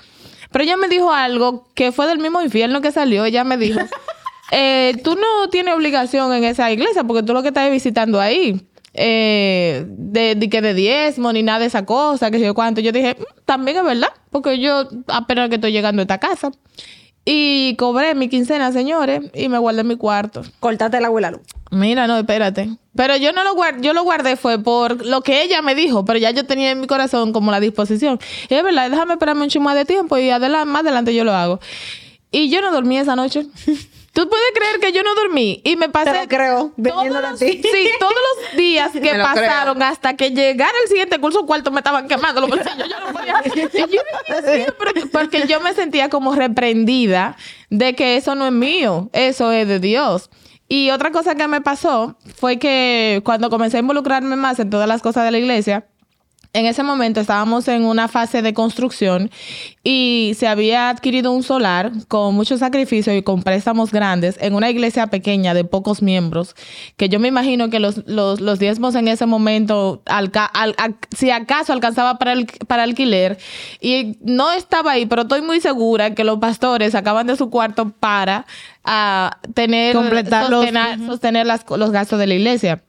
Pero 0.51 0.63
ella 0.63 0.77
me 0.77 0.87
dijo 0.87 1.11
algo 1.11 1.67
que 1.73 1.91
fue 1.91 2.07
del 2.07 2.19
mismo 2.19 2.41
infierno 2.41 2.81
que 2.81 2.91
salió. 2.91 3.25
Ella 3.25 3.43
me 3.43 3.57
dijo, 3.57 3.79
eh, 4.51 4.93
tú 5.03 5.15
no 5.15 5.49
tienes 5.49 5.73
obligación 5.73 6.31
en 6.33 6.43
esa 6.43 6.71
iglesia 6.71 7.03
porque 7.03 7.23
tú 7.23 7.33
lo 7.33 7.41
que 7.41 7.49
estás 7.49 7.69
visitando 7.71 8.21
ahí. 8.21 8.61
eh, 8.93 9.85
de, 9.89 10.35
de 10.35 10.49
que 10.49 10.61
de 10.61 10.73
diezmo 10.73 11.33
ni 11.33 11.43
nada 11.43 11.59
de 11.59 11.65
esa 11.65 11.83
cosa, 11.85 12.31
que 12.31 12.37
sé 12.39 12.45
yo 12.45 12.53
cuánto. 12.53 12.79
Yo 12.79 12.91
dije, 12.93 13.17
"Mm, 13.19 13.23
también 13.45 13.75
es 13.77 13.83
verdad, 13.83 14.07
porque 14.29 14.57
yo 14.59 14.87
apenas 15.07 15.49
que 15.49 15.55
estoy 15.55 15.71
llegando 15.73 16.01
a 16.01 16.03
esta 16.03 16.19
casa. 16.19 16.51
Y 17.27 17.75
cobré 17.77 18.13
mi 18.13 18.29
quincena, 18.29 18.71
señores, 18.71 19.21
y 19.33 19.49
me 19.49 19.57
guardé 19.57 19.81
en 19.81 19.87
mi 19.87 19.97
cuarto. 19.97 20.43
Cortate 20.59 21.01
la 21.01 21.07
abuela 21.07 21.31
luz. 21.31 21.41
Mira, 21.71 22.05
no, 22.05 22.17
espérate. 22.17 22.69
Pero 22.95 23.17
yo 23.17 23.33
no 23.33 23.43
lo 23.43 23.55
guardé, 23.55 23.81
yo 23.81 23.93
lo 23.93 24.03
guardé 24.03 24.35
fue 24.35 24.59
por 24.59 25.03
lo 25.03 25.21
que 25.21 25.41
ella 25.41 25.63
me 25.63 25.73
dijo, 25.73 26.05
pero 26.05 26.19
ya 26.19 26.29
yo 26.29 26.45
tenía 26.45 26.69
en 26.69 26.79
mi 26.79 26.87
corazón 26.87 27.33
como 27.33 27.49
la 27.49 27.59
disposición. 27.59 28.19
Y 28.47 28.53
es 28.53 28.63
verdad, 28.63 28.91
déjame 28.91 29.13
esperarme 29.13 29.41
un 29.41 29.49
chismo 29.49 29.73
de 29.73 29.85
tiempo 29.85 30.17
y 30.17 30.29
adelante, 30.29 30.69
más 30.69 30.81
adelante 30.83 31.15
yo 31.15 31.23
lo 31.23 31.33
hago. 31.33 31.59
Y 32.31 32.49
yo 32.49 32.61
no 32.61 32.71
dormí 32.71 32.97
esa 32.97 33.15
noche. 33.15 33.47
¿Tú 34.15 34.29
puedes 34.29 34.45
creer 34.55 34.79
que 34.79 34.93
yo 34.93 35.03
no 35.03 35.13
dormí? 35.13 35.59
Y 35.65 35.75
me 35.75 35.89
pasé... 35.89 36.11
Te 36.11 36.21
lo 36.21 36.27
creo, 36.29 36.71
todos 36.81 37.05
a 37.17 37.31
los- 37.31 37.39
ti. 37.39 37.61
Sí, 37.61 37.89
todos 37.99 38.13
los 38.13 38.57
días 38.57 38.91
que 38.93 39.13
pasaron 39.15 39.83
hasta 39.83 40.15
que 40.15 40.31
llegara 40.31 40.71
el 40.83 40.87
siguiente 40.87 41.19
curso 41.19 41.45
cuarto 41.45 41.69
me 41.69 41.79
estaban 41.81 42.07
quemando 42.07 42.39
los 42.39 42.49
bolsillos. 42.49 42.87
Yo 42.89 42.99
no 43.01 43.11
podía... 43.11 43.41
Y 43.75 43.93
yo, 43.93 44.73
porque 45.11 45.47
yo 45.47 45.59
me 45.59 45.73
sentía 45.73 46.07
como 46.09 46.33
reprendida 46.33 47.35
de 47.69 47.93
que 47.93 48.15
eso 48.15 48.35
no 48.35 48.45
es 48.45 48.53
mío, 48.53 49.09
eso 49.11 49.51
es 49.51 49.67
de 49.67 49.79
Dios. 49.81 50.29
Y 50.69 50.91
otra 50.91 51.11
cosa 51.11 51.35
que 51.35 51.45
me 51.49 51.59
pasó 51.59 52.17
fue 52.37 52.57
que 52.57 53.21
cuando 53.25 53.49
comencé 53.49 53.77
a 53.77 53.79
involucrarme 53.81 54.37
más 54.37 54.59
en 54.59 54.69
todas 54.69 54.87
las 54.87 55.01
cosas 55.01 55.25
de 55.25 55.31
la 55.31 55.39
iglesia, 55.39 55.87
en 56.55 56.65
ese 56.65 56.83
momento 56.83 57.19
estábamos 57.19 57.67
en 57.67 57.83
una 57.85 58.07
fase 58.07 58.41
de 58.41 58.53
construcción 58.53 59.29
y 59.83 60.31
se 60.37 60.47
había 60.47 60.89
adquirido 60.89 61.31
un 61.31 61.43
solar 61.43 61.91
con 62.07 62.33
mucho 62.33 62.57
sacrificio 62.57 63.15
y 63.15 63.21
con 63.23 63.43
préstamos 63.43 63.91
grandes 63.91 64.37
en 64.39 64.55
una 64.55 64.69
iglesia 64.69 65.07
pequeña 65.07 65.53
de 65.53 65.65
pocos 65.65 66.01
miembros, 66.01 66.55
que 66.97 67.09
yo 67.09 67.19
me 67.19 67.27
imagino 67.27 67.69
que 67.69 67.79
los, 67.79 68.07
los, 68.07 68.39
los 68.41 68.57
diezmos 68.57 68.95
en 68.95 69.07
ese 69.07 69.25
momento, 69.25 70.01
alca- 70.05 70.45
al- 70.45 70.75
al- 70.77 70.95
si 71.15 71.29
acaso 71.29 71.73
alcanzaba 71.73 72.17
para, 72.17 72.33
el, 72.33 72.47
para 72.67 72.83
alquiler, 72.83 73.37
y 73.81 74.17
no 74.21 74.51
estaba 74.53 74.91
ahí, 74.93 75.05
pero 75.05 75.23
estoy 75.23 75.41
muy 75.41 75.59
segura 75.59 76.15
que 76.15 76.23
los 76.23 76.39
pastores 76.39 76.93
sacaban 76.93 77.27
de 77.27 77.35
su 77.35 77.49
cuarto 77.49 77.89
para 77.99 78.45
ah, 78.83 79.37
tener, 79.53 79.93
Completar 79.93 80.49
los- 80.49 80.65
sostener, 80.65 80.99
sostener 81.05 81.45
las- 81.45 81.65
los 81.69 81.91
gastos 81.91 82.17
de 82.17 82.27
la 82.27 82.33
iglesia 82.33 82.81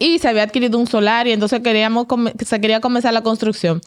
y 0.00 0.18
se 0.18 0.26
había 0.28 0.42
adquirido 0.42 0.76
un 0.78 0.88
solar 0.88 1.28
y 1.28 1.32
entonces 1.32 1.60
queríamos 1.60 2.06
se 2.44 2.60
quería 2.60 2.80
comenzar 2.80 3.12
la 3.14 3.22
construcción. 3.22 3.80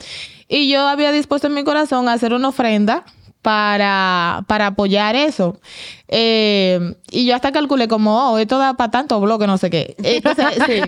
Y 0.48 0.70
yo 0.70 0.88
había 0.88 1.12
dispuesto 1.12 1.48
en 1.48 1.54
mi 1.56 1.64
corazón 1.66 2.08
a 2.08 2.14
hacer 2.14 2.34
una 2.34 2.50
ofrenda 2.50 3.04
para, 3.42 4.46
para 4.48 4.68
apoyar 4.68 5.16
eso. 5.18 5.60
Eh, 6.08 6.96
y 7.12 7.26
yo 7.26 7.36
hasta 7.36 7.52
calculé 7.52 7.88
como, 7.88 8.32
oh, 8.32 8.38
esto 8.38 8.58
da 8.58 8.76
para 8.76 8.92
tanto 8.92 9.20
bloque, 9.20 9.48
no 9.48 9.58
sé 9.58 9.70
qué. 9.70 9.96
Entonces, 10.02 10.46
sí. 10.68 10.82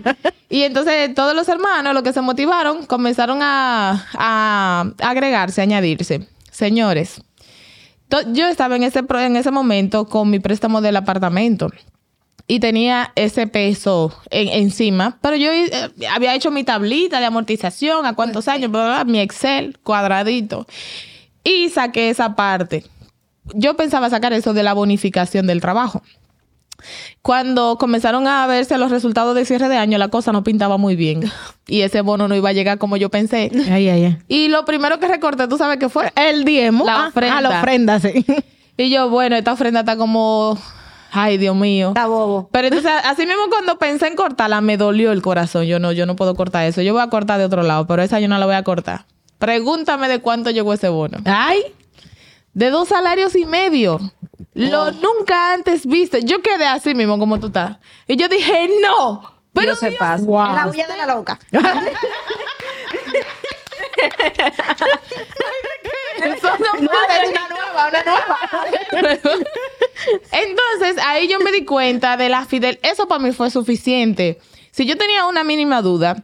Y 0.50 0.62
entonces 0.62 1.14
todos 1.16 1.36
los 1.36 1.50
hermanos, 1.50 1.94
los 1.94 2.04
que 2.04 2.14
se 2.14 2.22
motivaron, 2.22 2.86
comenzaron 2.86 3.40
a, 3.42 4.06
a 4.14 4.86
agregarse, 5.02 5.62
a 5.62 5.64
añadirse. 5.64 6.28
Señores, 6.52 7.22
yo 8.32 8.48
estaba 8.48 8.76
en 8.76 8.84
ese, 8.84 9.04
pro- 9.04 9.20
en 9.20 9.36
ese 9.36 9.52
momento 9.52 10.06
con 10.08 10.30
mi 10.30 10.40
préstamo 10.40 10.80
del 10.80 10.96
apartamento. 10.96 11.70
Y 12.48 12.60
tenía 12.60 13.12
ese 13.16 13.48
peso 13.48 14.14
en- 14.30 14.50
encima, 14.50 15.18
pero 15.22 15.36
yo 15.36 15.52
eh, 15.52 15.70
había 16.12 16.36
hecho 16.36 16.52
mi 16.52 16.64
tablita 16.64 17.20
de 17.20 17.26
amortización 17.26 18.06
a 18.06 18.14
cuántos 18.14 18.48
años, 18.48 18.70
bla, 18.72 18.86
bla, 18.86 19.04
bla, 19.04 19.12
mi 19.12 19.20
Excel 19.20 19.78
cuadradito 19.84 20.68
y 21.44 21.70
saqué 21.70 22.10
esa 22.10 22.36
parte. 22.36 22.86
Yo 23.54 23.76
pensaba 23.76 24.10
sacar 24.10 24.34
eso 24.34 24.54
de 24.54 24.64
la 24.64 24.74
bonificación 24.74 25.48
del 25.48 25.62
trabajo. 25.62 26.02
Cuando 27.22 27.78
comenzaron 27.80 28.28
a 28.28 28.46
verse 28.48 28.78
los 28.78 28.92
resultados 28.92 29.34
de 29.36 29.46
cierre 29.46 29.70
de 29.70 29.78
año, 29.78 29.98
la 29.98 30.10
cosa 30.10 30.32
no 30.32 30.44
pintaba 30.44 30.78
muy 30.78 30.96
bien 30.96 31.24
y 31.68 31.82
ese 31.82 32.02
bono 32.02 32.28
no 32.28 32.36
iba 32.36 32.50
a 32.50 32.54
llegar 32.54 32.78
como 32.78 32.98
yo 32.98 33.10
pensé. 33.10 33.50
Ay, 33.72 33.90
ay, 33.90 34.06
ay. 34.06 34.18
Y 34.28 34.48
lo 34.50 34.66
primero 34.66 35.00
que 35.00 35.08
recorté, 35.08 35.48
¿tú 35.48 35.58
sabes 35.58 35.78
qué 35.78 35.90
fue? 35.90 36.12
El 36.16 36.44
diezmo. 36.46 36.86
La 36.86 37.08
ofrenda. 37.08 37.38
Ah, 37.38 37.42
la 37.42 37.60
ofrenda, 37.60 38.00
sí. 38.00 38.26
Y 38.78 38.90
yo, 38.90 39.10
bueno, 39.10 39.38
esta 39.38 39.54
ofrenda 39.54 39.80
está 39.80 39.96
como, 39.96 40.60
ay, 41.16 41.38
Dios 41.38 41.56
mío. 41.56 41.90
Está 41.90 42.06
bobo. 42.08 42.50
Pero 42.52 42.68
entonces, 42.68 42.92
así 43.04 43.26
mismo 43.26 43.44
cuando 43.50 43.78
pensé 43.78 44.08
en 44.08 44.16
cortarla, 44.16 44.62
me 44.62 44.78
dolió 44.78 45.12
el 45.12 45.22
corazón. 45.22 45.64
Yo 45.66 45.80
no, 45.80 45.92
yo 45.92 46.06
no 46.06 46.16
puedo 46.16 46.36
cortar 46.36 46.66
eso. 46.66 46.82
Yo 46.82 46.94
voy 46.94 47.02
a 47.02 47.10
cortar 47.10 47.40
de 47.40 47.46
otro 47.46 47.64
lado, 47.64 47.88
pero 47.88 48.02
esa 48.04 48.20
yo 48.20 48.28
no 48.28 48.38
la 48.38 48.46
voy 48.46 48.56
a 48.56 48.64
cortar. 48.64 49.06
Pregúntame 49.40 50.08
de 50.08 50.20
cuánto 50.20 50.50
llegó 50.52 50.74
ese 50.74 50.90
bono. 50.90 51.18
Ay. 51.26 51.62
De 52.54 52.70
dos 52.70 52.88
salarios 52.90 53.36
y 53.36 53.46
medio. 53.46 54.00
Lo 54.54 54.92
nunca 54.92 55.54
antes 55.54 55.86
visto. 55.86 56.18
Yo 56.20 56.42
quedé 56.42 56.66
así 56.66 56.96
mismo 56.96 57.20
como 57.20 57.40
tú 57.40 57.48
estás. 57.48 57.78
Y 58.08 58.16
yo 58.16 58.30
dije, 58.30 58.70
no. 58.82 59.34
Pero 59.54 59.68
Dios 59.68 59.80
se 59.80 59.90
Dios- 59.90 60.00
pasa. 60.00 60.24
Wow. 60.24 60.54
La 60.56 60.68
huella 60.68 60.88
de 60.88 60.98
la 60.98 61.06
loca. 61.08 61.40
Eso 66.18 66.48
no 66.60 66.72
puede, 66.88 67.30
una 67.30 67.48
nueva, 67.50 67.88
una 67.90 68.04
nueva. 68.04 68.40
Entonces, 70.32 71.04
ahí 71.06 71.28
yo 71.28 71.40
me 71.40 71.52
di 71.52 71.66
cuenta 71.66 72.18
de 72.18 72.30
la 72.30 72.46
fidel. 72.46 72.80
Eso 72.84 73.08
para 73.08 73.24
mí 73.24 73.32
fue 73.32 73.50
suficiente. 73.50 74.40
Si 74.72 74.86
yo 74.86 74.98
tenía 74.98 75.26
una 75.26 75.44
mínima 75.44 75.82
duda, 75.82 76.24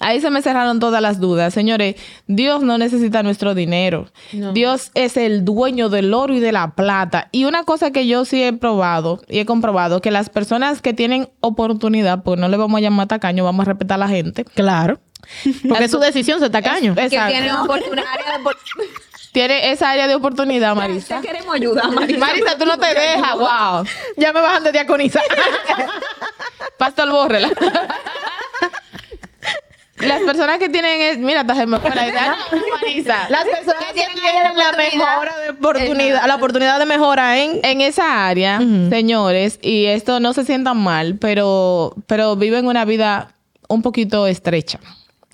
ahí 0.00 0.20
se 0.20 0.30
me 0.30 0.42
cerraron 0.42 0.80
todas 0.80 1.00
las 1.00 1.20
dudas. 1.20 1.54
Señores, 1.54 1.96
Dios 2.26 2.62
no 2.62 2.78
necesita 2.78 3.22
nuestro 3.22 3.54
dinero. 3.54 4.08
Dios 4.52 4.90
es 4.94 5.16
el 5.16 5.44
dueño 5.44 5.88
del 5.88 6.12
oro 6.12 6.34
y 6.34 6.40
de 6.40 6.52
la 6.52 6.74
plata. 6.74 7.28
Y 7.32 7.44
una 7.44 7.64
cosa 7.64 7.92
que 7.92 8.06
yo 8.06 8.24
sí 8.24 8.42
he 8.42 8.52
probado 8.52 9.22
y 9.28 9.38
he 9.38 9.46
comprobado, 9.46 10.00
que 10.00 10.10
las 10.10 10.28
personas 10.30 10.82
que 10.82 10.92
tienen 10.94 11.28
oportunidad, 11.40 12.22
pues 12.22 12.38
no 12.40 12.48
le 12.48 12.56
vamos 12.56 12.78
a 12.78 12.82
llamar 12.82 13.06
tacaño, 13.08 13.44
vamos 13.44 13.66
a 13.66 13.70
respetar 13.70 13.96
a 13.96 14.06
la 14.06 14.08
gente. 14.08 14.44
Claro. 14.44 14.98
Porque 15.68 15.84
es 15.84 15.90
su 15.90 15.98
decisión, 15.98 16.40
se 16.40 16.50
tacaño. 16.50 16.92
Es- 16.96 17.10
Que 17.10 17.18
tienen 17.28 17.50
oportunidad 17.52 18.04
Tiene 19.36 19.70
esa 19.70 19.90
área 19.90 20.06
de 20.06 20.14
oportunidad, 20.14 20.74
Marisa. 20.74 21.20
Te 21.20 21.26
queremos 21.28 21.54
ayudar, 21.54 21.90
Marisa. 21.90 22.18
Marisa, 22.26 22.56
tú 22.56 22.64
no 22.64 22.78
te 22.78 22.86
dejas, 22.86 23.34
wow. 23.34 23.84
Ya 24.16 24.32
me 24.32 24.40
bajan 24.40 24.64
de 24.64 24.72
diaconizar. 24.72 25.22
Pastor, 26.78 27.10
bórrela. 27.10 27.50
Las 29.98 30.22
personas 30.22 30.58
que 30.58 30.70
tienen, 30.70 31.02
es- 31.02 31.18
mira, 31.18 31.42
hasta 31.42 31.54
se 31.54 31.66
me 31.66 31.78
fue 31.80 31.94
la 31.94 32.08
idea. 32.08 32.34
Marisa. 32.80 33.26
Las 33.28 33.44
personas 33.44 33.84
que 33.92 34.06
tienen 34.14 34.56
la 34.56 34.72
mejora 34.72 35.36
de 35.44 35.50
oportunidad, 35.50 36.26
la 36.26 36.34
oportunidad 36.36 36.78
de 36.78 36.86
mejora 36.86 37.36
en 37.36 37.60
En 37.62 37.82
esa 37.82 38.26
área, 38.26 38.58
señores, 38.88 39.58
y 39.60 39.84
esto 39.84 40.18
no 40.18 40.32
se 40.32 40.46
sientan 40.46 40.78
mal, 40.78 41.16
pero, 41.20 41.92
pero 42.06 42.36
viven 42.36 42.66
una 42.66 42.86
vida 42.86 43.34
un 43.68 43.82
poquito 43.82 44.26
estrecha. 44.26 44.80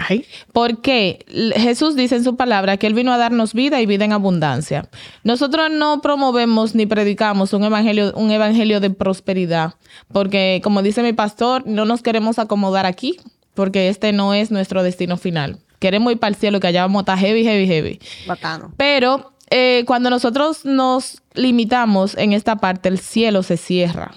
Ay. 0.08 0.26
Porque 0.52 1.24
Jesús 1.56 1.96
dice 1.96 2.16
en 2.16 2.24
su 2.24 2.36
palabra 2.36 2.76
que 2.76 2.86
Él 2.86 2.94
vino 2.94 3.12
a 3.12 3.18
darnos 3.18 3.54
vida 3.54 3.80
y 3.80 3.86
vida 3.86 4.04
en 4.04 4.12
abundancia. 4.12 4.88
Nosotros 5.24 5.70
no 5.70 6.00
promovemos 6.00 6.74
ni 6.74 6.86
predicamos 6.86 7.52
un 7.52 7.64
evangelio, 7.64 8.12
un 8.14 8.30
evangelio 8.30 8.80
de 8.80 8.90
prosperidad, 8.90 9.74
porque 10.12 10.60
como 10.62 10.82
dice 10.82 11.02
mi 11.02 11.12
pastor, 11.12 11.66
no 11.66 11.84
nos 11.84 12.02
queremos 12.02 12.38
acomodar 12.38 12.86
aquí, 12.86 13.18
porque 13.54 13.88
este 13.88 14.12
no 14.12 14.34
es 14.34 14.50
nuestro 14.50 14.82
destino 14.82 15.16
final. 15.16 15.58
Queremos 15.78 16.12
ir 16.12 16.18
para 16.18 16.28
el 16.28 16.36
cielo, 16.36 16.60
que 16.60 16.68
allá 16.68 16.82
vamos 16.82 17.00
a 17.00 17.02
estar 17.02 17.18
heavy, 17.18 17.42
heavy, 17.42 17.66
heavy. 17.66 18.00
Bacano. 18.26 18.72
Pero 18.76 19.32
eh, 19.50 19.84
cuando 19.86 20.08
nosotros 20.08 20.64
nos 20.64 21.22
limitamos 21.34 22.16
en 22.16 22.32
esta 22.32 22.56
parte, 22.56 22.88
el 22.88 22.98
cielo 22.98 23.42
se 23.42 23.56
cierra. 23.56 24.12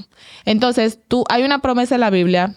Entonces, 0.45 0.99
tú, 1.07 1.25
hay 1.27 1.43
una 1.43 1.59
promesa 1.59 1.95
en 1.95 2.01
la 2.01 2.09
Biblia 2.09 2.55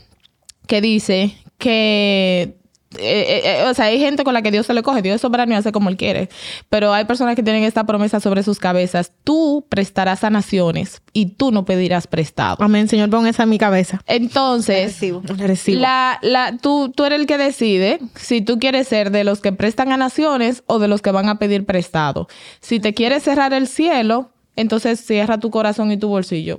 que 0.66 0.80
dice 0.80 1.34
que 1.58 2.58
eh, 2.96 3.00
eh, 3.00 3.42
eh, 3.44 3.64
o 3.68 3.74
sea, 3.74 3.86
hay 3.86 3.98
gente 3.98 4.24
con 4.24 4.32
la 4.32 4.40
que 4.40 4.50
Dios 4.50 4.64
se 4.64 4.72
le 4.72 4.82
coge, 4.82 5.02
Dios 5.02 5.16
es 5.16 5.20
soberano 5.20 5.52
y 5.52 5.56
hace 5.56 5.72
como 5.72 5.90
Él 5.90 5.96
quiere. 5.96 6.30
Pero 6.70 6.92
hay 6.92 7.04
personas 7.04 7.36
que 7.36 7.42
tienen 7.42 7.64
esta 7.64 7.84
promesa 7.84 8.18
sobre 8.20 8.42
sus 8.42 8.58
cabezas. 8.58 9.12
Tú 9.24 9.66
prestarás 9.68 10.24
a 10.24 10.30
naciones 10.30 11.02
y 11.12 11.26
tú 11.26 11.52
no 11.52 11.64
pedirás 11.64 12.06
prestado. 12.06 12.56
Amén, 12.60 12.88
Señor, 12.88 13.10
pon 13.10 13.26
esa 13.26 13.42
en 13.42 13.50
mi 13.50 13.58
cabeza. 13.58 14.00
Entonces, 14.06 14.92
Recibo. 14.92 15.22
La 15.26 15.46
recibo. 15.46 15.80
la, 15.80 16.18
la, 16.22 16.56
tú, 16.56 16.90
tú 16.94 17.04
eres 17.04 17.20
el 17.20 17.26
que 17.26 17.36
decide 17.36 17.98
si 18.14 18.40
tú 18.40 18.58
quieres 18.58 18.88
ser 18.88 19.10
de 19.10 19.24
los 19.24 19.40
que 19.40 19.52
prestan 19.52 19.92
a 19.92 19.96
naciones 19.96 20.62
o 20.66 20.78
de 20.78 20.88
los 20.88 21.02
que 21.02 21.10
van 21.10 21.28
a 21.28 21.38
pedir 21.38 21.66
prestado. 21.66 22.28
Si 22.60 22.80
te 22.80 22.94
quieres 22.94 23.22
cerrar 23.22 23.52
el 23.52 23.68
cielo, 23.68 24.30
entonces 24.56 25.04
cierra 25.04 25.38
tu 25.38 25.50
corazón 25.50 25.92
y 25.92 25.98
tu 25.98 26.08
bolsillo. 26.08 26.58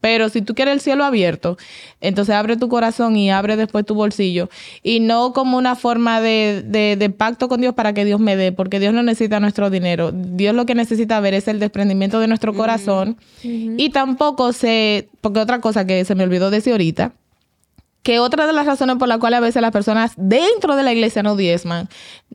Pero 0.00 0.28
si 0.30 0.40
tú 0.42 0.54
quieres 0.54 0.72
el 0.74 0.80
cielo 0.80 1.04
abierto, 1.04 1.58
entonces 2.00 2.34
abre 2.34 2.56
tu 2.56 2.68
corazón 2.68 3.16
y 3.16 3.30
abre 3.30 3.56
después 3.56 3.84
tu 3.84 3.94
bolsillo. 3.94 4.48
Y 4.82 5.00
no 5.00 5.32
como 5.32 5.58
una 5.58 5.76
forma 5.76 6.20
de, 6.20 6.62
de- 6.66 6.96
de 6.96 7.10
pacto 7.10 7.48
con 7.48 7.60
Dios 7.60 7.74
para 7.74 7.92
que 7.92 8.04
Dios 8.04 8.18
me 8.20 8.36
dé, 8.36 8.52
porque 8.52 8.80
Dios 8.80 8.94
no 8.94 9.02
necesita 9.02 9.40
nuestro 9.40 9.68
dinero. 9.70 10.10
Dios 10.12 10.54
lo 10.54 10.64
que 10.66 10.74
necesita 10.74 11.20
ver 11.20 11.34
es 11.34 11.48
el 11.48 11.60
desprendimiento 11.60 12.18
de 12.20 12.28
nuestro 12.28 12.54
corazón. 12.54 13.16
Y 13.78 13.90
tampoco 13.90 14.52
se, 14.52 15.08
porque 15.20 15.40
otra 15.40 15.60
cosa 15.60 15.86
que 15.86 16.04
se 16.04 16.14
me 16.14 16.24
olvidó 16.24 16.50
decir 16.50 16.72
ahorita, 16.72 17.12
que 18.02 18.18
otra 18.18 18.46
de 18.46 18.52
las 18.52 18.64
razones 18.64 18.96
por 18.96 19.08
las 19.08 19.18
cuales 19.18 19.38
a 19.38 19.40
veces 19.40 19.60
las 19.60 19.72
personas 19.72 20.12
dentro 20.16 20.74
de 20.74 20.82
la 20.82 20.92
iglesia 20.92 21.22
no 21.22 21.36
diezman, 21.36 21.88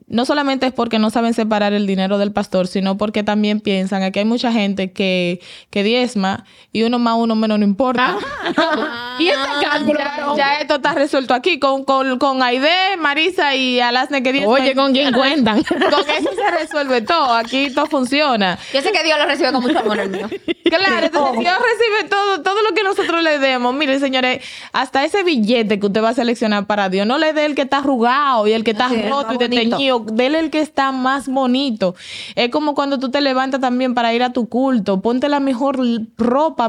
no 0.06 0.24
solamente 0.24 0.66
es 0.66 0.72
porque 0.72 1.00
no 1.00 1.10
saben 1.10 1.34
separar 1.34 1.72
el 1.72 1.86
dinero 1.86 2.18
del 2.18 2.32
pastor, 2.32 2.68
sino 2.68 2.96
porque 2.96 3.24
también 3.24 3.60
piensan, 3.60 4.04
aquí 4.04 4.20
hay 4.20 4.24
mucha 4.24 4.52
gente 4.52 4.92
que, 4.92 5.40
que 5.70 5.82
diezma 5.82 6.44
y 6.72 6.84
uno 6.84 7.00
más, 7.00 7.16
uno 7.18 7.34
menos 7.34 7.58
no 7.58 7.64
importa. 7.64 8.16
y 9.18 9.28
ese 9.28 9.40
cálculo, 9.60 9.98
ya, 10.36 10.60
esto 10.60 10.76
está 10.76 10.94
resuelto 10.94 11.34
aquí 11.34 11.58
con, 11.58 11.84
con, 11.84 12.18
con 12.18 12.42
Aide, 12.42 12.96
Marisa 12.98 13.56
y 13.56 13.80
Alasne 13.80 14.22
que 14.22 14.32
diezman. 14.32 14.62
Oye, 14.62 14.74
¿con 14.74 14.92
quién 14.92 15.12
cuentan? 15.12 15.62
Con 15.64 16.10
eso 16.10 16.30
se 16.34 16.50
resuelve 16.50 17.00
todo, 17.02 17.32
aquí 17.32 17.70
todo 17.70 17.86
funciona. 17.86 18.58
Yo 18.72 18.82
sé 18.82 18.92
que 18.92 19.02
Dios 19.02 19.18
lo 19.18 19.26
recibe 19.26 19.52
con 19.52 19.62
mucho 19.62 19.78
amor 19.78 19.98
el 19.98 20.10
mío. 20.10 20.28
Claro, 20.64 21.06
entonces 21.06 21.40
Dios 21.40 21.54
recibe 21.54 22.08
todo, 22.08 22.42
todo 22.42 22.62
lo 22.62 22.74
que 22.74 22.82
nosotros 22.82 23.22
le 23.22 23.38
demos. 23.38 23.74
Miren, 23.74 24.00
señores, 24.00 24.44
hasta 24.72 25.04
ese 25.04 25.22
billete 25.22 25.55
que 25.64 25.86
usted 25.86 26.02
va 26.02 26.10
a 26.10 26.14
seleccionar 26.14 26.66
para 26.66 26.88
Dios, 26.88 27.06
no 27.06 27.18
le 27.18 27.32
dé 27.32 27.44
el 27.46 27.54
que 27.54 27.62
está 27.62 27.78
arrugado 27.78 28.46
y 28.46 28.52
el 28.52 28.64
que 28.64 28.72
está 28.72 28.88
Sí, 28.88 29.02
roto 29.08 29.34
y 29.34 29.38
deteñido, 29.38 30.04
déle 30.12 30.38
el 30.38 30.50
que 30.50 30.60
está 30.60 30.92
más 30.92 31.28
bonito. 31.28 31.94
Es 32.34 32.50
como 32.50 32.74
cuando 32.74 32.98
tú 32.98 33.10
te 33.10 33.20
levantas 33.20 33.60
también 33.60 33.94
para 33.94 34.12
ir 34.14 34.22
a 34.22 34.32
tu 34.32 34.48
culto, 34.48 35.00
ponte 35.00 35.28
la 35.28 35.40
mejor 35.40 35.78
ropa. 36.16 36.68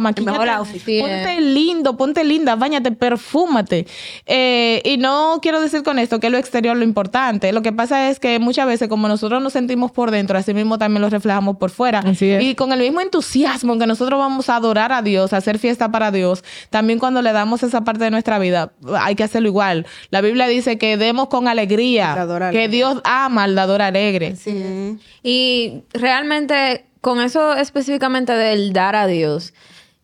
Sí, 0.85 0.99
ponte 1.01 1.41
lindo, 1.41 1.97
ponte 1.97 2.23
linda, 2.23 2.55
bañate, 2.55 2.91
perfúmate. 2.91 3.87
Eh, 4.25 4.81
y 4.85 4.97
no 4.97 5.39
quiero 5.41 5.61
decir 5.61 5.83
con 5.83 5.99
esto 5.99 6.19
que 6.19 6.29
lo 6.29 6.37
exterior 6.37 6.75
lo 6.75 6.83
importante. 6.83 7.51
Lo 7.51 7.61
que 7.61 7.71
pasa 7.71 8.09
es 8.09 8.19
que 8.19 8.39
muchas 8.39 8.67
veces 8.67 8.87
como 8.87 9.07
nosotros 9.07 9.41
nos 9.41 9.53
sentimos 9.53 9.91
por 9.91 10.11
dentro, 10.11 10.37
así 10.37 10.53
mismo 10.53 10.77
también 10.77 11.01
lo 11.01 11.09
reflejamos 11.09 11.57
por 11.57 11.69
fuera. 11.69 11.99
Así 11.99 12.29
es. 12.29 12.43
Y 12.43 12.55
con 12.55 12.71
el 12.71 12.79
mismo 12.79 13.01
entusiasmo 13.01 13.73
en 13.73 13.79
que 13.79 13.87
nosotros 13.87 14.19
vamos 14.19 14.49
a 14.49 14.55
adorar 14.55 14.91
a 14.91 15.01
Dios, 15.01 15.33
a 15.33 15.37
hacer 15.37 15.59
fiesta 15.59 15.91
para 15.91 16.11
Dios, 16.11 16.43
también 16.69 16.99
cuando 16.99 17.21
le 17.21 17.31
damos 17.31 17.63
esa 17.63 17.81
parte 17.81 18.03
de 18.03 18.11
nuestra 18.11 18.39
vida, 18.39 18.71
hay 18.97 19.15
que 19.15 19.23
hacerlo 19.23 19.47
igual. 19.47 19.85
La 20.09 20.21
Biblia 20.21 20.47
dice 20.47 20.77
que 20.77 20.97
demos 20.97 21.27
con 21.27 21.47
alegría, 21.47 22.15
que. 22.51 22.67
Dios 22.67 23.01
ama 23.03 23.43
al 23.43 23.55
dador 23.55 23.81
alegre. 23.81 24.35
Sí. 24.35 24.97
Y 25.23 25.83
realmente, 25.93 26.85
con 27.01 27.19
eso 27.21 27.53
específicamente 27.55 28.33
del 28.33 28.73
dar 28.73 28.95
a 28.95 29.07
Dios, 29.07 29.53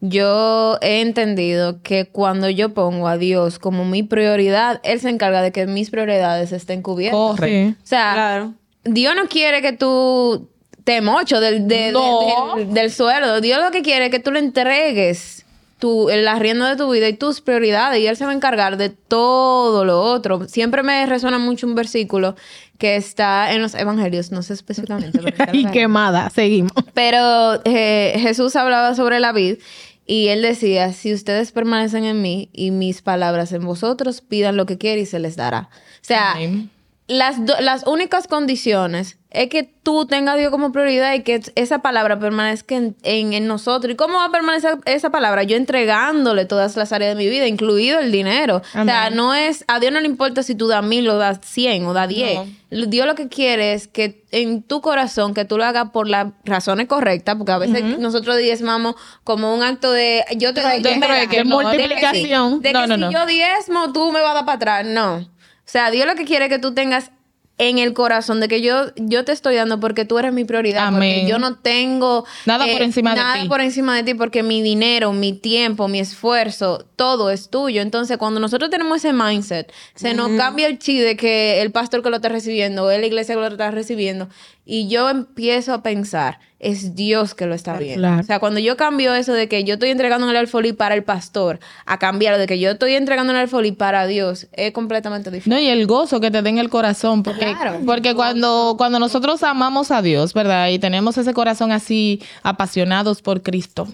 yo 0.02 0.78
he 0.82 1.00
entendido 1.02 1.82
que 1.82 2.06
cuando 2.06 2.50
yo 2.50 2.74
pongo 2.74 3.08
a 3.08 3.18
Dios 3.18 3.58
como 3.60 3.86
mi 3.86 4.04
prioridad, 4.04 4.82
Él 4.84 5.00
se 5.00 5.10
encarga 5.10 5.42
de 5.42 5.52
que 5.52 5.66
mis 5.66 5.90
prioridades 5.90 6.52
estén 6.52 6.82
cubiertas. 6.82 7.18
Corre. 7.18 7.68
Sí. 7.70 7.76
O 7.82 7.88
sea, 7.88 8.12
Claro. 8.14 8.54
Dios 8.84 9.16
no 9.16 9.28
quiere 9.30 9.62
que 9.62 9.72
tú 9.72 10.50
te 10.84 11.00
mocho 11.00 11.40
del, 11.40 11.70
de- 11.70 11.76
de- 11.78 11.92
No. 11.94 12.56
del, 12.58 12.74
del 12.74 12.92
sueldo. 12.92 13.40
Dios 13.40 13.62
lo 13.64 13.72
que 13.72 13.82
quiere 13.82 14.06
es 14.08 14.12
que 14.12 14.20
tú 14.20 14.32
le 14.34 14.40
entregues 14.40 15.43
tu, 15.84 16.10
el 16.10 16.26
arriendo 16.30 16.64
de 16.64 16.78
tu 16.78 16.90
vida 16.90 17.10
y 17.10 17.14
tus 17.14 17.42
prioridades 17.42 18.00
y 18.00 18.08
Él 18.08 18.16
se 18.16 18.24
va 18.24 18.32
a 18.32 18.34
encargar 18.34 18.78
de 18.78 18.88
todo 18.88 19.84
lo 19.84 20.00
otro. 20.00 20.48
Siempre 20.48 20.82
me 20.82 21.06
resuena 21.06 21.40
mucho 21.40 21.68
un 21.68 21.76
versículo 21.76 22.38
que 22.78 22.96
está 22.96 23.52
en 23.52 23.62
los 23.62 23.76
evangelios, 23.76 24.32
no 24.32 24.44
sé 24.44 24.54
específicamente. 24.54 25.20
pero 25.36 25.52
y 25.54 25.66
quemada, 25.66 26.30
seguimos. 26.30 26.72
Pero 26.94 27.62
eh, 27.66 28.16
Jesús 28.18 28.56
hablaba 28.56 28.96
sobre 28.96 29.20
la 29.20 29.34
vid 29.34 29.58
y 30.06 30.30
él 30.30 30.42
decía, 30.42 30.94
si 30.94 31.14
ustedes 31.14 31.52
permanecen 31.52 32.06
en 32.06 32.22
mí 32.22 32.50
y 32.54 32.72
mis 32.72 33.02
palabras 33.02 33.52
en 33.52 33.66
vosotros, 33.66 34.22
pidan 34.22 34.56
lo 34.56 34.66
que 34.66 34.78
quieran 34.78 35.04
y 35.04 35.06
se 35.06 35.20
les 35.20 35.36
dará. 35.36 35.68
O 35.70 36.06
sea, 36.06 36.32
Amén. 36.32 36.70
Las, 37.08 37.46
do- 37.46 37.60
las 37.60 37.86
únicas 37.86 38.28
condiciones 38.28 39.18
es 39.30 39.50
que 39.50 39.64
tú 39.64 40.06
tengas 40.06 40.36
a 40.36 40.38
Dios 40.38 40.52
como 40.52 40.72
prioridad 40.72 41.12
y 41.16 41.24
que 41.24 41.42
esa 41.56 41.80
palabra 41.80 42.20
permanezca 42.20 42.76
en, 42.76 42.96
en- 43.02 43.34
en 43.34 43.48
nosotros. 43.48 43.92
¿Y 43.92 43.96
cómo 43.96 44.20
va 44.20 44.26
a 44.26 44.32
permanecer 44.32 44.78
esa 44.86 45.10
palabra? 45.10 45.42
Yo 45.42 45.58
entregándole 45.58 46.46
todas 46.46 46.76
las 46.78 46.94
áreas 46.94 47.16
de 47.18 47.24
mi 47.24 47.28
vida, 47.28 47.48
incluido 47.48 48.00
el 48.00 48.12
dinero. 48.12 48.58
O 48.80 48.86
sea, 48.86 49.10
no 49.10 49.34
es, 49.34 49.66
a 49.68 49.80
Dios 49.80 49.92
no 49.92 50.00
le 50.00 50.06
importa 50.08 50.44
si 50.44 50.54
tú 50.54 50.68
das 50.68 50.84
mil 50.84 51.10
o 51.10 51.18
das 51.18 51.40
cien 51.44 51.84
o 51.88 51.94
das 51.94 52.10
diez. 52.10 52.40
Dios 52.70 53.06
lo 53.08 53.16
que 53.16 53.28
quiere 53.28 53.74
es 53.74 53.88
que 53.88 54.24
en 54.32 54.62
tu 54.64 54.82
corazón, 54.82 55.34
que 55.34 55.46
tú 55.46 55.58
lo 55.58 55.66
hagas 55.66 55.90
por 55.90 56.08
las 56.08 56.28
razones 56.46 56.88
correctas, 56.88 57.36
porque 57.36 57.52
a 57.52 57.58
veces 57.58 57.84
nosotros 58.00 58.38
diezmamos 58.38 58.96
como 59.24 59.54
un 59.56 59.64
acto 59.64 59.92
de, 59.92 60.24
yo 60.38 60.54
te 60.54 60.62
doy 60.62 60.82
de 60.82 60.90
de 61.38 61.44
multiplicación. 61.44 62.62
de 62.62 62.70
que 62.70 62.74
No, 62.74 62.98
no, 62.98 63.08
si 63.10 63.14
yo 63.14 63.26
diezmo, 63.26 63.92
tú 63.94 64.12
me 64.12 64.22
vas 64.22 64.32
a 64.32 64.34
dar 64.36 64.46
para 64.46 64.56
atrás. 64.56 64.86
No. 64.86 65.28
O 65.66 65.70
sea, 65.74 65.92
Dios 65.92 66.06
lo 66.06 66.16
que 66.16 66.26
quiere 66.26 66.46
es 66.46 66.52
que 66.52 66.60
tú 66.60 66.74
tengas 66.74 67.12
en 67.60 67.78
el 67.78 67.94
corazón 67.94 68.40
de 68.40 68.48
que 68.48 68.62
yo, 68.62 68.94
yo 68.96 69.24
te 69.26 69.32
estoy 69.32 69.56
dando 69.56 69.80
porque 69.80 70.06
tú 70.06 70.18
eres 70.18 70.34
mi 70.34 70.44
prioridad. 70.44 70.88
Amén. 70.88 71.14
Porque 71.20 71.30
yo 71.30 71.38
no 71.38 71.56
tengo 71.58 72.26
eh, 72.26 72.42
Nada 72.46 72.66
por 72.66 72.82
encima 72.82 73.12
de 73.12 73.16
nada 73.16 73.42
ti. 73.42 73.48
por 73.48 73.62
encima 73.62 73.96
de 73.96 74.04
ti 74.04 74.14
porque 74.16 74.42
mi 74.42 74.62
dinero, 74.64 75.14
mi 75.14 75.34
tiempo, 75.34 75.88
mi 75.88 76.00
esfuerzo, 76.00 76.86
todo 76.96 77.30
es 77.30 77.50
tuyo. 77.50 77.82
Entonces, 77.82 78.18
cuando 78.18 78.40
nosotros 78.40 78.72
tenemos 78.72 78.98
ese 78.98 79.14
mindset, 79.14 79.72
se 79.94 80.16
nos 80.16 80.32
cambia 80.32 80.68
el 80.68 80.80
chi 80.80 80.98
de 80.98 81.16
que 81.16 81.62
el 81.62 81.72
pastor 81.72 82.02
que 82.02 82.10
lo 82.10 82.16
está 82.16 82.30
recibiendo 82.30 82.86
o 82.86 82.92
es 82.92 83.00
la 83.00 83.06
iglesia 83.06 83.36
que 83.36 83.42
lo 83.42 83.48
está 83.48 83.70
recibiendo. 83.70 84.30
Y 84.66 84.88
yo 84.88 85.10
empiezo 85.10 85.74
a 85.74 85.84
pensar, 85.84 86.40
es 86.60 86.96
Dios 86.96 87.34
que 87.36 87.46
lo 87.46 87.54
está 87.54 87.78
viendo. 87.78 88.00
Claro. 88.00 88.22
O 88.22 88.24
sea, 88.24 88.40
cuando 88.40 88.62
yo 88.62 88.78
cambio 88.78 89.14
eso 89.14 89.34
de 89.34 89.50
que 89.50 89.66
yo 89.66 89.74
estoy 89.74 89.90
entregando 89.90 90.30
el 90.30 90.38
alfolí 90.38 90.72
para 90.72 90.96
el 90.96 91.04
pastor, 91.04 91.60
a 91.86 92.00
cambiar 92.00 92.38
de 92.38 92.48
que 92.48 92.58
yo 92.60 92.72
estoy 92.72 92.94
entregando 92.94 93.34
el 93.34 93.40
alfolí 93.40 93.74
para 93.74 94.08
Dios, 94.08 94.48
es 94.54 94.72
completamente 94.72 95.30
diferente. 95.32 95.50
No, 95.50 95.60
y 95.60 95.70
el 95.70 95.86
gozo 95.86 96.22
que 96.22 96.32
te 96.32 96.42
den 96.42 96.58
el 96.60 96.70
corazón, 96.70 97.24
porque, 97.24 97.54
Claro. 97.54 97.82
porque 97.86 98.16
cuando, 98.16 98.76
cuando 98.78 99.00
nosotros 99.00 99.44
amamos 99.44 99.92
a 99.92 100.02
Dios, 100.02 100.34
¿verdad? 100.34 100.70
Y 100.70 100.80
tenemos 100.80 101.18
ese 101.18 101.34
corazón 101.34 101.74
así 101.74 102.22
apasionados 102.42 103.22
por 103.22 103.42
Cristo. 103.42 103.88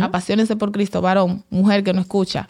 Apasionense 0.00 0.54
por 0.54 0.70
Cristo, 0.70 1.00
varón, 1.00 1.42
mujer 1.50 1.82
que 1.82 1.92
no 1.92 2.00
escucha. 2.00 2.48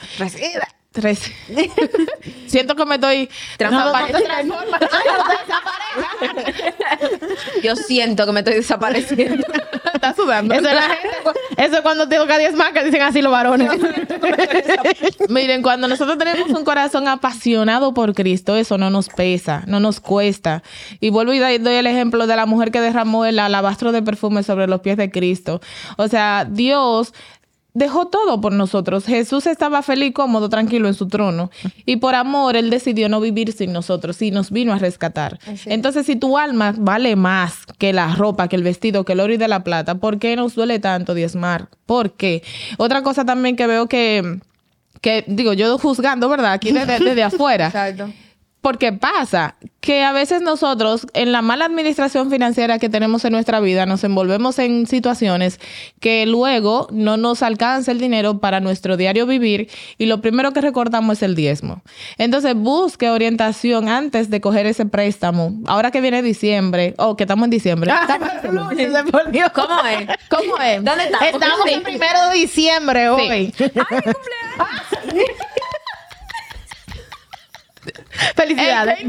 Siento 2.47 2.75
que 2.75 2.87
me 2.87 2.95
estoy 2.97 3.29
Yo 7.63 7.77
siento 7.77 8.27
que 8.27 8.33
me 8.33 8.41
estoy 8.41 8.55
desapareciendo. 8.55 9.47
Está 9.93 10.15
sudando. 10.15 10.55
Eso 10.55 10.69
es, 10.69 10.75
la 10.75 10.83
gente, 10.83 11.17
eso 11.57 11.77
es 11.77 11.83
cuando 11.83 12.09
te 12.09 12.17
toca 12.17 12.39
10 12.39 12.55
más 12.55 12.73
que 12.73 12.85
dicen 12.85 13.03
así 13.03 13.23
los 13.23 13.33
varones. 13.33 13.71
Miren, 15.29 15.63
cuando 15.63 15.89
nosotros 15.89 16.19
tenemos 16.19 16.51
un 16.51 16.65
corazón 16.65 17.09
apasionado 17.09 17.95
por 17.95 18.15
Cristo, 18.15 18.57
eso 18.57 18.79
no 18.79 18.91
nos 18.91 19.09
pesa, 19.09 19.63
no 19.67 19.81
nos 19.81 20.01
cuesta. 20.01 20.63
Y 21.01 21.11
vuelvo 21.11 21.33
y 21.33 21.39
doy 21.39 21.75
el 21.75 21.87
ejemplo 21.87 22.27
de 22.27 22.37
la 22.37 22.47
mujer 22.47 22.71
que 22.71 22.81
derramó 22.81 23.25
el 23.25 23.39
alabastro 23.39 23.93
de 23.93 24.03
perfume 24.03 24.43
sobre 24.43 24.67
los 24.67 24.81
pies 24.81 24.97
de 24.97 25.11
Cristo. 25.11 25.61
O 25.97 26.09
sea, 26.09 26.47
Dios 26.49 27.15
dejó 27.77 28.07
todo 28.07 28.41
por 28.41 28.53
nosotros. 28.53 29.05
Jesús 29.05 29.47
estaba 29.47 29.83
feliz, 29.83 30.15
cómodo, 30.15 30.49
tranquilo 30.49 30.89
en 30.89 30.95
su 30.95 31.09
trono. 31.09 31.51
Y 31.85 31.97
por 31.97 32.15
amor, 32.15 32.57
Él 32.57 32.71
decidió 32.71 33.11
no 33.11 33.21
vivir 33.21 33.53
sin 33.53 33.73
nosotros 33.73 34.21
y 34.23 34.31
nos 34.31 34.51
vino 34.51 34.73
a 34.73 34.79
rescatar. 34.79 35.39
Entonces, 35.67 36.07
si 36.07 36.17
tu 36.17 36.39
alma 36.39 36.75
vale 36.77 37.17
más 37.17 37.67
que 37.79 37.93
la 37.93 38.15
ropa, 38.15 38.49
que 38.49 38.57
el 38.57 38.63
vestido, 38.63 39.05
que 39.05 39.13
el 39.13 39.21
oro 39.21 39.35
y 39.35 39.37
de 39.37 39.49
la 39.49 39.63
plata, 39.63 39.97
¿por 39.97 40.19
qué 40.19 40.37
nos 40.37 40.55
duele 40.55 40.79
tanto 40.79 41.13
diezmar? 41.13 41.69
¿Por 41.85 42.13
qué? 42.13 42.43
Otra 42.79 43.03
cosa 43.03 43.27
también 43.27 43.57
que 43.57 43.67
veo 43.67 43.89
que 43.89 44.41
que 45.03 45.25
digo 45.27 45.53
yo 45.53 45.79
juzgando, 45.79 46.29
¿verdad? 46.29 46.53
Aquí 46.53 46.73
desde, 46.73 46.99
desde 46.99 47.23
afuera. 47.31 47.67
Exacto. 47.67 48.11
Porque 48.67 48.93
pasa 48.93 49.55
que 49.81 50.03
a 50.03 50.11
veces 50.11 50.43
nosotros, 50.43 51.07
en 51.15 51.31
la 51.31 51.41
mala 51.41 51.67
administración 51.67 52.33
financiera 52.33 52.81
que 52.81 52.89
tenemos 52.89 53.25
en 53.25 53.31
nuestra 53.31 53.61
vida, 53.61 53.87
nos 53.87 54.03
envolvemos 54.03 54.59
en 54.59 54.89
situaciones 54.89 55.61
que 56.01 56.27
luego 56.27 56.89
no 56.91 57.17
nos 57.17 57.45
alcanza 57.45 57.93
el 57.93 58.01
dinero 58.01 58.41
para 58.41 58.59
nuestro 58.59 58.97
diario 58.97 59.25
vivir 59.25 59.71
y 59.99 60.07
lo 60.07 60.21
primero 60.21 60.53
que 60.53 60.61
recordamos 60.61 61.19
es 61.19 61.23
el 61.23 61.37
diezmo. 61.37 61.81
Entonces, 62.19 62.57
busque 62.57 63.09
orientación 63.09 63.89
antes 63.89 64.31
de 64.31 64.41
coger 64.41 64.67
ese 64.67 64.85
préstamo. 64.85 65.53
Ahora 65.67 65.93
que 65.93 66.01
viene 66.01 66.21
diciembre, 66.23 66.95
o 66.99 67.17
que 67.17 67.23
estamos 67.23 67.45
en 67.45 67.51
diciembre. 67.51 67.93
Volvió. 69.13 69.45
¿Cómo 69.55 69.81
es? 69.87 70.09
¿Cómo 70.29 70.59
es? 70.61 70.83
¿Dónde 70.83 71.05
estamos? 71.05 71.29
Estamos 71.29 71.67
en 71.69 71.83
primero 71.85 72.31
de 72.31 72.35
diciembre 72.35 73.11
hoy. 73.11 73.55
Felicidades. 78.35 79.05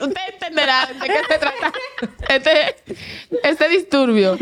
Usted 0.00 0.20
entenderá 0.32 0.86
de 0.86 1.08
qué 1.08 1.20
se 1.28 1.38
trata 1.38 1.72
este, 2.28 2.76
este 3.42 3.68
disturbio. 3.68 4.38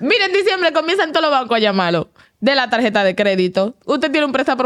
Miren, 0.00 0.30
en 0.30 0.32
diciembre 0.32 0.72
comienzan 0.72 1.12
todos 1.12 1.22
los 1.22 1.30
bancos 1.30 1.56
a 1.56 1.60
llamarlo. 1.60 2.10
De 2.40 2.54
la 2.54 2.70
tarjeta 2.70 3.02
de 3.02 3.16
crédito. 3.16 3.74
Usted 3.84 4.12
tiene 4.12 4.24
un 4.24 4.30
préstamo, 4.30 4.62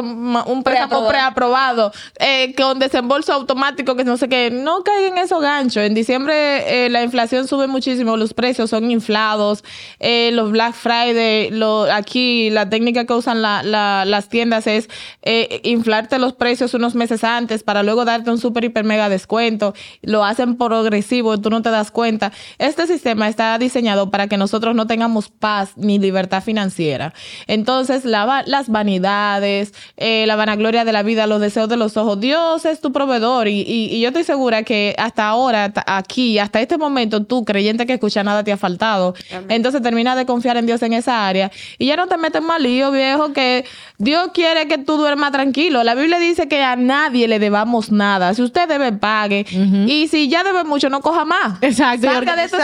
un 0.47 0.63
préstamo 0.63 1.09
Preaprobado. 1.09 1.91
eh, 2.19 2.55
con 2.55 2.79
desembolso 2.79 3.33
automático, 3.33 3.97
que 3.97 4.05
no 4.05 4.19
sé 4.19 4.29
qué. 4.29 4.51
No 4.51 4.85
caigan 4.85 5.17
en 5.17 5.25
esos 5.25 5.41
ganchos. 5.41 5.79
En 5.83 5.95
diciembre 5.95 6.85
eh, 6.85 6.91
la 6.91 7.03
inflación 7.03 7.49
sube 7.49 7.69
muchísimo, 7.69 8.19
los 8.19 8.35
precios 8.35 8.69
son 8.69 8.91
inflados. 8.91 9.65
eh, 10.01 10.31
los 10.35 10.51
Black 10.53 10.75
Friday, 10.75 11.51
lo, 11.51 11.85
aquí 11.91 12.51
la 12.51 12.69
técnica 12.69 13.07
que 13.07 13.15
usan 13.15 13.41
la- 13.41 13.63
la- 13.63 14.05
las 14.05 14.29
tiendas 14.29 14.67
es 14.67 14.91
eh, 15.23 15.61
inflarte 15.65 16.19
los 16.19 16.35
precios 16.35 16.75
unos 16.75 16.95
meses 16.95 17.25
antes 17.25 17.63
para 17.63 17.83
luego 17.83 18.05
darte 18.05 18.31
un 18.31 18.39
super, 18.39 18.65
hiper, 18.65 18.85
mega 18.85 19.09
descuento. 19.09 19.73
Lo 20.03 20.25
hacen 20.27 20.59
progresivo, 20.59 21.41
tú 21.41 21.49
no 21.49 21.63
te 21.63 21.71
das 21.71 21.91
cuenta. 21.91 22.33
Este 22.59 22.87
sistema 22.87 23.29
está 23.29 23.57
diseñado 23.57 24.11
para 24.11 24.27
que 24.27 24.37
nosotros 24.37 24.75
no 24.75 24.87
tengamos 24.87 25.31
paz 25.31 25.71
ni 25.77 25.99
libertad 25.99 26.43
financiera. 26.43 27.15
Entonces, 27.63 28.05
la 28.05 28.43
las 28.47 28.69
vanidades, 28.69 29.73
eh, 29.97 30.25
la 30.27 30.35
vanagloria 30.35 30.85
de 30.85 30.91
la 30.93 31.05
vida, 31.05 31.29
los 31.29 31.41
deseos 31.41 31.69
de 31.69 31.77
los 31.77 31.97
ojos, 31.97 32.19
Dios 32.19 32.65
es 32.65 32.81
tu 32.81 32.91
proveedor 32.91 33.47
y, 33.47 33.61
y- 33.63 33.89
y 33.95 34.01
yo 34.01 34.09
estoy 34.09 34.25
segura 34.25 34.65
que 34.65 34.97
hasta 34.99 35.29
ahora, 35.29 35.73
aquí, 35.87 36.41
hasta 36.41 36.61
este 36.61 36.77
momento, 36.77 37.23
tú, 37.25 37.45
creyente 37.45 37.87
que 37.87 37.93
escucha 37.93 38.25
nada 38.25 38.43
te 38.43 38.51
ha 38.51 38.57
faltado. 38.57 39.15
Entonces, 39.49 39.81
termina 39.81 40.17
de 40.17 40.27
confiar 40.27 40.57
en 40.57 40.67
Dios 40.67 40.83
en 40.83 40.93
esa 40.93 41.27
área 41.29 41.53
y 41.79 41.87
ya 41.87 41.95
no 41.97 42.09
te 42.09 42.17
metes 42.17 42.43
más 42.43 42.61
lío, 42.61 42.91
viejo, 42.91 43.33
que 43.33 43.65
Dios 43.99 44.31
quiere 44.35 44.67
que 44.67 44.79
tú 44.79 44.97
duermas 44.97 45.31
tranquilo. 45.31 45.85
La 45.85 45.95
Biblia 45.95 46.19
dice 46.19 46.49
que 46.49 46.63
a 46.65 46.75
nadie 46.75 47.29
le 47.29 47.39
debamos 47.39 47.93
nada. 47.93 48.35
Si 48.35 48.43
usted 48.43 48.69
debe, 48.69 48.91
pague. 48.93 49.47
Y 49.87 50.09
si 50.09 50.29
ya 50.29 50.43
debe 50.43 50.65
mucho, 50.65 50.89
no 50.91 51.01
coja 51.01 51.25
más. 51.25 51.63
Exacto, 51.63 52.09
de 52.09 52.45
esos 52.45 52.59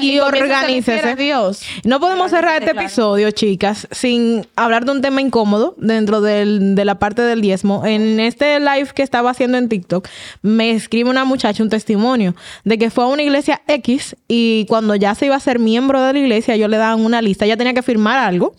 y 0.00 0.20
organícese. 0.20 1.16
Dios. 1.16 1.62
No 1.82 1.98
podemos 1.98 2.30
cerrar 2.30 2.62
este 2.62 2.70
episodio, 2.84 3.30
chicas, 3.32 3.88
sin 3.90 4.43
hablar 4.56 4.84
de 4.84 4.92
un 4.92 5.02
tema 5.02 5.20
incómodo 5.20 5.74
dentro 5.78 6.20
del- 6.20 6.74
de 6.74 6.84
la 6.84 6.98
parte 6.98 7.22
del 7.22 7.40
diezmo. 7.40 7.84
En 7.84 8.20
este 8.20 8.60
live 8.60 8.88
que 8.94 9.02
estaba 9.02 9.30
haciendo 9.30 9.58
en 9.58 9.68
TikTok, 9.68 10.08
me 10.42 10.70
escribe 10.72 11.10
una 11.10 11.24
muchacha 11.24 11.62
un 11.62 11.68
testimonio 11.70 12.34
de 12.64 12.78
que 12.78 12.90
fue 12.90 13.04
a 13.04 13.08
una 13.08 13.22
iglesia 13.22 13.62
X 13.66 14.16
y 14.28 14.66
cuando 14.68 14.94
ya 14.94 15.14
se 15.14 15.26
iba 15.26 15.36
a 15.36 15.40
ser 15.40 15.58
miembro 15.58 16.00
de 16.02 16.12
la 16.12 16.18
iglesia, 16.18 16.54
ellos 16.54 16.70
le 16.70 16.76
daban 16.76 17.04
una 17.04 17.22
lista. 17.22 17.44
Ella 17.44 17.56
tenía 17.56 17.74
que 17.74 17.82
firmar 17.82 18.18
algo, 18.18 18.54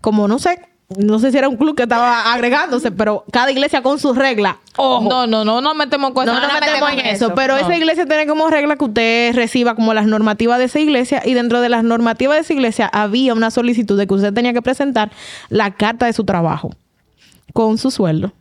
como 0.00 0.28
no 0.28 0.38
sé. 0.38 0.58
No 0.88 1.18
sé 1.18 1.32
si 1.32 1.38
era 1.38 1.48
un 1.48 1.56
club 1.56 1.74
que 1.74 1.82
estaba 1.82 2.32
agregándose, 2.32 2.92
pero 2.92 3.24
cada 3.32 3.50
iglesia 3.50 3.82
con 3.82 3.98
sus 3.98 4.16
reglas. 4.16 4.54
Ojo. 4.76 5.08
No, 5.08 5.26
no, 5.26 5.44
no, 5.44 5.60
no 5.60 5.74
metemos 5.74 6.10
No 6.10 6.14
cosas. 6.14 6.34
nos 6.40 6.46
no 6.52 6.60
metemos 6.60 6.92
en 6.92 7.00
eso, 7.00 7.34
pero 7.34 7.54
No. 7.54 7.60
esa 7.60 7.76
iglesia 7.76 8.06
tiene 8.06 8.26
como 8.28 8.48
regla 8.48 8.76
que 8.76 8.84
usted 8.84 9.34
reciba 9.34 9.74
como 9.74 9.94
las 9.94 10.06
normativas 10.06 10.58
de 10.58 10.66
esa 10.66 10.78
iglesia 10.78 11.22
y 11.24 11.34
dentro 11.34 11.60
de 11.60 11.70
las 11.70 11.82
normativas 11.82 12.36
de 12.36 12.42
esa 12.42 12.52
iglesia 12.52 12.86
había 12.92 13.34
una 13.34 13.50
solicitud 13.50 13.98
de 13.98 14.06
que 14.06 14.14
usted 14.14 14.32
tenía 14.32 14.52
que 14.52 14.62
presentar 14.62 15.10
la 15.48 15.72
carta 15.74 16.06
de 16.06 16.12
su 16.12 16.24
trabajo 16.24 16.70
con 17.52 17.78
su 17.78 17.90
sueldo. 17.90 18.32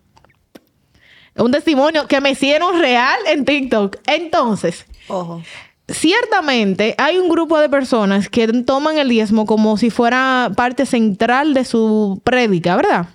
Un 1.38 1.52
testimonio 1.52 2.08
que 2.08 2.22
me 2.22 2.30
hicieron 2.32 2.80
real 2.80 3.18
en 3.28 3.44
TikTok. 3.44 3.98
Entonces, 4.06 4.86
Ojo. 5.08 5.42
Ciertamente 5.88 6.96
hay 6.98 7.18
un 7.18 7.30
grupo 7.30 7.60
de 7.60 7.70
personas 7.70 8.30
que 8.30 8.48
toman 8.64 8.98
el 8.98 9.10
diezmo 9.10 9.46
como 9.46 9.78
si 9.78 9.90
fuera 9.90 10.52
parte 10.56 10.86
central 10.86 11.54
de 11.54 11.66
su 11.66 12.22
prédica, 12.24 12.76
¿verdad? 12.76 13.08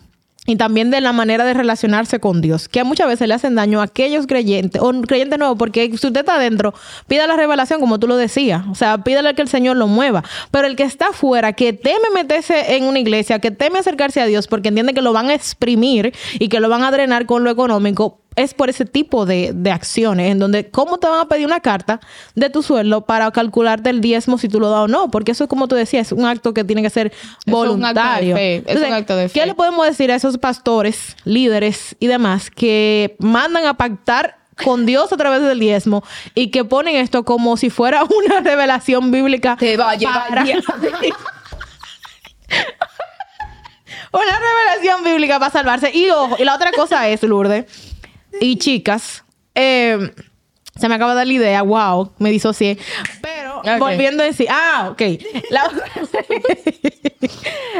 Y 0.46 0.56
también 0.56 0.90
de 0.90 1.00
la 1.00 1.12
manera 1.12 1.44
de 1.44 1.52
relacionarse 1.52 2.18
con 2.18 2.40
Dios, 2.40 2.68
que 2.68 2.82
muchas 2.82 3.06
veces 3.06 3.28
le 3.28 3.34
hacen 3.34 3.54
daño 3.54 3.80
a 3.80 3.84
aquellos 3.84 4.26
creyentes 4.26 4.80
o 4.82 4.90
creyentes 5.02 5.38
nuevos, 5.38 5.58
porque 5.58 5.86
si 5.86 6.06
usted 6.06 6.20
está 6.20 6.36
adentro, 6.36 6.72
pida 7.06 7.26
la 7.26 7.36
revelación, 7.36 7.78
como 7.78 8.00
tú 8.00 8.08
lo 8.08 8.16
decías, 8.16 8.64
o 8.68 8.74
sea, 8.74 8.98
pídale 8.98 9.34
que 9.34 9.42
el 9.42 9.48
Señor 9.48 9.76
lo 9.76 9.86
mueva. 9.86 10.24
Pero 10.50 10.66
el 10.66 10.76
que 10.76 10.82
está 10.82 11.08
afuera, 11.08 11.52
que 11.52 11.74
teme 11.74 12.08
meterse 12.14 12.74
en 12.74 12.84
una 12.84 12.98
iglesia, 12.98 13.38
que 13.38 13.50
teme 13.50 13.78
acercarse 13.78 14.20
a 14.20 14.26
Dios, 14.26 14.48
porque 14.48 14.70
entiende 14.70 14.94
que 14.94 15.02
lo 15.02 15.12
van 15.12 15.28
a 15.28 15.34
exprimir 15.34 16.14
y 16.38 16.48
que 16.48 16.58
lo 16.58 16.70
van 16.70 16.84
a 16.84 16.90
drenar 16.90 17.26
con 17.26 17.44
lo 17.44 17.50
económico, 17.50 18.18
es 18.36 18.54
por 18.54 18.70
ese 18.70 18.84
tipo 18.84 19.26
de, 19.26 19.52
de 19.54 19.70
acciones, 19.70 20.30
en 20.30 20.38
donde, 20.38 20.70
¿cómo 20.70 20.98
te 20.98 21.08
van 21.08 21.20
a 21.20 21.28
pedir 21.28 21.46
una 21.46 21.60
carta 21.60 22.00
de 22.34 22.48
tu 22.50 22.62
sueldo 22.62 23.02
para 23.02 23.30
calcularte 23.30 23.90
el 23.90 24.00
diezmo 24.00 24.38
si 24.38 24.48
tú 24.48 24.60
lo 24.60 24.70
das 24.70 24.80
o 24.80 24.88
no? 24.88 25.10
Porque 25.10 25.32
eso 25.32 25.44
es 25.44 25.50
como 25.50 25.68
tú 25.68 25.74
decías, 25.74 26.08
es 26.08 26.12
un 26.12 26.24
acto 26.24 26.54
que 26.54 26.64
tiene 26.64 26.82
que 26.82 26.90
ser 26.90 27.06
un 27.06 27.12
acto 27.12 27.44
de 27.46 27.52
voluntario. 27.52 28.36
es 28.36 28.78
un 28.80 28.92
acto 28.92 29.16
de 29.16 29.28
fe. 29.28 29.40
¿Qué 29.40 29.46
le 29.46 29.54
podemos 29.54 29.86
decir 29.86 30.12
a 30.12 30.14
esos 30.14 30.38
pastores, 30.38 31.16
líderes 31.24 31.96
y 31.98 32.06
demás 32.06 32.50
que 32.50 33.16
mandan 33.18 33.66
a 33.66 33.74
pactar 33.74 34.38
con 34.62 34.86
Dios 34.86 35.12
a 35.12 35.16
través 35.16 35.42
del 35.42 35.58
diezmo 35.58 36.04
y 36.34 36.50
que 36.50 36.64
ponen 36.64 36.96
esto 36.96 37.24
como 37.24 37.56
si 37.56 37.70
fuera 37.70 38.04
una 38.24 38.40
revelación 38.40 39.10
bíblica. 39.10 39.56
Te 39.56 39.76
va 39.76 39.90
a 39.90 39.94
llevar 39.96 40.28
para-. 40.28 40.44
Una 44.12 44.40
revelación 44.40 45.04
bíblica 45.04 45.38
para 45.38 45.52
salvarse. 45.52 45.92
Y 45.94 46.10
ojo, 46.10 46.34
y 46.36 46.44
la 46.44 46.56
otra 46.56 46.72
cosa 46.72 47.08
es, 47.08 47.22
Lourdes, 47.22 47.89
y 48.40 48.56
chicas, 48.56 49.24
eh, 49.54 50.12
se 50.78 50.88
me 50.88 50.94
acaba 50.94 51.12
de 51.12 51.16
dar 51.18 51.26
la 51.26 51.32
idea, 51.32 51.62
wow, 51.62 52.12
me 52.18 52.30
disocié. 52.30 52.78
Pero 53.20 53.58
Ok. 53.60 53.78
volviendo 53.78 54.22
a 54.22 54.26
decir, 54.26 54.46
ah, 54.50 54.88
ok. 54.92 55.02
La- 55.50 55.70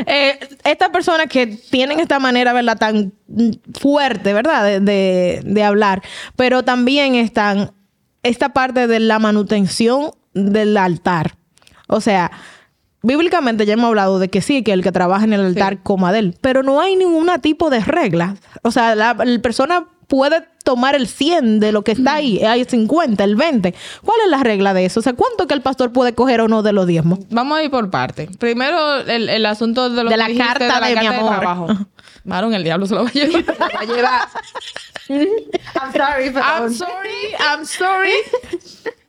Eh, 0.07 0.39
estas 0.65 0.89
personas 0.91 1.27
que 1.29 1.47
tienen 1.47 2.01
esta 2.01 2.19
manera, 2.19 2.53
¿verdad? 2.53 2.79
Tan 2.79 3.13
fuerte, 3.79 4.33
¿verdad? 4.33 4.65
De, 4.65 4.81
de- 4.81 5.41
de 5.45 5.65
hablar, 5.65 6.03
pero 6.37 6.63
también 6.63 7.15
están 7.15 7.73
esta 8.23 8.51
parte 8.51 8.87
de 8.87 9.01
la 9.01 9.19
manutención 9.19 10.13
del 10.35 10.77
altar. 10.77 11.35
O 11.87 12.01
sea, 12.01 12.31
bíblicamente 13.03 13.67
ya 13.67 13.75
hemos 13.75 13.89
hablado 13.89 14.19
de 14.19 14.29
que 14.29 14.41
sí, 14.43 14.63
que 14.63 14.73
el 14.73 14.83
que 14.83 14.93
trabaja 14.93 15.25
en 15.25 15.33
el 15.33 15.45
altar 15.45 15.83
coma 15.83 16.13
de 16.13 16.19
él, 16.21 16.37
pero 16.41 16.63
no 16.63 16.81
hay 16.81 16.97
ningún 16.97 17.29
tipo 17.41 17.69
de 17.71 17.81
regla. 17.81 18.37
O 18.63 18.71
sea, 18.71 18.95
la, 18.95 19.15
la 19.15 19.39
persona 19.41 19.87
puede 20.11 20.45
tomar 20.65 20.95
el 20.95 21.07
100 21.09 21.61
de 21.61 21.73
lo 21.73 21.83
que 21.83 21.93
está 21.93 22.15
ahí, 22.17 22.45
hay 22.45 22.65
50, 22.65 23.25
el 23.25 23.37
20. 23.37 23.75
¿Cuál 24.05 24.19
es 24.25 24.31
la 24.31 24.43
regla 24.43 24.75
de 24.75 24.85
eso? 24.85 25.01
O 25.01 25.03
sea, 25.03 25.15
¿cuánto 25.15 25.47
que 25.47 25.55
el 25.55 25.63
pastor 25.63 25.93
puede 25.93 26.15
coger 26.15 26.41
o 26.43 26.49
no 26.49 26.63
de 26.63 26.73
los 26.73 26.87
diezmos? 26.87 27.21
Vamos 27.31 27.57
a 27.59 27.63
ir 27.63 27.71
por 27.71 27.89
parte. 27.91 28.29
Primero, 28.39 28.99
el, 28.99 29.29
el 29.31 29.47
asunto 29.47 29.89
de, 29.89 30.03
lo 30.03 30.11
De 30.11 30.15
que 30.15 30.17
la 30.19 30.27
dijiste 30.27 30.47
carta 30.47 30.87
de 30.87 30.97
mi 30.97 31.07
amor. 31.07 31.39
trabajo. 31.39 31.69
Maron, 32.25 32.53
el 32.53 32.65
diablo 32.65 32.87
se 32.87 32.95
lo 32.95 33.05
va 33.05 33.09
a 33.09 33.13
llevar. 33.13 33.45
Te 33.47 33.53
va 33.53 33.81
a 33.81 33.85
llevar. 33.87 34.29
I'm 35.09 35.93
sorry, 35.93 36.29
I'm 36.35 36.75
sorry, 36.75 37.35
I'm 37.39 37.65
sorry. 37.65 38.13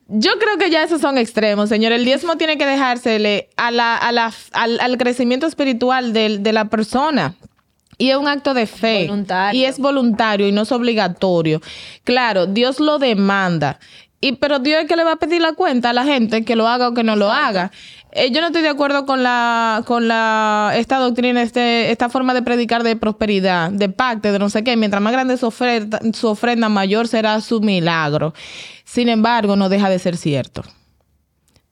Yo 0.08 0.32
creo 0.38 0.58
que 0.58 0.70
ya 0.70 0.82
esos 0.82 1.00
son 1.00 1.16
extremos, 1.18 1.68
señor. 1.68 1.92
El 1.92 2.04
diezmo 2.04 2.36
tiene 2.36 2.58
que 2.58 2.66
dejársele 2.66 3.48
a 3.56 3.70
la, 3.70 3.96
a 3.96 4.12
la, 4.12 4.32
al, 4.52 4.78
al 4.80 4.98
crecimiento 4.98 5.46
espiritual 5.46 6.12
del- 6.12 6.42
de, 6.42 6.52
la 6.52 6.66
persona. 6.66 7.34
Y 8.02 8.10
es 8.10 8.16
un 8.16 8.26
acto 8.26 8.52
de 8.52 8.66
fe. 8.66 9.06
Voluntario. 9.06 9.60
Y 9.60 9.64
es 9.64 9.78
voluntario 9.78 10.48
y 10.48 10.50
no 10.50 10.62
es 10.62 10.72
obligatorio. 10.72 11.60
Claro, 12.02 12.46
Dios 12.46 12.80
lo 12.80 12.98
demanda. 12.98 13.78
Y, 14.20 14.32
pero 14.32 14.58
Dios 14.58 14.82
es 14.82 14.88
que 14.88 14.96
le 14.96 15.04
va 15.04 15.12
a 15.12 15.16
pedir 15.16 15.40
la 15.40 15.52
cuenta 15.52 15.90
a 15.90 15.92
la 15.92 16.02
gente 16.02 16.44
que 16.44 16.56
lo 16.56 16.66
haga 16.66 16.88
o 16.88 16.94
que 16.94 17.04
no 17.04 17.14
lo 17.14 17.30
haga. 17.30 17.70
Eh, 18.10 18.32
yo 18.32 18.40
no 18.40 18.48
estoy 18.48 18.62
de 18.62 18.70
acuerdo 18.70 19.06
con 19.06 19.22
la, 19.22 19.84
con 19.86 20.08
la, 20.08 20.72
esta 20.74 20.98
doctrina, 20.98 21.42
este, 21.42 21.92
esta 21.92 22.08
forma 22.08 22.34
de 22.34 22.42
predicar 22.42 22.82
de 22.82 22.96
prosperidad, 22.96 23.70
de 23.70 23.88
pacto, 23.88 24.32
de 24.32 24.40
no 24.40 24.50
sé 24.50 24.64
qué. 24.64 24.76
Mientras 24.76 25.00
más 25.00 25.12
grande 25.12 25.36
su 25.36 25.46
ofrenda, 25.46 26.00
su 26.12 26.26
ofrenda, 26.26 26.68
mayor 26.68 27.06
será 27.06 27.40
su 27.40 27.60
milagro. 27.60 28.34
Sin 28.84 29.08
embargo, 29.10 29.54
no 29.54 29.68
deja 29.68 29.88
de 29.88 30.00
ser 30.00 30.16
cierto. 30.16 30.64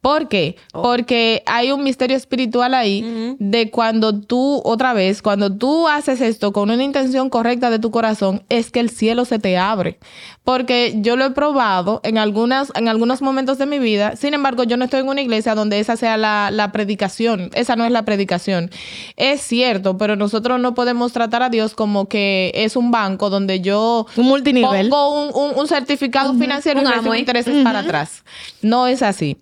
¿Por 0.01 0.29
qué? 0.29 0.57
Porque 0.73 1.43
hay 1.45 1.73
un 1.73 1.83
misterio 1.85 2.17
espiritual 2.17 2.73
ahí 2.73 3.37
de 3.39 3.71
cuando 3.71 4.19
tú, 4.19 4.63
otra 4.65 4.95
vez, 4.95 5.21
cuando 5.21 5.55
tú 5.55 5.89
haces 5.89 6.23
esto 6.23 6.53
con 6.53 6.71
una 6.71 6.83
intención 6.83 7.29
correcta 7.29 7.69
de 7.69 7.79
tu 7.79 7.91
corazón, 7.91 8.43
es 8.49 8.71
que 8.71 8.81
el 8.81 8.89
cielo 8.89 9.27
se 9.27 9.39
te 9.39 9.59
abre. 9.59 9.99
Porque 10.43 10.95
yo 10.97 11.17
lo 11.17 11.27
he 11.27 11.31
probado 11.33 12.01
en, 12.03 12.17
algunas, 12.17 12.73
en 12.77 12.89
algunos 12.89 13.21
momentos 13.21 13.59
de 13.59 13.67
mi 13.67 13.79
vida. 13.79 14.17
Sin 14.17 14.33
embargo, 14.33 14.65
yo 14.65 14.79
no 14.79 14.85
estoy 14.87 15.01
en 15.01 15.09
una 15.09 15.21
iglesia 15.21 15.55
donde 15.55 15.79
esa 15.81 15.97
sea 15.99 16.17
la, 16.17 16.51
la 16.51 16.73
predicación. 16.73 17.51
Esa 17.55 17.77
no 17.77 17.85
es 17.85 17.93
la 17.93 18.05
predicación. 18.07 18.71
Es 19.17 19.43
cierto, 19.43 19.99
pero 19.99 20.17
nosotros 20.17 20.59
no 20.61 20.73
podemos 20.75 21.13
tratar 21.13 21.43
a 21.43 21.51
Dios 21.51 21.75
como 21.75 22.09
que 22.09 22.53
es 22.55 22.75
un 22.75 22.91
banco 22.91 23.29
donde 23.29 23.61
yo 23.61 24.07
Un 24.17 24.27
multinivel. 24.27 24.89
pongo 24.89 25.25
un, 25.25 25.51
un- 25.53 25.59
un 25.59 25.69
certificado 25.69 26.33
financiero 26.35 26.81
y 26.81 26.85
recibo 26.85 27.01
Amway. 27.03 27.19
intereses 27.21 27.63
para 27.63 27.81
atrás. 27.81 28.25
No 28.63 28.87
es 28.87 29.03
así. 29.03 29.37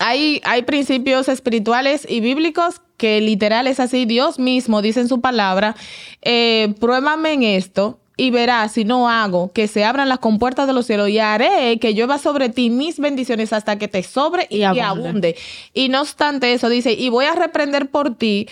Hay, 0.00 0.40
hay 0.44 0.62
principios 0.62 1.28
espirituales 1.28 2.06
y 2.08 2.20
bíblicos 2.20 2.80
que 2.96 3.20
literal 3.20 3.66
es 3.66 3.80
así. 3.80 4.06
Dios 4.06 4.38
mismo 4.38 4.82
dice 4.82 5.00
en 5.00 5.08
su 5.08 5.20
palabra, 5.20 5.76
eh, 6.22 6.74
pruébame 6.80 7.34
en 7.34 7.42
esto 7.42 7.98
y 8.16 8.30
verás 8.30 8.72
si 8.72 8.84
no 8.84 9.08
hago 9.08 9.50
que 9.52 9.66
se 9.68 9.84
abran 9.84 10.10
las 10.10 10.18
compuertas 10.18 10.66
de 10.66 10.74
los 10.74 10.84
cielos 10.84 11.08
y 11.08 11.18
haré 11.18 11.78
que 11.78 11.94
llueva 11.94 12.18
sobre 12.18 12.50
ti 12.50 12.68
mis 12.68 12.98
bendiciones 12.98 13.52
hasta 13.54 13.78
que 13.78 13.88
te 13.88 14.02
sobre 14.02 14.46
y, 14.50 14.58
Y 14.58 14.64
abunde. 14.64 15.36
Y 15.72 15.88
no 15.88 16.02
obstante 16.02 16.52
eso, 16.52 16.68
dice, 16.68 16.92
y 16.92 17.08
voy 17.08 17.24
a 17.24 17.34
reprender 17.34 17.88
por 17.88 18.14
ti. 18.14 18.46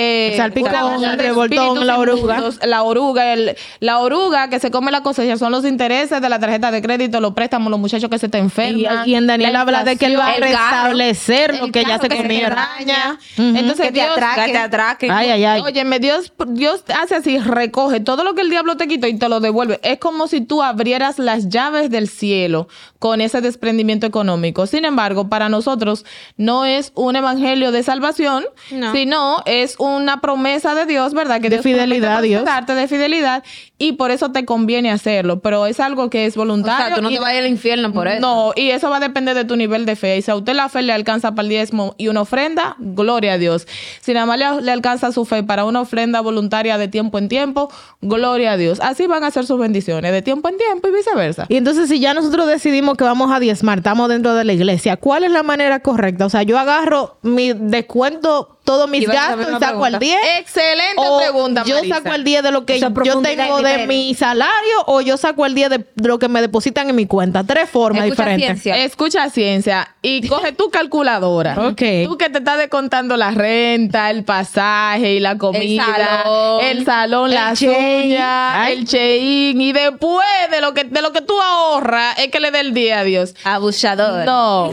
Eh, 0.00 0.28
El 0.32 0.36
salpicón, 0.36 1.04
el 1.04 1.16
de 1.16 1.22
revoltón, 1.24 1.86
la 1.86 1.98
oruga. 1.98 2.36
inmundos, 2.36 2.60
la 2.64 2.82
oruga, 2.84 3.32
el- 3.32 3.56
la 3.80 3.98
oruga 3.98 4.48
que 4.48 4.60
se 4.60 4.70
come 4.70 4.92
la 4.92 5.02
cosecha 5.02 5.36
son 5.36 5.50
los 5.50 5.64
intereses 5.64 6.20
de 6.22 6.28
la 6.28 6.38
tarjeta 6.38 6.70
de 6.70 6.80
crédito, 6.80 7.20
los 7.20 7.34
préstamos, 7.34 7.70
los 7.70 7.80
muchachos 7.80 8.08
que 8.08 8.18
se 8.18 8.28
te 8.28 8.38
Y, 8.38 8.40
enferman. 8.42 9.08
y 9.08 9.14
en 9.16 9.26
Daniel 9.26 9.52
la 9.52 9.62
habla 9.62 9.82
de 9.84 9.96
que 9.96 10.06
él 10.06 10.18
va 10.18 10.28
a 10.28 10.36
restablecer 10.36 11.58
lo 11.58 11.72
que 11.72 11.84
ya 11.84 11.98
se 11.98 12.08
daña. 12.08 13.18
Ujú. 13.36 13.42
Entonces 13.56 13.86
que 13.86 13.92
te 13.92 14.00
Dios, 14.00 14.10
atraque. 14.12 14.44
Que 14.46 14.52
te 14.52 14.58
atraque. 14.58 15.10
Ay, 15.10 15.30
ay, 15.30 15.44
ay. 15.44 15.60
Óyeme, 15.60 15.98
Dios, 15.98 16.32
Dios 16.48 16.84
hace 17.00 17.16
así, 17.16 17.38
recoge 17.38 18.00
todo 18.00 18.24
lo 18.24 18.34
que 18.34 18.42
el 18.42 18.50
diablo 18.50 18.76
te 18.76 18.86
quitó 18.88 19.06
y 19.06 19.18
te 19.18 19.28
lo 19.28 19.40
devuelve. 19.40 19.80
Es 19.82 19.98
como 19.98 20.28
si 20.28 20.40
tú 20.40 20.62
abrieras 20.62 21.18
las 21.18 21.48
llaves 21.48 21.90
del 21.90 22.08
cielo 22.08 22.68
con 22.98 23.20
ese 23.20 23.40
desprendimiento 23.40 24.06
económico. 24.06 24.66
Sin 24.66 24.84
embargo, 24.84 25.28
para 25.28 25.48
nosotros 25.48 26.04
no 26.36 26.64
es 26.64 26.90
un 26.94 27.14
evangelio 27.16 27.70
de 27.70 27.82
salvación, 27.82 28.44
No. 28.72 28.92
sino 28.92 29.42
es 29.46 29.76
una 29.78 30.20
promesa 30.20 30.74
de 30.74 30.86
Dios, 30.86 31.14
¿verdad? 31.14 31.36
Que 31.40 31.48
De 31.48 31.56
Dios 31.56 31.62
fidelidad 31.62 32.22
Dios. 32.22 32.44
de 32.66 32.88
fidelidad 32.88 33.44
y 33.78 33.92
por 33.92 34.10
eso 34.10 34.32
te 34.32 34.44
conviene 34.44 34.90
hacerlo. 34.90 35.40
Pero 35.40 35.66
es 35.66 35.78
algo 35.80 36.10
que 36.10 36.26
es 36.26 36.36
O 36.36 36.40
voluntario. 36.40 36.86
sea, 36.86 36.94
tú 36.96 37.02
no 37.02 37.10
y 37.10 37.14
te 37.14 37.20
vayas 37.20 37.42
al 37.44 37.48
infierno 37.50 37.92
por 37.92 38.08
eso. 38.08 38.20
no, 38.20 38.52
y 38.56 38.70
eso 38.70 38.90
va 38.90 38.96
a 38.96 39.00
depender 39.00 39.36
de 39.36 39.44
tu 39.44 39.54
nivel 39.56 39.86
de 39.86 39.94
fe. 39.94 40.16
Y 40.16 40.22
si 40.22 40.30
a 40.30 40.34
usted 40.36 40.54
la 40.54 40.68
fe 40.68 40.82
le 40.82 40.92
alcanza 40.92 41.30
para 41.32 41.42
el 41.42 41.48
diezmo 41.50 41.94
y 41.98 42.08
una 42.08 42.22
ofrenda, 42.22 42.74
gloria 42.78 43.34
a 43.34 43.38
Dios. 43.38 43.68
Si 44.00 44.12
nada 44.12 44.26
más 44.26 44.38
le, 44.38 44.62
le 44.62 44.72
alcanza 44.72 45.12
su 45.12 45.24
fe 45.24 45.42
para 45.44 45.64
una 45.64 45.80
ofrenda 45.82 46.20
voluntaria 46.20 46.78
de 46.78 46.88
tiempo 46.88 47.18
en 47.18 47.28
tiempo, 47.28 47.70
gloria 48.00 48.52
a 48.52 48.56
Dios. 48.56 48.80
Así 48.82 49.06
van 49.06 49.22
a 49.22 49.30
ser 49.30 49.46
sus 49.46 49.58
bendiciones, 49.60 50.10
de 50.10 50.22
tiempo 50.22 50.48
en 50.48 50.56
tiempo 50.56 50.88
y 50.88 50.90
viceversa. 50.92 51.46
Y 51.48 51.56
entonces, 51.56 51.88
si 51.88 52.00
ya 52.00 52.14
nosotros 52.14 52.46
decidimos 52.48 52.87
que 52.94 53.04
vamos 53.04 53.32
a 53.32 53.40
diezmar, 53.40 53.78
estamos 53.78 54.08
dentro 54.08 54.34
de 54.34 54.44
la 54.44 54.52
iglesia, 54.52 54.96
¿cuál 54.96 55.24
es 55.24 55.30
la 55.30 55.42
manera 55.42 55.80
correcta? 55.80 56.26
O 56.26 56.30
sea, 56.30 56.42
yo 56.42 56.58
agarro 56.58 57.18
mi 57.22 57.52
descuento 57.52 58.57
todos 58.68 58.88
mis 58.88 59.06
la 59.08 59.14
gastos 59.14 59.46
y 59.48 59.58
saco 59.58 59.86
el 59.86 59.98
pregunta. 59.98 59.98
10. 59.98 60.18
Excelente 60.40 60.94
o 60.96 61.18
pregunta, 61.18 61.64
yo 61.64 61.76
saco 61.88 62.12
el 62.14 62.22
10 62.24 62.42
de 62.42 62.50
lo 62.50 62.66
que 62.66 62.78
yo 62.78 63.20
tengo 63.22 63.62
de 63.62 63.86
mi 63.86 64.14
salario 64.14 64.84
o 64.86 65.00
yo 65.00 65.16
saco 65.16 65.46
el 65.46 65.54
10 65.54 65.70
de 65.70 65.84
lo 66.02 66.18
que 66.18 66.28
me 66.28 66.40
depositan 66.42 66.90
en 66.90 66.96
mi 66.96 67.06
cuenta. 67.06 67.44
Tres 67.44 67.70
formas 67.70 68.04
Escucha 68.04 68.22
diferentes. 68.24 68.62
ciencia. 68.62 68.84
Escucha 68.84 69.30
ciencia 69.30 69.94
y 70.02 70.26
coge 70.28 70.52
tu 70.52 70.68
calculadora. 70.70 71.68
Ok. 71.68 71.82
Tú 72.04 72.18
que 72.18 72.28
te 72.28 72.38
estás 72.38 72.58
descontando 72.58 73.16
la 73.16 73.30
renta, 73.30 74.10
el 74.10 74.24
pasaje 74.24 75.14
y 75.14 75.20
la 75.20 75.38
comida, 75.38 75.84
salón. 75.86 76.64
el 76.64 76.84
salón, 76.84 77.32
El 77.32 77.56
chein. 77.56 78.04
uñas, 78.10 78.52
Ay. 78.54 78.72
el 78.74 78.84
chein 78.86 79.60
y 79.60 79.72
después 79.72 80.26
de 80.50 80.60
lo 80.60 80.74
que 80.74 80.84
de 80.84 81.00
lo 81.02 81.12
que 81.12 81.22
tú 81.22 81.40
ahorras 81.40 82.18
es 82.18 82.28
que 82.28 82.38
le 82.40 82.50
dé 82.50 82.60
el 82.60 82.74
día 82.74 83.00
a 83.00 83.04
Dios. 83.04 83.34
Abusador. 83.44 84.24
No. 84.26 84.70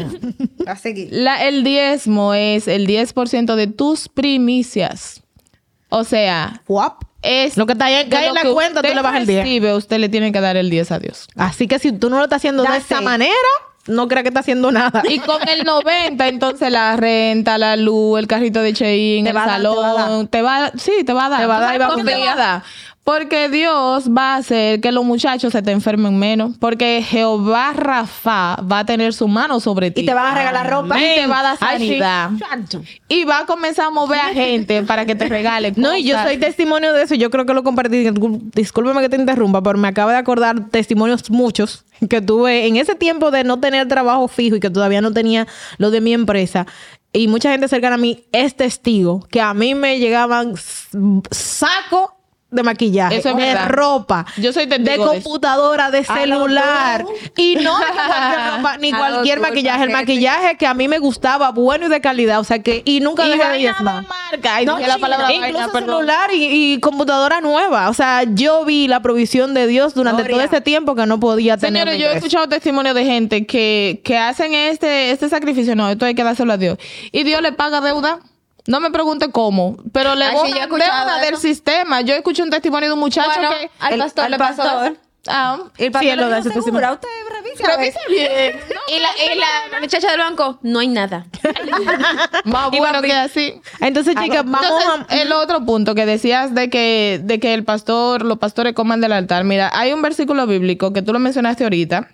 Va 0.67 0.71
a 0.73 0.75
seguir. 0.75 1.09
La- 1.11 1.43
el 1.45 1.63
diezmo 1.63 2.33
es 2.33 2.67
el 2.67 2.87
10% 2.87 3.55
de 3.55 3.67
tus 3.86 4.09
primicias. 4.09 5.21
O 5.89 6.03
sea, 6.03 6.61
Guap. 6.67 7.03
es 7.21 7.55
Lo 7.55 7.65
que 7.65 7.73
está 7.73 7.86
ahí 7.86 7.95
en 7.95 8.09
la 8.09 8.41
que 8.41 8.51
cuenta, 8.51 8.81
tú 8.81 8.88
usted 8.88 8.95
le 8.95 9.01
bajas 9.01 9.21
el 9.21 9.27
10. 9.27 9.43
recibe, 9.43 9.73
usted 9.75 9.99
le 9.99 10.09
tiene 10.09 10.31
que 10.31 10.41
dar 10.41 10.57
el 10.57 10.69
10 10.69 10.91
a 10.91 10.99
Dios. 10.99 11.27
Así 11.36 11.67
que 11.67 11.77
si 11.77 11.91
tú 11.91 12.09
no 12.09 12.17
lo 12.17 12.23
estás 12.23 12.38
haciendo 12.38 12.63
de 12.63 12.77
esa 12.77 12.97
it. 12.97 13.03
manera, 13.03 13.33
no 13.88 14.07
creas 14.07 14.23
que 14.23 14.29
está 14.29 14.39
haciendo 14.39 14.71
nada. 14.71 15.03
Y 15.07 15.19
con 15.19 15.47
el 15.47 15.63
90, 15.63 16.27
entonces 16.27 16.71
la 16.71 16.95
renta, 16.95 17.59
la 17.59 17.75
luz, 17.75 18.17
el 18.19 18.27
carrito 18.27 18.61
de 18.61 18.73
Chein, 18.73 19.25
Te 19.25 19.29
el 19.29 19.36
salón, 19.36 20.27
te 20.27 20.41
va 20.41 20.55
a 20.55 20.61
dar. 20.61 20.79
Sí, 20.79 21.03
te 21.05 21.13
va 21.13 21.27
a 21.27 21.29
dar. 21.29 21.41
Te 21.41 21.45
va 21.45 21.57
a 21.57 21.59
dar 21.61 21.91
¿Tú 21.93 21.99
y 21.99 22.03
va 22.03 22.31
a 22.31 22.36
dar? 22.36 22.63
Porque 23.05 23.49
Dios 23.49 24.09
va 24.09 24.33
a 24.33 24.37
hacer 24.37 24.81
que 24.81 24.91
los 24.91 25.05
muchachos 25.05 25.53
se 25.53 25.61
te 25.61 25.69
enfermen 25.69 26.17
menos. 26.17 26.57
Porque 26.57 27.05
Jehová 27.07 27.71
Rafa 27.71 28.55
va 28.55 28.79
a 28.79 28.85
tener 28.87 29.13
su 29.13 29.27
mano 29.27 29.59
sobre 29.59 29.91
ti. 29.91 30.01
Y 30.01 30.05
te 30.07 30.13
van 30.15 30.25
a 30.25 30.35
regalar 30.35 30.67
ropa. 30.67 30.97
Y 30.99 31.13
te 31.13 31.27
va 31.27 31.41
a 31.41 31.43
dar 31.43 31.57
Ay, 31.59 31.77
sí. 31.77 31.87
sanidad. 31.99 32.31
Y 33.07 33.23
va 33.25 33.41
a 33.41 33.45
comenzar 33.45 33.85
a 33.85 33.89
mover 33.91 34.19
a 34.19 34.33
gente 34.33 34.81
para 34.81 35.05
que 35.05 35.13
te 35.13 35.29
regale 35.29 35.71
No, 35.75 35.95
y 35.95 36.03
yo 36.03 36.17
soy 36.23 36.37
testimonio 36.37 36.93
de 36.93 37.03
eso. 37.03 37.13
Yo 37.13 37.29
creo 37.29 37.45
que 37.45 37.53
lo 37.53 37.63
compartí. 37.63 38.09
Discúlpeme 38.55 39.01
que 39.01 39.09
te 39.09 39.17
interrumpa, 39.17 39.61
pero 39.61 39.77
me 39.77 39.87
acabo 39.87 40.09
de 40.09 40.17
acordar 40.17 40.69
testimonios 40.71 41.29
muchos 41.29 41.85
que 42.09 42.21
tuve 42.21 42.65
en 42.65 42.75
ese 42.75 42.95
tiempo 42.95 43.29
de 43.29 43.43
no 43.43 43.59
tener 43.59 43.87
trabajo 43.87 44.27
fijo 44.27 44.55
y 44.55 44.59
que 44.59 44.71
todavía 44.71 45.01
no 45.01 45.13
tenía 45.13 45.45
lo 45.77 45.91
de 45.91 46.01
mi 46.01 46.11
empresa. 46.11 46.65
Y 47.13 47.27
mucha 47.27 47.51
gente 47.51 47.67
cercana 47.67 47.95
a 47.95 47.99
mí 47.99 48.25
es 48.31 48.55
testigo 48.55 49.27
que 49.29 49.41
a 49.41 49.53
mí 49.53 49.75
me 49.75 49.99
llegaban 49.99 50.55
saco 51.29 52.14
de 52.51 52.63
maquillaje, 52.63 53.17
Eso 53.17 53.29
es 53.29 53.35
de 53.35 53.43
verdad. 53.43 53.67
ropa, 53.69 54.25
Yo 54.37 54.53
soy 54.53 54.65
de 54.65 54.97
computadora, 54.97 55.91
de 55.91 56.03
celular 56.05 57.03
y 57.35 57.55
no 57.55 57.77
de 57.79 57.85
cualquier 57.85 58.55
ropa, 58.55 58.77
ni 58.77 58.91
cualquier 58.93 59.39
maquillaje, 59.41 59.83
el 59.83 59.89
maquillaje 59.89 60.55
que 60.57 60.65
a 60.67 60.73
mí 60.73 60.87
me 60.87 60.99
gustaba, 60.99 61.51
bueno 61.51 61.87
y 61.87 61.89
de 61.89 61.99
calidad, 61.99 62.39
o 62.39 62.43
sea 62.45 62.59
que 62.59 62.81
y 62.85 62.99
nunca 63.01 63.25
Y 63.27 63.31
dejé 63.31 63.49
de 63.49 63.57
diezmar. 63.57 64.05
marca. 64.07 64.55
Ay, 64.55 64.65
No, 64.65 64.77
dije 64.77 64.87
la 64.87 64.95
China, 64.95 65.07
palabra 65.07 65.33
incluso 65.33 65.71
perdón. 65.71 65.89
celular 65.97 66.29
y, 66.33 66.73
y 66.75 66.79
computadora 66.79 67.41
nueva. 67.41 67.89
O 67.89 67.93
sea, 67.93 68.23
yo 68.23 68.63
vi 68.63 68.87
la 68.87 69.01
provisión 69.01 69.53
de 69.53 69.67
Dios 69.67 69.93
durante 69.93 70.23
Gloria. 70.23 70.45
todo 70.47 70.55
ese 70.55 70.61
tiempo 70.61 70.95
que 70.95 71.05
no 71.07 71.19
podía 71.19 71.57
tener. 71.57 71.81
Señores, 71.83 71.99
yo 71.99 72.05
he 72.05 72.09
ingreso. 72.09 72.25
escuchado 72.27 72.47
testimonio 72.47 72.93
de 72.93 73.03
gente 73.05 73.45
que, 73.45 74.01
que 74.05 74.17
hacen 74.17 74.53
este, 74.53 75.11
este 75.11 75.27
sacrificio. 75.29 75.75
No, 75.75 75.89
esto 75.89 76.05
hay 76.05 76.15
que 76.15 76.23
dárselo 76.23 76.53
a 76.53 76.57
Dios. 76.57 76.77
Y 77.11 77.23
Dios 77.23 77.41
le 77.41 77.51
paga 77.51 77.81
deuda. 77.81 78.19
No 78.68 78.80
me 78.80 78.89
pregunte 78.91 79.32
cómo, 79.32 79.78
pero 79.91 80.16
le 80.16 80.26
sí, 80.30 80.36
escuchado 80.57 80.70
deuda 80.78 81.18
eso. 81.22 81.26
del 81.26 81.38
sistema. 81.38 82.01
Yo 82.01 82.16
escuché 82.16 82.41
un 82.43 82.49
testimonio 82.49 82.89
de 82.89 82.93
un 82.93 82.99
muchacho 82.99 83.30
Bueno, 83.34 83.49
que... 83.49 83.70
al 83.80 83.93
el- 83.93 83.99
pastor 83.99 84.26
al 84.26 84.32
le 84.32 84.38
pasó 84.38 84.63
pastor. 84.63 84.97
Ah, 85.28 85.57
El 85.78 85.86
Sí, 85.88 85.89
pastor 85.91 86.11
él 86.11 86.20
lo 86.20 86.30
da 86.30 86.36
dijo, 86.38 86.49
ese 86.49 86.61
"Segura, 86.61 86.91
usted 86.93 87.07
revisa. 87.32 87.63
a 87.66 87.78
ver". 87.78 87.80
revisa 87.80 87.99
bien. 88.07 88.59
Y 88.88 88.99
la, 88.99 89.09
y 89.34 89.39
la 89.74 89.80
muchacha 89.82 90.11
del 90.11 90.20
banco, 90.20 90.59
no 90.61 90.78
hay 90.80 90.88
nada. 90.88 91.26
Más 92.45 92.70
bueno 92.70 93.01
que 93.01 93.11
así. 93.13 93.59
Entonces, 93.80 94.16
chicas, 94.16 94.43
vamos 94.45 94.61
Entonces, 94.61 95.05
a. 95.09 95.22
el 95.22 95.32
otro 95.32 95.66
punto 95.66 95.95
que 95.95 96.05
decías 96.05 96.53
de 96.53 96.70
que, 96.70 97.20
de 97.24 97.39
que 97.39 97.55
el 97.55 97.63
pastor, 97.63 98.24
los 98.24 98.38
pastores 98.38 98.74
coman 98.74 99.01
del 99.01 99.13
altar. 99.13 99.43
Mira, 99.45 99.72
hay 99.74 99.93
un 99.93 100.01
versículo 100.03 100.45
bíblico 100.45 100.93
que 100.93 101.01
tú 101.01 101.11
lo 101.13 101.18
mencionaste 101.20 101.63
ahorita, 101.63 102.09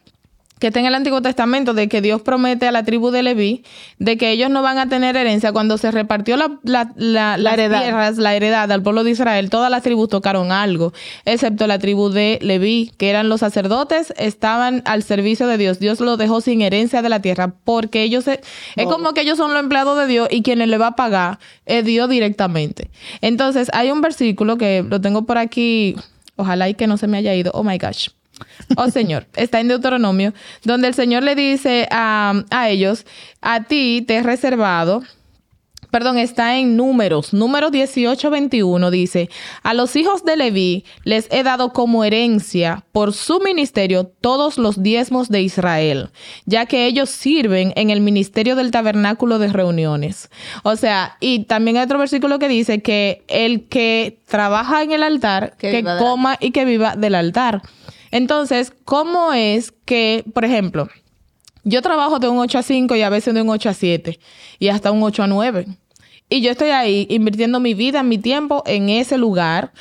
que 0.61 0.67
está 0.67 0.79
en 0.79 0.85
el 0.85 0.93
Antiguo 0.95 1.21
Testamento, 1.23 1.73
de 1.73 1.89
que 1.89 2.01
Dios 2.01 2.21
promete 2.21 2.67
a 2.67 2.71
la 2.71 2.83
tribu 2.85 3.09
de 3.09 3.23
Leví 3.23 3.63
de 3.97 4.15
que 4.15 4.29
ellos 4.29 4.51
no 4.51 4.61
van 4.61 4.77
a 4.77 4.87
tener 4.87 5.17
herencia. 5.17 5.51
Cuando 5.51 5.77
se 5.79 5.89
repartió 5.89 6.37
la, 6.37 6.59
la, 6.63 6.93
la, 6.95 7.53
heredad. 7.53 7.81
tierras, 7.81 8.17
la 8.19 8.35
heredad 8.35 8.71
al 8.71 8.83
pueblo 8.83 9.03
de 9.03 9.09
Israel, 9.11 9.49
todas 9.49 9.71
las 9.71 9.81
tribus 9.81 10.07
tocaron 10.09 10.51
algo, 10.51 10.93
excepto 11.25 11.65
la 11.65 11.79
tribu 11.79 12.09
de 12.09 12.37
Leví, 12.43 12.91
que 12.97 13.09
eran 13.09 13.27
los 13.27 13.39
sacerdotes, 13.39 14.13
estaban 14.17 14.83
al 14.85 15.01
servicio 15.01 15.47
de 15.47 15.57
Dios. 15.57 15.79
Dios 15.79 15.99
los 15.99 16.17
dejó 16.19 16.41
sin 16.41 16.61
herencia 16.61 17.01
de 17.01 17.09
la 17.09 17.21
tierra, 17.21 17.53
porque 17.63 18.03
ellos, 18.03 18.25
se- 18.25 18.41
es 18.75 18.85
como 18.85 19.13
que 19.13 19.21
ellos 19.21 19.37
son 19.37 19.53
los 19.53 19.59
empleados 19.63 19.97
de 19.97 20.05
Dios 20.05 20.27
y 20.29 20.43
quienes 20.43 20.67
le 20.67 20.77
va 20.77 20.87
a 20.87 20.95
pagar 20.95 21.39
es 21.65 21.83
Dios 21.83 22.07
directamente. 22.07 22.91
Entonces, 23.21 23.69
hay 23.73 23.89
un 23.89 24.01
versículo 24.01 24.57
que 24.57 24.85
lo 24.87 25.01
tengo 25.01 25.25
por 25.25 25.39
aquí, 25.39 25.95
ojalá 26.35 26.69
y 26.69 26.75
que 26.75 26.85
no 26.85 26.97
se 26.97 27.07
me 27.07 27.17
haya 27.17 27.33
ido, 27.33 27.49
oh 27.55 27.63
my 27.63 27.79
gosh. 27.79 28.09
Oh 28.77 28.89
Señor, 28.89 29.27
está 29.35 29.59
en 29.59 29.67
Deuteronomio, 29.67 30.33
donde 30.63 30.87
el 30.87 30.93
Señor 30.93 31.23
le 31.23 31.35
dice 31.35 31.87
a, 31.91 32.43
a 32.49 32.69
ellos, 32.69 33.05
a 33.41 33.63
ti 33.63 34.03
te 34.07 34.17
he 34.17 34.23
reservado, 34.23 35.03
perdón, 35.91 36.17
está 36.17 36.57
en 36.57 36.77
números, 36.77 37.33
número 37.33 37.69
18, 37.69 38.29
21, 38.29 38.89
dice, 38.89 39.29
a 39.61 39.73
los 39.73 39.95
hijos 39.95 40.23
de 40.23 40.37
Leví 40.37 40.85
les 41.03 41.27
he 41.31 41.43
dado 41.43 41.73
como 41.73 42.03
herencia 42.03 42.85
por 42.93 43.13
su 43.13 43.41
ministerio 43.41 44.05
todos 44.05 44.57
los 44.57 44.81
diezmos 44.81 45.27
de 45.29 45.41
Israel, 45.41 46.09
ya 46.45 46.65
que 46.65 46.87
ellos 46.87 47.09
sirven 47.09 47.73
en 47.75 47.89
el 47.89 47.99
ministerio 47.99 48.55
del 48.55 48.71
tabernáculo 48.71 49.37
de 49.37 49.49
reuniones. 49.49 50.29
O 50.63 50.77
sea, 50.77 51.17
y 51.19 51.43
también 51.43 51.77
hay 51.77 51.83
otro 51.83 51.99
versículo 51.99 52.39
que 52.39 52.47
dice 52.47 52.81
que 52.81 53.23
el 53.27 53.67
que 53.67 54.17
trabaja 54.27 54.81
en 54.81 54.93
el 54.93 55.03
altar, 55.03 55.55
Que 55.57 55.83
coma 55.83 56.37
y 56.39 56.51
que 56.51 56.63
viva 56.63 56.95
del 56.95 57.15
altar. 57.15 57.61
Entonces, 58.11 58.73
¿cómo 58.85 59.33
es 59.33 59.71
que, 59.85 60.23
por 60.33 60.45
ejemplo, 60.45 60.89
yo 61.63 61.81
trabajo 61.81 62.19
de 62.19 62.27
un 62.27 62.39
8 62.39 62.59
a 62.59 62.63
5 62.63 62.95
y 62.95 63.01
a 63.01 63.09
veces 63.09 63.33
de 63.33 63.41
un 63.41 63.49
8 63.49 63.69
a 63.69 63.73
7 63.73 64.19
y 64.59 64.67
hasta 64.69 64.91
un 64.91 65.03
8 65.03 65.23
a 65.23 65.27
9. 65.27 65.67
Y 66.29 66.41
yo 66.41 66.51
estoy 66.51 66.69
ahí 66.69 67.07
invirtiendo 67.09 67.59
mi 67.59 67.73
vida, 67.73 68.03
mi 68.03 68.17
tiempo 68.17 68.63
en 68.65 68.89
ese 68.89 69.17
lugar, 69.17 69.73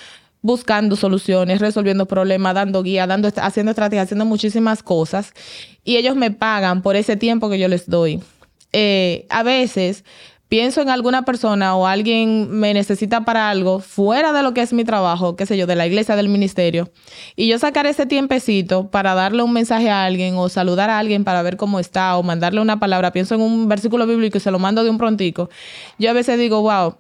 buscando 0.43 0.97
soluciones, 0.97 1.61
resolviendo 1.61 2.07
problemas, 2.07 2.55
dando 2.55 2.83
guía, 2.83 3.07
dando, 3.07 3.31
haciendo 3.37 3.71
estrategias, 3.71 4.05
haciendo 4.05 4.25
muchísimas 4.25 4.83
cosas. 4.83 5.33
Y 5.85 5.97
ellos 5.97 6.17
me 6.17 6.31
pagan 6.31 6.83
por 6.83 6.97
ese 6.97 7.17
tiempo 7.17 7.49
que 7.49 7.59
yo 7.59 7.69
les 7.69 7.89
doy. 7.89 8.21
Eh, 8.73 9.27
a 9.31 9.43
veces 9.43 10.05
pienso 10.51 10.83
en 10.83 10.91
alguna 10.91 11.23
persona 11.25 11.77
o 11.77 11.87
alguien 11.87 12.51
me 12.51 12.75
necesita 12.75 13.25
para 13.25 13.51
algo 13.51 13.79
fuera 13.79 14.33
de 14.33 14.43
lo 14.43 14.53
que 14.53 14.63
es 14.63 14.73
mi 14.73 14.85
trabajo, 14.85 15.37
qué 15.37 15.47
sé 15.47 15.57
yo, 15.57 15.69
de 15.69 15.77
la 15.77 15.87
iglesia, 15.87 16.17
del 16.17 16.29
ministerio, 16.29 16.91
y 17.37 17.47
yo 17.47 17.57
sacar 17.61 17.87
ese 17.87 18.05
tiempecito 18.05 18.89
para 18.91 19.15
darle 19.15 19.45
un 19.45 19.53
mensaje 19.53 19.91
a 19.91 20.05
alguien 20.05 20.35
o 20.37 20.49
saludar 20.49 20.91
a 20.91 20.99
alguien 20.99 21.23
para 21.23 21.41
ver 21.43 21.57
cómo 21.57 21.79
está 21.79 22.17
o 22.19 22.25
mandarle 22.25 22.61
una 22.61 22.81
palabra, 22.81 23.13
pienso 23.13 23.37
en 23.37 23.43
un 23.43 23.69
versículo 23.69 24.09
bíblico 24.09 24.39
y 24.39 24.41
se 24.41 24.51
lo 24.51 24.59
mando 24.59 24.83
de 24.83 24.91
un 24.91 24.99
prontico, 24.99 25.49
yo 26.01 26.11
a 26.11 26.15
veces 26.15 26.37
digo, 26.37 26.61
wow, 26.63 26.97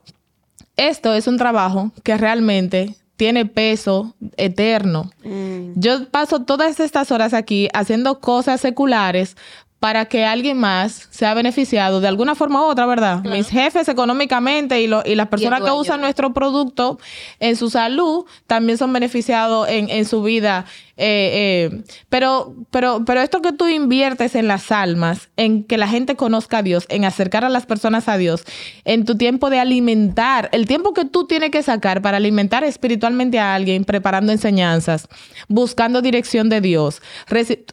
esto 0.76 1.12
es 1.12 1.26
un 1.26 1.36
trabajo 1.36 1.90
que 2.05 2.16
realmente 2.16 2.94
tiene 3.16 3.46
peso 3.46 4.14
eterno. 4.36 5.11
Yo 5.74 6.09
paso 6.09 6.44
todas 6.44 6.80
estas 6.80 7.11
horas 7.11 7.34
aquí 7.34 7.68
haciendo 7.74 8.20
cosas 8.20 8.61
seculares 8.62 9.36
para 9.81 10.05
que 10.05 10.26
alguien 10.26 10.59
más 10.59 11.09
sea 11.11 11.33
beneficiado 11.33 12.01
de 12.03 12.09
alguna 12.09 12.35
forma 12.35 12.61
u 12.61 12.64
otra, 12.66 12.85
¿verdad? 12.85 13.22
Mis 13.24 13.49
jefes 13.49 13.89
económicamente 13.89 14.81
y, 14.83 14.87
lo- 14.87 15.03
y 15.07 15.14
las 15.14 15.28
personas 15.28 15.61
que 15.61 15.70
usan 15.81 16.01
nuestro 16.03 16.33
producto 16.35 16.99
en 17.39 17.57
su 17.57 17.70
salud 17.70 18.26
también 18.47 18.76
son 18.76 18.93
beneficiados 18.93 19.68
en, 19.70 19.89
en 19.89 20.05
su 20.05 20.22
vida. 20.22 20.66
Eh, 21.03 21.70
eh, 21.72 21.82
pero, 22.11 22.55
pero, 22.70 23.07
pero 23.07 23.22
esto 23.22 23.40
que 23.40 23.53
tú 23.53 23.66
inviertes 23.66 24.34
en 24.34 24.46
las 24.46 24.70
almas, 24.70 25.30
en 25.38 25.64
que 25.64 25.78
la 25.78 25.88
gente 25.88 26.14
conozca 26.14 26.59
a 26.59 26.62
Dios, 26.62 26.84
en 26.90 27.07
acercar 27.07 27.42
a 27.42 27.48
las 27.48 27.64
personas 27.64 28.07
a 28.07 28.18
Dios, 28.18 28.44
en 28.84 29.07
tu 29.07 29.16
tiempo 29.16 29.48
de 29.48 29.59
alimentar, 29.59 30.51
el 30.53 30.66
tiempo 30.66 30.92
que 30.92 31.07
tú 31.07 31.26
tienes 31.26 31.53
que 31.53 31.62
sacar 31.62 32.03
para 32.03 32.18
alimentar 32.18 32.64
espiritualmente 32.64 33.38
a 33.38 33.55
alguien, 33.55 33.86
preparando 33.86 34.30
enseñanzas, 34.30 35.09
buscando 35.48 36.03
dirección 36.03 36.51
de 36.51 36.61
Dios. 36.61 37.01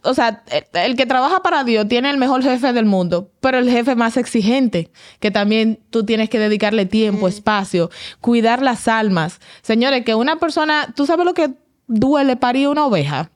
O 0.03 0.13
sea, 0.13 0.43
el, 0.49 0.63
el 0.71 0.95
que 0.95 1.05
trabaja 1.05 1.43
para 1.43 1.65
Dios 1.65 1.85
tiene 1.89 2.09
el 2.09 2.17
mejor 2.17 2.43
jefe 2.43 2.71
del 2.71 2.85
mundo, 2.85 3.29
pero 3.41 3.59
el 3.59 3.69
jefe 3.69 3.95
más 3.95 4.15
exigente, 4.15 4.89
que 5.19 5.31
también 5.31 5.79
tú 5.89 6.05
tienes 6.05 6.29
que 6.29 6.39
dedicarle 6.39 6.85
tiempo, 6.85 7.27
espacio, 7.27 7.89
cuidar 8.21 8.61
las 8.61 8.87
almas. 8.87 9.41
Señores, 9.63 10.05
que 10.05 10.15
una 10.15 10.37
persona, 10.37 10.93
¿tú 10.95 11.05
sabes 11.05 11.25
lo 11.25 11.33
que 11.33 11.66
duele 11.87 12.35
parir 12.35 12.67
una 12.67 12.85
oveja? 12.85 13.29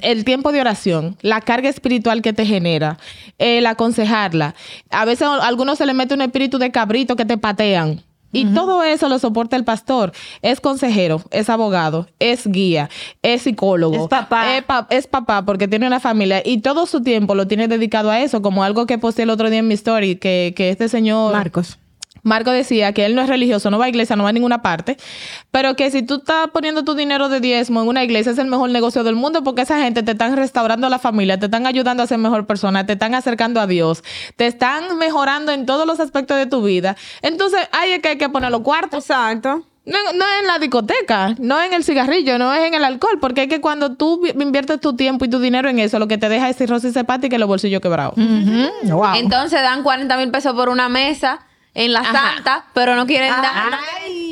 el 0.00 0.24
tiempo 0.24 0.50
de 0.50 0.60
oración, 0.60 1.16
la 1.22 1.40
carga 1.40 1.68
espiritual 1.68 2.20
que 2.20 2.32
te 2.32 2.44
genera, 2.44 2.98
el 3.38 3.66
aconsejarla. 3.66 4.56
A 4.90 5.04
veces 5.04 5.28
a 5.28 5.46
algunos 5.46 5.78
se 5.78 5.86
le 5.86 5.94
mete 5.94 6.12
un 6.12 6.22
espíritu 6.22 6.58
de 6.58 6.72
cabrito 6.72 7.14
que 7.14 7.24
te 7.24 7.38
patean. 7.38 8.02
Y 8.32 8.46
todo 8.46 8.82
eso 8.82 9.08
lo 9.08 9.20
soporta 9.20 9.54
el 9.54 9.62
pastor. 9.64 10.10
Es 10.42 10.60
consejero, 10.60 11.22
es 11.30 11.48
abogado, 11.48 12.08
es 12.18 12.48
guía, 12.48 12.90
es 13.22 13.42
psicólogo. 13.42 13.94
Es 14.02 14.08
papá. 14.08 14.56
Es, 14.56 14.64
pa- 14.64 14.88
es 14.90 15.06
papá 15.06 15.44
porque 15.44 15.68
tiene 15.68 15.86
una 15.86 16.00
familia. 16.00 16.42
Y 16.44 16.62
todo 16.62 16.86
su 16.86 17.02
tiempo 17.04 17.36
lo 17.36 17.46
tiene 17.46 17.68
dedicado 17.68 18.10
a 18.10 18.20
eso, 18.20 18.42
como 18.42 18.64
algo 18.64 18.86
que 18.86 18.98
posteé 18.98 19.22
el 19.22 19.30
otro 19.30 19.50
día 19.50 19.60
en 19.60 19.68
mi 19.68 19.74
story, 19.74 20.16
que, 20.16 20.52
que 20.56 20.70
este 20.70 20.88
señor... 20.88 21.32
Marcos. 21.32 21.78
Marco 22.26 22.50
decía 22.50 22.92
que 22.92 23.06
él 23.06 23.14
no 23.14 23.22
es 23.22 23.28
religioso, 23.28 23.70
no 23.70 23.78
va 23.78 23.86
a 23.86 23.88
iglesia, 23.88 24.16
no 24.16 24.24
va 24.24 24.30
a 24.30 24.32
ninguna 24.32 24.60
parte, 24.62 24.96
pero 25.50 25.76
que 25.76 25.90
si 25.90 26.02
tú 26.02 26.16
estás 26.16 26.48
poniendo 26.52 26.84
tu 26.84 26.94
dinero 26.94 27.28
de 27.28 27.40
diezmo 27.40 27.80
en 27.82 27.88
una 27.88 28.02
iglesia 28.04 28.32
es 28.32 28.38
el 28.38 28.48
mejor 28.48 28.70
negocio 28.70 29.04
del 29.04 29.14
mundo 29.14 29.44
porque 29.44 29.62
esa 29.62 29.78
gente 29.82 30.02
te 30.02 30.12
están 30.12 30.36
restaurando 30.36 30.88
la 30.88 30.98
familia, 30.98 31.38
te 31.38 31.46
están 31.46 31.66
ayudando 31.66 32.02
a 32.02 32.06
ser 32.06 32.18
mejor 32.18 32.46
persona, 32.46 32.84
te 32.84 32.94
están 32.94 33.14
acercando 33.14 33.60
a 33.60 33.66
Dios, 33.66 34.02
te 34.36 34.46
están 34.46 34.98
mejorando 34.98 35.52
en 35.52 35.66
todos 35.66 35.86
los 35.86 36.00
aspectos 36.00 36.36
de 36.36 36.46
tu 36.46 36.62
vida. 36.62 36.96
Entonces, 37.22 37.60
ahí 37.72 37.92
es 37.92 38.00
que 38.02 38.08
hay 38.10 38.18
que 38.18 38.28
poner 38.28 38.50
los 38.50 38.62
cuartos. 38.62 39.04
Exacto. 39.08 39.62
No, 39.84 39.96
no 40.14 40.24
es 40.24 40.40
en 40.40 40.46
la 40.48 40.58
discoteca, 40.58 41.36
no 41.38 41.60
es 41.60 41.68
en 41.68 41.74
el 41.74 41.84
cigarrillo, 41.84 42.38
no 42.40 42.52
es 42.52 42.66
en 42.66 42.74
el 42.74 42.84
alcohol, 42.84 43.18
porque 43.20 43.44
es 43.44 43.48
que 43.48 43.60
cuando 43.60 43.94
tú 43.94 44.20
vi- 44.20 44.32
inviertes 44.42 44.80
tu 44.80 44.96
tiempo 44.96 45.24
y 45.24 45.28
tu 45.28 45.38
dinero 45.38 45.68
en 45.68 45.78
eso, 45.78 46.00
lo 46.00 46.08
que 46.08 46.18
te 46.18 46.28
deja 46.28 46.48
es 46.50 46.56
cirrosis 46.56 46.96
hepática 46.96 47.36
y 47.36 47.38
los 47.38 47.46
bolsillos 47.46 47.80
quebrados. 47.80 48.14
Wow. 48.82 49.14
Entonces 49.14 49.62
dan 49.62 49.84
40 49.84 50.16
mil 50.16 50.32
pesos 50.32 50.54
por 50.54 50.70
una 50.70 50.88
mesa 50.88 51.38
en 51.76 51.92
la 51.92 52.02
santa, 52.02 52.64
pero 52.72 52.96
no 52.96 53.06
quieren 53.06 53.30
dar. 53.30 53.78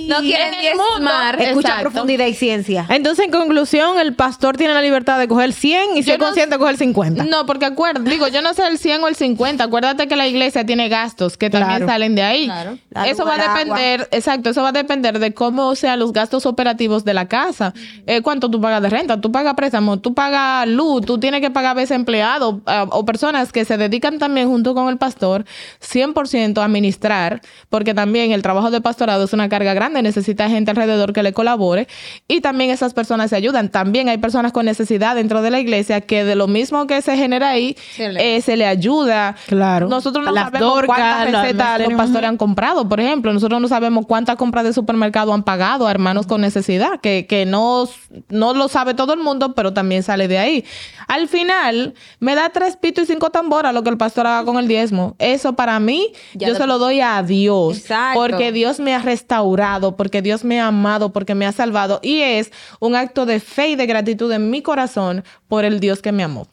No 0.08 0.20
quieren 0.20 0.54
diezmar. 0.60 1.40
Escucha 1.40 1.68
Exacto. 1.68 1.90
profundidad 1.90 2.26
y 2.26 2.34
ciencia. 2.34 2.86
Entonces, 2.88 3.24
en 3.26 3.30
conclusión, 3.30 3.98
el 3.98 4.14
pastor 4.14 4.56
tiene 4.56 4.74
la 4.74 4.82
libertad 4.82 5.18
de 5.18 5.28
coger 5.28 5.52
100 5.52 5.96
y 5.96 6.02
ser 6.02 6.18
no- 6.18 6.26
consciente 6.26 6.54
de 6.56 6.58
coger 6.58 6.76
50. 6.76 7.24
No, 7.24 7.46
porque 7.46 7.66
acuérdate, 7.66 8.08
digo, 8.10 8.28
yo 8.28 8.42
no 8.42 8.52
sé 8.54 8.66
el 8.66 8.78
100 8.78 9.02
o 9.04 9.08
el 9.08 9.14
50. 9.16 9.64
Acuérdate 9.64 10.06
que 10.08 10.16
la 10.16 10.26
iglesia 10.26 10.64
tiene 10.66 10.88
gastos 10.88 11.36
que 11.36 11.48
también 11.50 11.78
Claro. 11.78 11.86
salen 11.92 12.14
de 12.14 12.22
ahí. 12.22 12.44
Claro. 12.46 12.78
La 12.90 13.06
Eso 13.08 13.24
va 13.24 13.34
a 13.34 13.42
agua. 13.42 13.54
depender, 13.58 14.08
exacto, 14.10 14.50
eso 14.50 14.62
va 14.62 14.68
a 14.70 14.72
depender 14.72 15.18
de 15.18 15.32
cómo 15.34 15.74
sean 15.74 15.98
los 15.98 16.12
gastos 16.12 16.46
operativos 16.46 17.04
de 17.04 17.14
la 17.14 17.28
casa. 17.28 17.72
Eh, 18.06 18.20
¿Cuánto 18.22 18.50
tú 18.50 18.60
pagas 18.60 18.82
de 18.82 18.90
renta? 18.90 19.20
Tú 19.20 19.32
pagas 19.32 19.54
préstamo, 19.54 19.98
tú 19.98 20.12
pagas 20.14 20.66
luz, 20.68 21.04
tú 21.06 21.18
tienes 21.18 21.40
que 21.40 21.50
pagar 21.50 21.72
a 21.72 21.74
veces 21.74 21.92
empleados 21.96 22.56
ah, 22.66 22.86
o 22.90 23.04
personas 23.04 23.52
que 23.52 23.64
se 23.64 23.76
dedican 23.78 24.18
también 24.18 24.48
junto 24.48 24.74
con 24.74 24.88
el 24.88 24.96
pastor 24.98 25.44
100% 25.80 26.58
a 26.60 26.64
administrar, 26.64 27.33
porque 27.70 27.94
también 27.94 28.32
el 28.32 28.42
trabajo 28.42 28.70
de 28.70 28.80
pastorado 28.80 29.24
es 29.24 29.32
una 29.32 29.48
carga 29.48 29.74
grande 29.74 30.02
necesita 30.02 30.48
gente 30.48 30.70
alrededor 30.70 31.12
que 31.12 31.22
le 31.22 31.32
colabore 31.32 31.88
y 32.28 32.40
también 32.40 32.70
esas 32.70 32.94
personas 32.94 33.30
se 33.30 33.36
ayudan. 33.36 33.68
También 33.68 34.08
hay 34.08 34.18
personas 34.18 34.52
con 34.52 34.66
necesidad 34.66 35.14
dentro 35.14 35.42
de 35.42 35.50
la 35.50 35.60
iglesia 35.60 36.00
que 36.00 36.24
de 36.24 36.34
lo 36.36 36.46
mismo 36.46 36.86
que 36.86 37.00
se 37.02 37.16
genera 37.16 37.50
ahí, 37.50 37.76
Se 37.96 38.08
le- 38.12 38.36
eh, 38.36 38.40
se 38.40 38.56
le 38.56 38.66
ayuda. 38.66 39.36
Claro. 39.46 39.88
Nosotros 39.88 40.24
no 40.24 40.32
Las 40.32 40.44
sabemos 40.44 40.74
Dorcas, 40.74 40.96
cuántas 40.96 41.42
recetas 41.42 41.80
los 41.80 41.94
pastores 41.94 42.28
han 42.28 42.36
comprado, 42.36 42.88
por 42.88 43.00
ejemplo. 43.00 43.32
Nosotros 43.32 43.60
no 43.60 43.68
sabemos 43.68 44.06
cuántas 44.06 44.36
compras 44.36 44.64
de 44.64 44.72
supermercado 44.72 45.32
han 45.32 45.42
pagado 45.42 45.86
a 45.86 45.90
hermanos 45.90 46.26
con 46.26 46.40
necesidad, 46.40 47.00
que, 47.00 47.26
que 47.28 47.46
no, 47.46 47.88
no 48.28 48.54
lo 48.54 48.68
sabe 48.68 48.94
todo 48.94 49.12
el 49.14 49.20
mundo, 49.20 49.54
pero 49.54 49.72
también 49.72 50.02
sale 50.02 50.28
de 50.28 50.38
ahí. 50.38 50.64
Al 51.08 51.28
final, 51.28 51.94
me 52.20 52.34
da 52.34 52.50
tres 52.50 52.76
pitos 52.76 53.04
y 53.04 53.06
cinco 53.12 53.30
tamboras 53.30 53.74
lo 53.74 53.82
que 53.82 53.90
el 53.90 53.98
pastor 53.98 54.26
haga 54.26 54.44
con 54.44 54.58
el 54.58 54.68
diezmo. 54.68 55.16
Eso 55.18 55.54
para 55.54 55.78
mí, 55.80 56.12
Ya 56.34 56.48
yo 56.48 56.54
se 56.54 56.66
lo 56.66 56.78
doy 56.78 57.00
a 57.00 57.22
Dios. 57.24 57.78
Exacto. 57.78 58.20
Porque 58.20 58.52
Dios 58.52 58.78
me 58.80 58.94
ha 58.94 58.98
restaurado, 59.00 59.96
porque 59.96 60.22
Dios 60.22 60.44
me 60.44 60.60
ha 60.60 60.68
amado, 60.68 61.12
porque 61.12 61.34
me 61.34 61.46
ha 61.46 61.52
salvado. 61.52 62.00
Y 62.02 62.20
es 62.20 62.52
un 62.80 62.94
acto 62.94 63.26
de 63.26 63.40
fe 63.40 63.68
y 63.70 63.76
de 63.76 63.86
gratitud 63.86 64.30
en 64.32 64.50
mi 64.50 64.62
corazón 64.62 65.24
por 65.48 65.64
el 65.64 65.80
Dios 65.80 66.00
que 66.02 66.12
me 66.12 66.22
amó. 66.24 66.46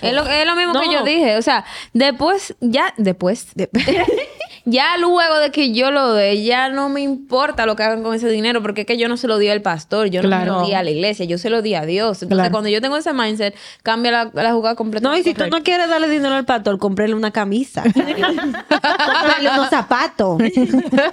Es 0.00 0.12
lo, 0.12 0.26
es 0.26 0.46
lo 0.46 0.56
mismo 0.56 0.72
que 0.80 0.92
yo 0.92 1.04
dije. 1.04 1.36
O 1.36 1.42
sea, 1.42 1.64
después, 1.92 2.54
ya, 2.60 2.94
después, 2.96 3.48
de- 3.54 3.68
ya 4.64 4.96
luego 4.98 5.38
de 5.38 5.50
que 5.50 5.72
yo 5.72 5.90
lo 5.90 6.12
dé, 6.14 6.42
ya 6.42 6.68
no 6.68 6.88
me 6.88 7.00
importa 7.00 7.66
lo 7.66 7.76
que 7.76 7.82
hagan 7.82 8.02
con 8.02 8.14
ese 8.14 8.28
dinero, 8.28 8.62
porque 8.62 8.82
es 8.82 8.86
que 8.86 8.96
yo 8.96 9.08
no 9.08 9.16
se 9.16 9.26
lo 9.28 9.38
di 9.38 9.48
al 9.48 9.62
pastor, 9.62 10.08
yo 10.08 10.22
no 10.22 10.28
se 10.28 10.34
Claro. 10.34 10.60
lo 10.60 10.66
di 10.66 10.74
a 10.74 10.82
la 10.82 10.90
iglesia, 10.90 11.24
yo 11.24 11.38
se 11.38 11.50
lo 11.50 11.62
di 11.62 11.74
a 11.74 11.84
Dios. 11.84 12.22
Entonces, 12.22 12.28
Claro. 12.36 12.50
cuando 12.52 12.68
yo 12.70 12.80
tengo 12.80 12.96
ese 12.96 13.12
mindset, 13.12 13.54
cambia 13.82 14.10
la, 14.12 14.30
la 14.32 14.52
jugada 14.52 14.72
No, 14.74 14.76
completamente. 14.76 15.20
y 15.28 15.32
si 15.32 15.34
tú 15.38 15.46
no 15.48 15.62
quieres 15.62 15.88
darle 15.88 16.08
dinero 16.08 16.34
al 16.34 16.44
pastor, 16.44 16.78
cómprele 16.78 17.14
una 17.14 17.30
camisa. 17.30 17.82
cómprele 17.92 19.50
unos 19.52 19.68
zapatos. 19.70 20.40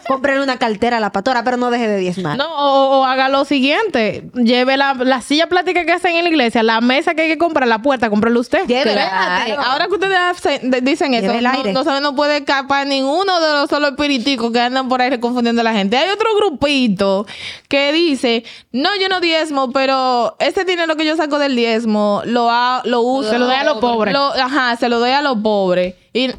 cómprele 0.07 0.41
una 0.43 0.57
cartera 0.57 0.97
a 0.97 0.99
la 0.99 1.11
pastora, 1.11 1.43
pero 1.43 1.57
no 1.57 1.69
deje 1.71 1.87
de 1.87 1.97
diezmar. 1.97 2.37
No, 2.37 2.45
o, 2.47 2.99
o 2.99 3.03
haga 3.05 3.29
lo 3.29 3.45
siguiente. 3.45 4.29
Lleve 4.35 4.77
la, 4.77 4.93
la 4.93 5.21
silla 5.21 5.47
plástica 5.47 5.85
que 5.85 5.91
hacen 5.91 6.15
en 6.15 6.23
la 6.23 6.29
iglesia, 6.29 6.63
la 6.63 6.81
mesa 6.81 7.15
que 7.15 7.23
hay 7.23 7.27
que 7.29 7.37
comprar, 7.37 7.67
la 7.67 7.81
puerta, 7.81 8.09
cómprela 8.09 8.39
usted. 8.39 8.65
Llévela. 8.67 9.41
Ay, 9.43 9.53
ahora 9.57 9.87
que 9.87 9.93
ustedes 9.93 10.83
dicen 10.83 11.13
eso, 11.13 11.27
no, 11.33 11.49
aire. 11.49 11.73
no 11.73 11.99
no 11.99 12.15
puede 12.15 12.37
escapar 12.37 12.85
ninguno 12.87 13.38
de 13.39 13.53
los 13.53 13.69
solo 13.69 13.87
espiriticos 13.89 14.51
que 14.51 14.59
andan 14.59 14.87
por 14.89 15.01
ahí 15.01 15.17
confundiendo 15.19 15.61
a 15.61 15.63
la 15.63 15.73
gente. 15.73 15.97
Hay 15.97 16.09
otro 16.09 16.27
grupito 16.35 17.25
que 17.67 17.91
dice, 17.91 18.43
no, 18.71 18.89
yo 18.99 19.09
no 19.09 19.19
diezmo, 19.21 19.71
pero 19.71 20.35
ese 20.39 20.65
dinero 20.65 20.95
que 20.95 21.05
yo 21.05 21.15
saco 21.15 21.39
del 21.39 21.55
diezmo 21.55 22.21
lo, 22.25 22.49
ha- 22.51 22.81
lo 22.85 23.01
uso. 23.01 23.29
Se 23.31 23.39
lo 23.39 23.45
doy 23.45 23.55
a 23.55 23.63
los 23.63 23.77
pobres. 23.79 24.13
Lo- 24.13 24.33
ajá, 24.33 24.75
se 24.77 24.89
lo 24.89 24.99
doy 24.99 25.11
a 25.11 25.21
los 25.21 25.37
pobres. 25.39 25.95
Y 26.13 26.31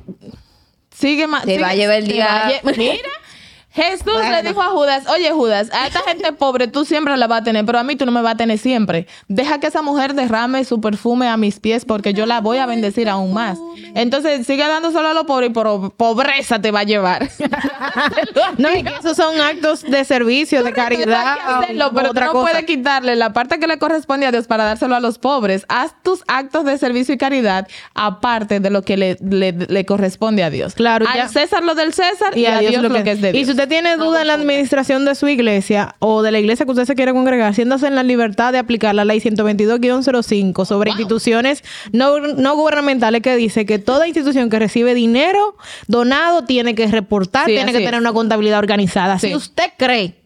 sigue 0.95 1.27
más. 1.27 1.45
Te 1.45 1.53
sigue- 1.53 1.63
va 1.63 1.69
a 1.71 1.75
llevar 1.75 1.97
el 1.99 2.09
día- 2.09 2.61
Mira. 2.77 3.09
Jesús 3.73 4.21
le 4.31 4.43
dijo 4.49 4.61
a 4.61 4.67
Judas, 4.69 5.05
oye 5.09 5.31
Judas, 5.31 5.69
a 5.73 5.87
esta 5.87 6.01
gente 6.01 6.33
pobre 6.33 6.67
tú 6.67 6.85
siempre 6.85 7.17
la 7.17 7.27
vas 7.29 7.43
a 7.43 7.45
tener, 7.45 7.65
pero 7.65 7.79
a 7.79 7.85
mí 7.85 7.95
tú 7.97 8.05
no 8.05 8.13
me 8.13 8.21
vas 8.21 8.35
a 8.35 8.37
tener 8.37 8.59
siempre. 8.59 9.07
Deja 9.29 9.61
que 9.61 9.69
esa 9.69 9.81
mujer 9.83 10.15
derrame 10.15 10.65
su 10.65 10.81
perfume 10.81 11.29
a 11.29 11.37
mis 11.37 11.61
pies 11.61 11.85
porque 11.85 12.13
yo 12.13 12.27
la 12.27 12.41
voy 12.41 12.59
a 12.59 12.67
bendecir 12.67 13.09
aún 13.09 13.33
más. 13.33 13.59
Entonces 13.95 14.47
sigue 14.47 14.67
dándoselo 14.67 15.09
a 15.09 15.15
los 15.15 15.25
pobres 15.25 15.51
y 15.51 15.53
por 15.53 15.93
pobreza 15.93 16.61
te 16.61 16.71
va 16.71 16.81
a 16.81 16.85
llevar. 16.85 17.29
No, 18.59 18.71
y 18.75 18.83
que 18.83 18.93
esos 18.99 19.17
son 19.17 19.41
actos 19.41 19.83
de 19.83 20.05
servicio, 20.05 20.63
de 20.63 20.73
caridad. 20.73 21.37
Hacerlo, 21.47 21.91
pero 21.95 22.11
otra 22.11 22.27
no 22.27 22.33
cosa. 22.33 22.51
puedes 22.51 22.67
quitarle 22.67 23.17
la 23.17 23.33
parte 23.33 23.59
que 23.59 23.67
le 23.67 23.79
corresponde 23.79 24.27
a 24.27 24.33
Dios 24.33 24.47
para 24.47 24.65
dárselo 24.65 24.95
a 24.95 25.01
los 25.01 25.19
pobres. 25.19 25.65
Haz 25.69 25.95
tus 26.03 26.23
actos 26.27 26.65
de 26.65 26.77
servicio 26.79 27.15
y 27.15 27.19
caridad 27.19 27.67
aparte 27.95 28.61
de 28.61 28.71
lo 28.71 28.83
que 28.83 28.97
le, 28.97 29.17
le- 29.21 29.53
le 29.53 29.85
corresponde 29.87 30.43
a 30.45 30.51
Dios. 30.51 30.75
Claro, 30.75 31.07
Al 31.09 31.17
ya. 31.17 31.29
César 31.29 31.63
lo 31.65 31.75
del 31.75 31.93
César 31.93 32.37
y, 32.37 32.47
a 32.47 32.59
Dios, 32.59 32.83
lo 32.83 32.91
que, 33.03 33.11
es 33.13 33.21
de 33.21 33.33
Dios. 33.33 33.49
Usted 33.61 33.69
tiene 33.69 33.97
duda 33.99 34.23
en 34.23 34.29
la 34.29 34.35
administración 34.35 35.05
de 35.05 35.15
su 35.15 35.29
iglesia 35.29 35.95
o 35.99 36.23
de 36.23 36.31
la 36.31 36.39
iglesia 36.39 36.65
que 36.65 36.71
usted 36.71 36.87
se 36.87 36.95
quiere 36.95 37.13
congregar, 37.13 37.55
siéntase 37.55 37.87
en 37.89 37.95
la 37.95 38.03
libertad 38.03 38.53
de 38.53 38.59
aplicar 38.59 38.95
la 38.95 39.05
ley 39.05 39.21
122-05 39.21 40.65
sobre 40.65 40.91
instituciones 40.93 41.63
no, 41.93 42.21
no 42.21 42.57
gubernamentales 42.57 43.21
que 43.21 43.37
dice 43.37 43.67
que 43.67 43.79
toda 43.79 44.07
institución 44.07 44.49
que 44.49 44.59
recibe 44.59 44.95
dinero 44.95 45.57
donado 45.89 46.45
tiene 46.45 46.75
que 46.75 46.87
reportar, 46.87 47.47
Sí, 47.47 47.53
tiene 47.53 47.73
que 47.73 47.81
tener 47.81 48.01
una 48.01 48.15
contabilidad 48.15 48.61
organizada. 48.61 49.19
Sí. 49.19 49.29
Si 49.29 49.35
usted 49.35 49.73
cree 49.77 50.20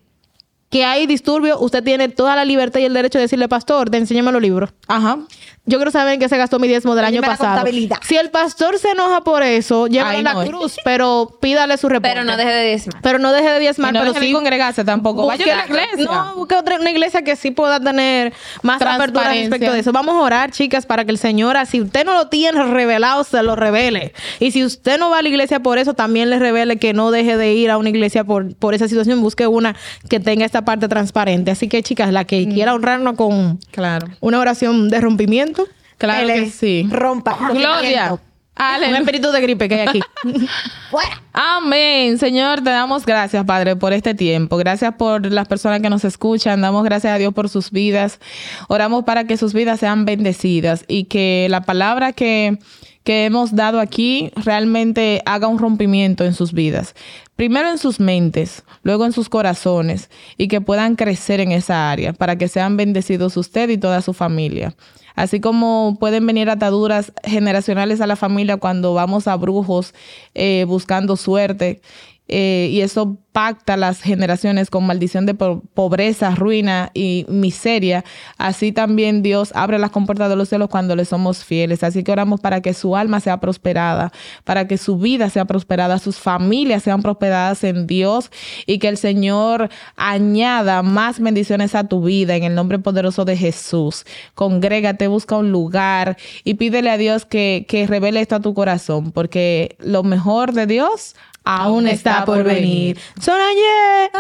que 0.75 0.85
hay 0.85 1.07
disturbio, 1.07 1.61
usted 1.61 1.85
tiene 1.85 2.09
toda 2.09 2.35
la 2.35 2.45
libertad 2.45 2.81
y 2.81 2.85
el 2.85 2.95
derecho 2.95 3.19
de 3.19 3.23
decirle, 3.23 3.47
pastor, 3.47 3.91
te 3.91 3.97
enséñame 3.97 4.33
los 4.33 4.43
libros. 4.43 4.71
Ajá. 4.89 5.21
Yo 5.67 5.79
quiero 5.79 5.91
saber 5.91 6.15
en 6.15 6.21
qué 6.21 6.29
se 6.29 6.37
gastó 6.37 6.59
mi 6.59 6.69
diezmo 6.69 6.95
del 6.95 7.07
año 7.07 7.23
la 7.23 7.29
pasado. 7.29 7.65
Si 8.03 8.17
el 8.17 8.31
pastor 8.31 8.79
se 8.79 8.91
enoja 8.91 9.23
por 9.23 9.43
eso, 9.43 9.85
a 9.85 9.89
la 9.89 10.35
no 10.35 10.45
cruz, 10.45 10.77
pero 10.85 11.39
pídale 11.41 11.79
su 11.79 11.89
reporte. 11.89 12.13
Pero 12.13 12.25
no 12.25 12.37
deje 12.37 12.51
de 12.51 12.67
diezmar. 12.67 13.03
Pero 13.03 13.19
no 13.19 13.33
deje 13.33 13.49
de 13.51 13.57
Y 13.57 13.61
diezmar, 13.61 13.93
no 13.95 14.01
pero 14.01 14.13
deje 14.13 14.21
de 14.21 14.27
sí 14.27 14.33
congregarse 14.33 14.85
tampoco. 14.85 15.27
Vaya 15.27 15.45
a 15.45 15.57
la 15.57 15.65
iglesia. 15.65 16.05
No, 16.05 16.35
busque 16.35 16.57
otra 16.57 16.77
una 16.79 16.91
iglesia 16.91 17.23
que 17.23 17.37
sí 17.37 17.51
pueda 17.51 17.81
tener 17.81 18.35
más 18.63 18.77
apertura 18.83 19.05
Transparencia. 19.05 19.49
respecto 19.49 19.73
de 19.73 19.79
eso. 19.79 19.93
Vamos 19.93 20.17
a 20.17 20.19
orar, 20.19 20.51
chicas, 20.51 20.85
para 20.85 21.07
que 21.07 21.13
el 21.13 21.19
Señor, 21.19 21.57
si 21.67 21.81
usted 21.81 22.05
no 22.05 22.13
lo 22.13 22.29
tiene 22.29 22.63
revelado, 22.65 23.25
se 23.25 23.43
lo 23.43 23.57
revele. 23.57 24.13
Y 24.41 24.51
si 24.51 24.65
usted 24.65 24.99
no 24.99 25.09
va 25.09 25.21
a 25.21 25.23
la 25.23 25.29
iglesia 25.29 25.61
por 25.61 25.79
eso, 25.79 25.95
también 25.95 26.29
le 26.29 26.39
revele 26.39 26.79
que 26.79 26.93
no 26.93 27.11
deje 27.11 27.39
de 27.39 27.55
ir 27.55 27.71
a 27.71 27.79
una 27.79 27.89
iglesia 27.89 28.25
por, 28.25 28.55
por 28.57 28.75
esa 28.75 28.87
situación. 28.87 29.23
Busque 29.23 29.47
una 29.47 29.77
que 30.11 30.21
tenga 30.21 30.45
esta 30.45 30.64
parte 30.65 30.89
transparente. 30.89 31.51
Así 31.51 31.69
que, 31.69 31.83
chicas, 31.83 32.13
la 32.13 32.25
que 32.25 32.47
quiera 32.49 32.75
honrarnos 32.75 33.15
con 33.17 33.59
Claro. 33.71 34.09
una 34.21 34.39
oración 34.41 34.89
de 34.89 35.01
rompimiento, 35.01 35.67
Claro 35.99 36.27
que 36.27 36.51
sí. 36.51 36.87
Rompa. 36.91 37.37
Gloria. 37.53 38.13
un 38.15 38.21
Aleluya. 38.57 38.99
espíritu 39.01 39.31
de 39.33 39.41
gripe 39.41 39.69
que 39.69 39.75
hay 39.81 39.89
aquí. 39.89 40.01
Fuera. 40.91 41.23
Amén. 41.33 42.19
Señor, 42.19 42.63
te 42.63 42.71
damos 42.71 43.05
gracias, 43.07 43.45
Padre, 43.45 43.75
por 43.77 43.93
este 43.93 44.15
tiempo. 44.15 44.57
Gracias 44.57 44.95
por 44.95 45.27
las 45.31 45.49
personas 45.49 45.81
que 45.81 45.91
nos 45.91 46.05
escuchan. 46.05 46.61
Damos 46.61 46.85
gracias 46.85 47.13
a 47.15 47.19
Dios 47.19 47.35
por 47.35 47.49
sus 47.49 47.71
vidas. 47.71 48.21
Oramos 48.69 49.05
para 49.05 49.25
que 49.25 49.37
sus 49.37 49.53
vidas 49.55 49.81
sean 49.81 50.05
bendecidas 50.05 50.85
y 50.89 51.05
que 51.05 51.47
la 51.51 51.63
palabra 51.63 52.13
que, 52.13 52.59
que 53.05 53.27
hemos 53.27 53.55
dado 53.55 53.81
aquí 53.81 54.33
realmente 54.35 55.23
haga 55.27 55.47
un 55.47 55.59
rompimiento 55.59 56.25
en 56.25 56.35
sus 56.35 56.53
vidas. 56.53 56.95
Primero 57.37 57.69
en 57.69 57.79
sus 57.79 58.01
mentes, 58.01 58.65
luego 58.83 59.05
en 59.05 59.13
sus 59.13 59.29
corazones 59.29 60.11
y 60.39 60.49
que 60.49 60.61
puedan 60.61 60.97
crecer 60.97 61.41
en 61.41 61.53
esa 61.53 61.91
área 61.91 62.15
para 62.15 62.37
que 62.37 62.49
sean 62.49 62.77
bendecidos 62.77 63.37
usted 63.37 63.69
y 63.69 63.79
toda 63.79 64.01
su 64.01 64.15
familia. 64.15 64.75
Así 65.15 65.41
como 65.41 65.97
pueden 66.01 66.27
venir 66.27 66.51
ataduras 66.51 67.13
generacionales 67.23 68.01
a 68.01 68.07
la 68.07 68.17
familia 68.17 68.57
cuando 68.57 68.95
vamos 68.95 69.29
a 69.29 69.37
brujos 69.37 69.95
eh, 70.35 70.65
buscando 70.67 71.17
suerte. 71.17 71.81
Eh, 72.29 72.69
y 72.71 72.81
eso 72.81 73.19
pacta 73.33 73.77
las 73.77 74.01
generaciones 74.01 74.71
con 74.71 74.87
maldición 74.87 75.27
de 75.27 75.35
po- 75.35 75.61
pobreza, 75.75 76.35
ruina 76.37 76.91
y 76.95 77.27
miseria. 77.29 78.05
Así 78.39 78.71
también 78.71 79.23
Dios 79.23 79.51
abre 79.57 79.79
las 79.81 79.91
compuertas 79.91 80.29
de 80.31 80.37
los 80.37 80.49
cielos 80.49 80.69
cuando 80.69 80.95
le 80.95 81.05
somos 81.05 81.45
fieles. 81.45 81.83
Así 81.83 82.05
que 82.05 82.13
oramos 82.13 82.41
para 82.41 82.61
que 82.61 82.73
su 82.75 82.95
alma 82.97 83.19
sea 83.19 83.41
prosperada, 83.41 84.13
para 84.45 84.69
que 84.69 84.79
su 84.79 84.99
vida 84.99 85.31
sea 85.31 85.47
prosperada, 85.47 85.99
sus 85.99 86.17
familias 86.19 86.85
sean 86.85 87.03
prosperadas 87.03 87.65
en 87.65 87.89
Dios 87.89 88.31
y 88.67 88.79
que 88.79 88.89
el 88.89 88.99
Señor 88.99 89.69
añada 89.97 90.83
más 90.83 91.19
bendiciones 91.19 91.75
a 91.75 91.89
tu 91.89 92.03
vida 92.05 92.37
en 92.37 92.45
el 92.45 92.55
nombre 92.55 92.79
poderoso 92.79 93.25
de 93.25 93.37
Jesús. 93.37 94.05
Congrégate, 94.35 95.09
busca 95.09 95.37
un 95.37 95.51
lugar 95.51 96.17
y 96.45 96.55
pídele 96.55 96.89
a 96.91 96.97
Dios 96.99 97.27
que, 97.27 97.67
que 97.69 97.87
revele 97.89 98.21
esto 98.21 98.37
a 98.37 98.41
tu 98.41 98.55
corazón, 98.55 99.11
porque 99.11 99.77
lo 99.81 100.05
mejor 100.05 100.53
de 100.53 100.67
Dios 100.67 101.17
aún 101.45 101.87
está 101.89 102.25
por 102.25 102.43
venir. 102.43 102.99
Sonaye. 103.21 104.11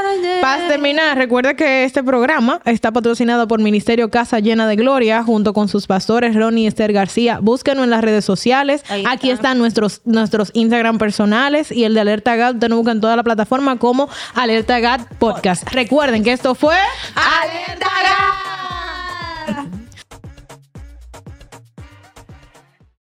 Para 0.40 0.68
terminar, 0.68 1.16
recuerda 1.16 1.54
que 1.54 1.84
este 1.84 2.02
programa 2.02 2.60
está 2.64 2.92
patrocinado 2.92 3.48
por 3.48 3.60
Ministerio 3.60 4.10
Casa 4.10 4.40
Llena 4.40 4.66
de 4.66 4.76
Gloria 4.76 5.22
junto 5.22 5.52
con 5.52 5.68
sus 5.68 5.86
pastores 5.86 6.34
Ronnie 6.34 6.64
y 6.64 6.66
Esther 6.66 6.92
García. 6.92 7.38
Búsquenos 7.40 7.84
en 7.84 7.90
las 7.90 8.02
redes 8.02 8.24
sociales. 8.24 8.82
Ahí 8.88 9.04
Aquí 9.06 9.30
está. 9.30 9.48
están 9.48 9.58
nuestros, 9.58 10.00
nuestros 10.04 10.50
Instagram 10.54 10.98
personales 10.98 11.70
y 11.72 11.84
el 11.84 11.94
de 11.94 12.00
Alerta 12.00 12.36
GAT. 12.36 12.54
Usted 12.54 12.68
nos 12.68 12.78
busca 12.78 12.92
en 12.92 13.00
toda 13.00 13.16
la 13.16 13.22
plataforma 13.22 13.78
como 13.78 14.08
Alerta 14.34 14.78
GAT 14.80 15.02
Podcast. 15.18 15.68
Recuerden 15.72 16.22
que 16.24 16.32
esto 16.32 16.54
fue 16.54 16.76
Alerta 17.14 17.86
GAT. 19.46 19.83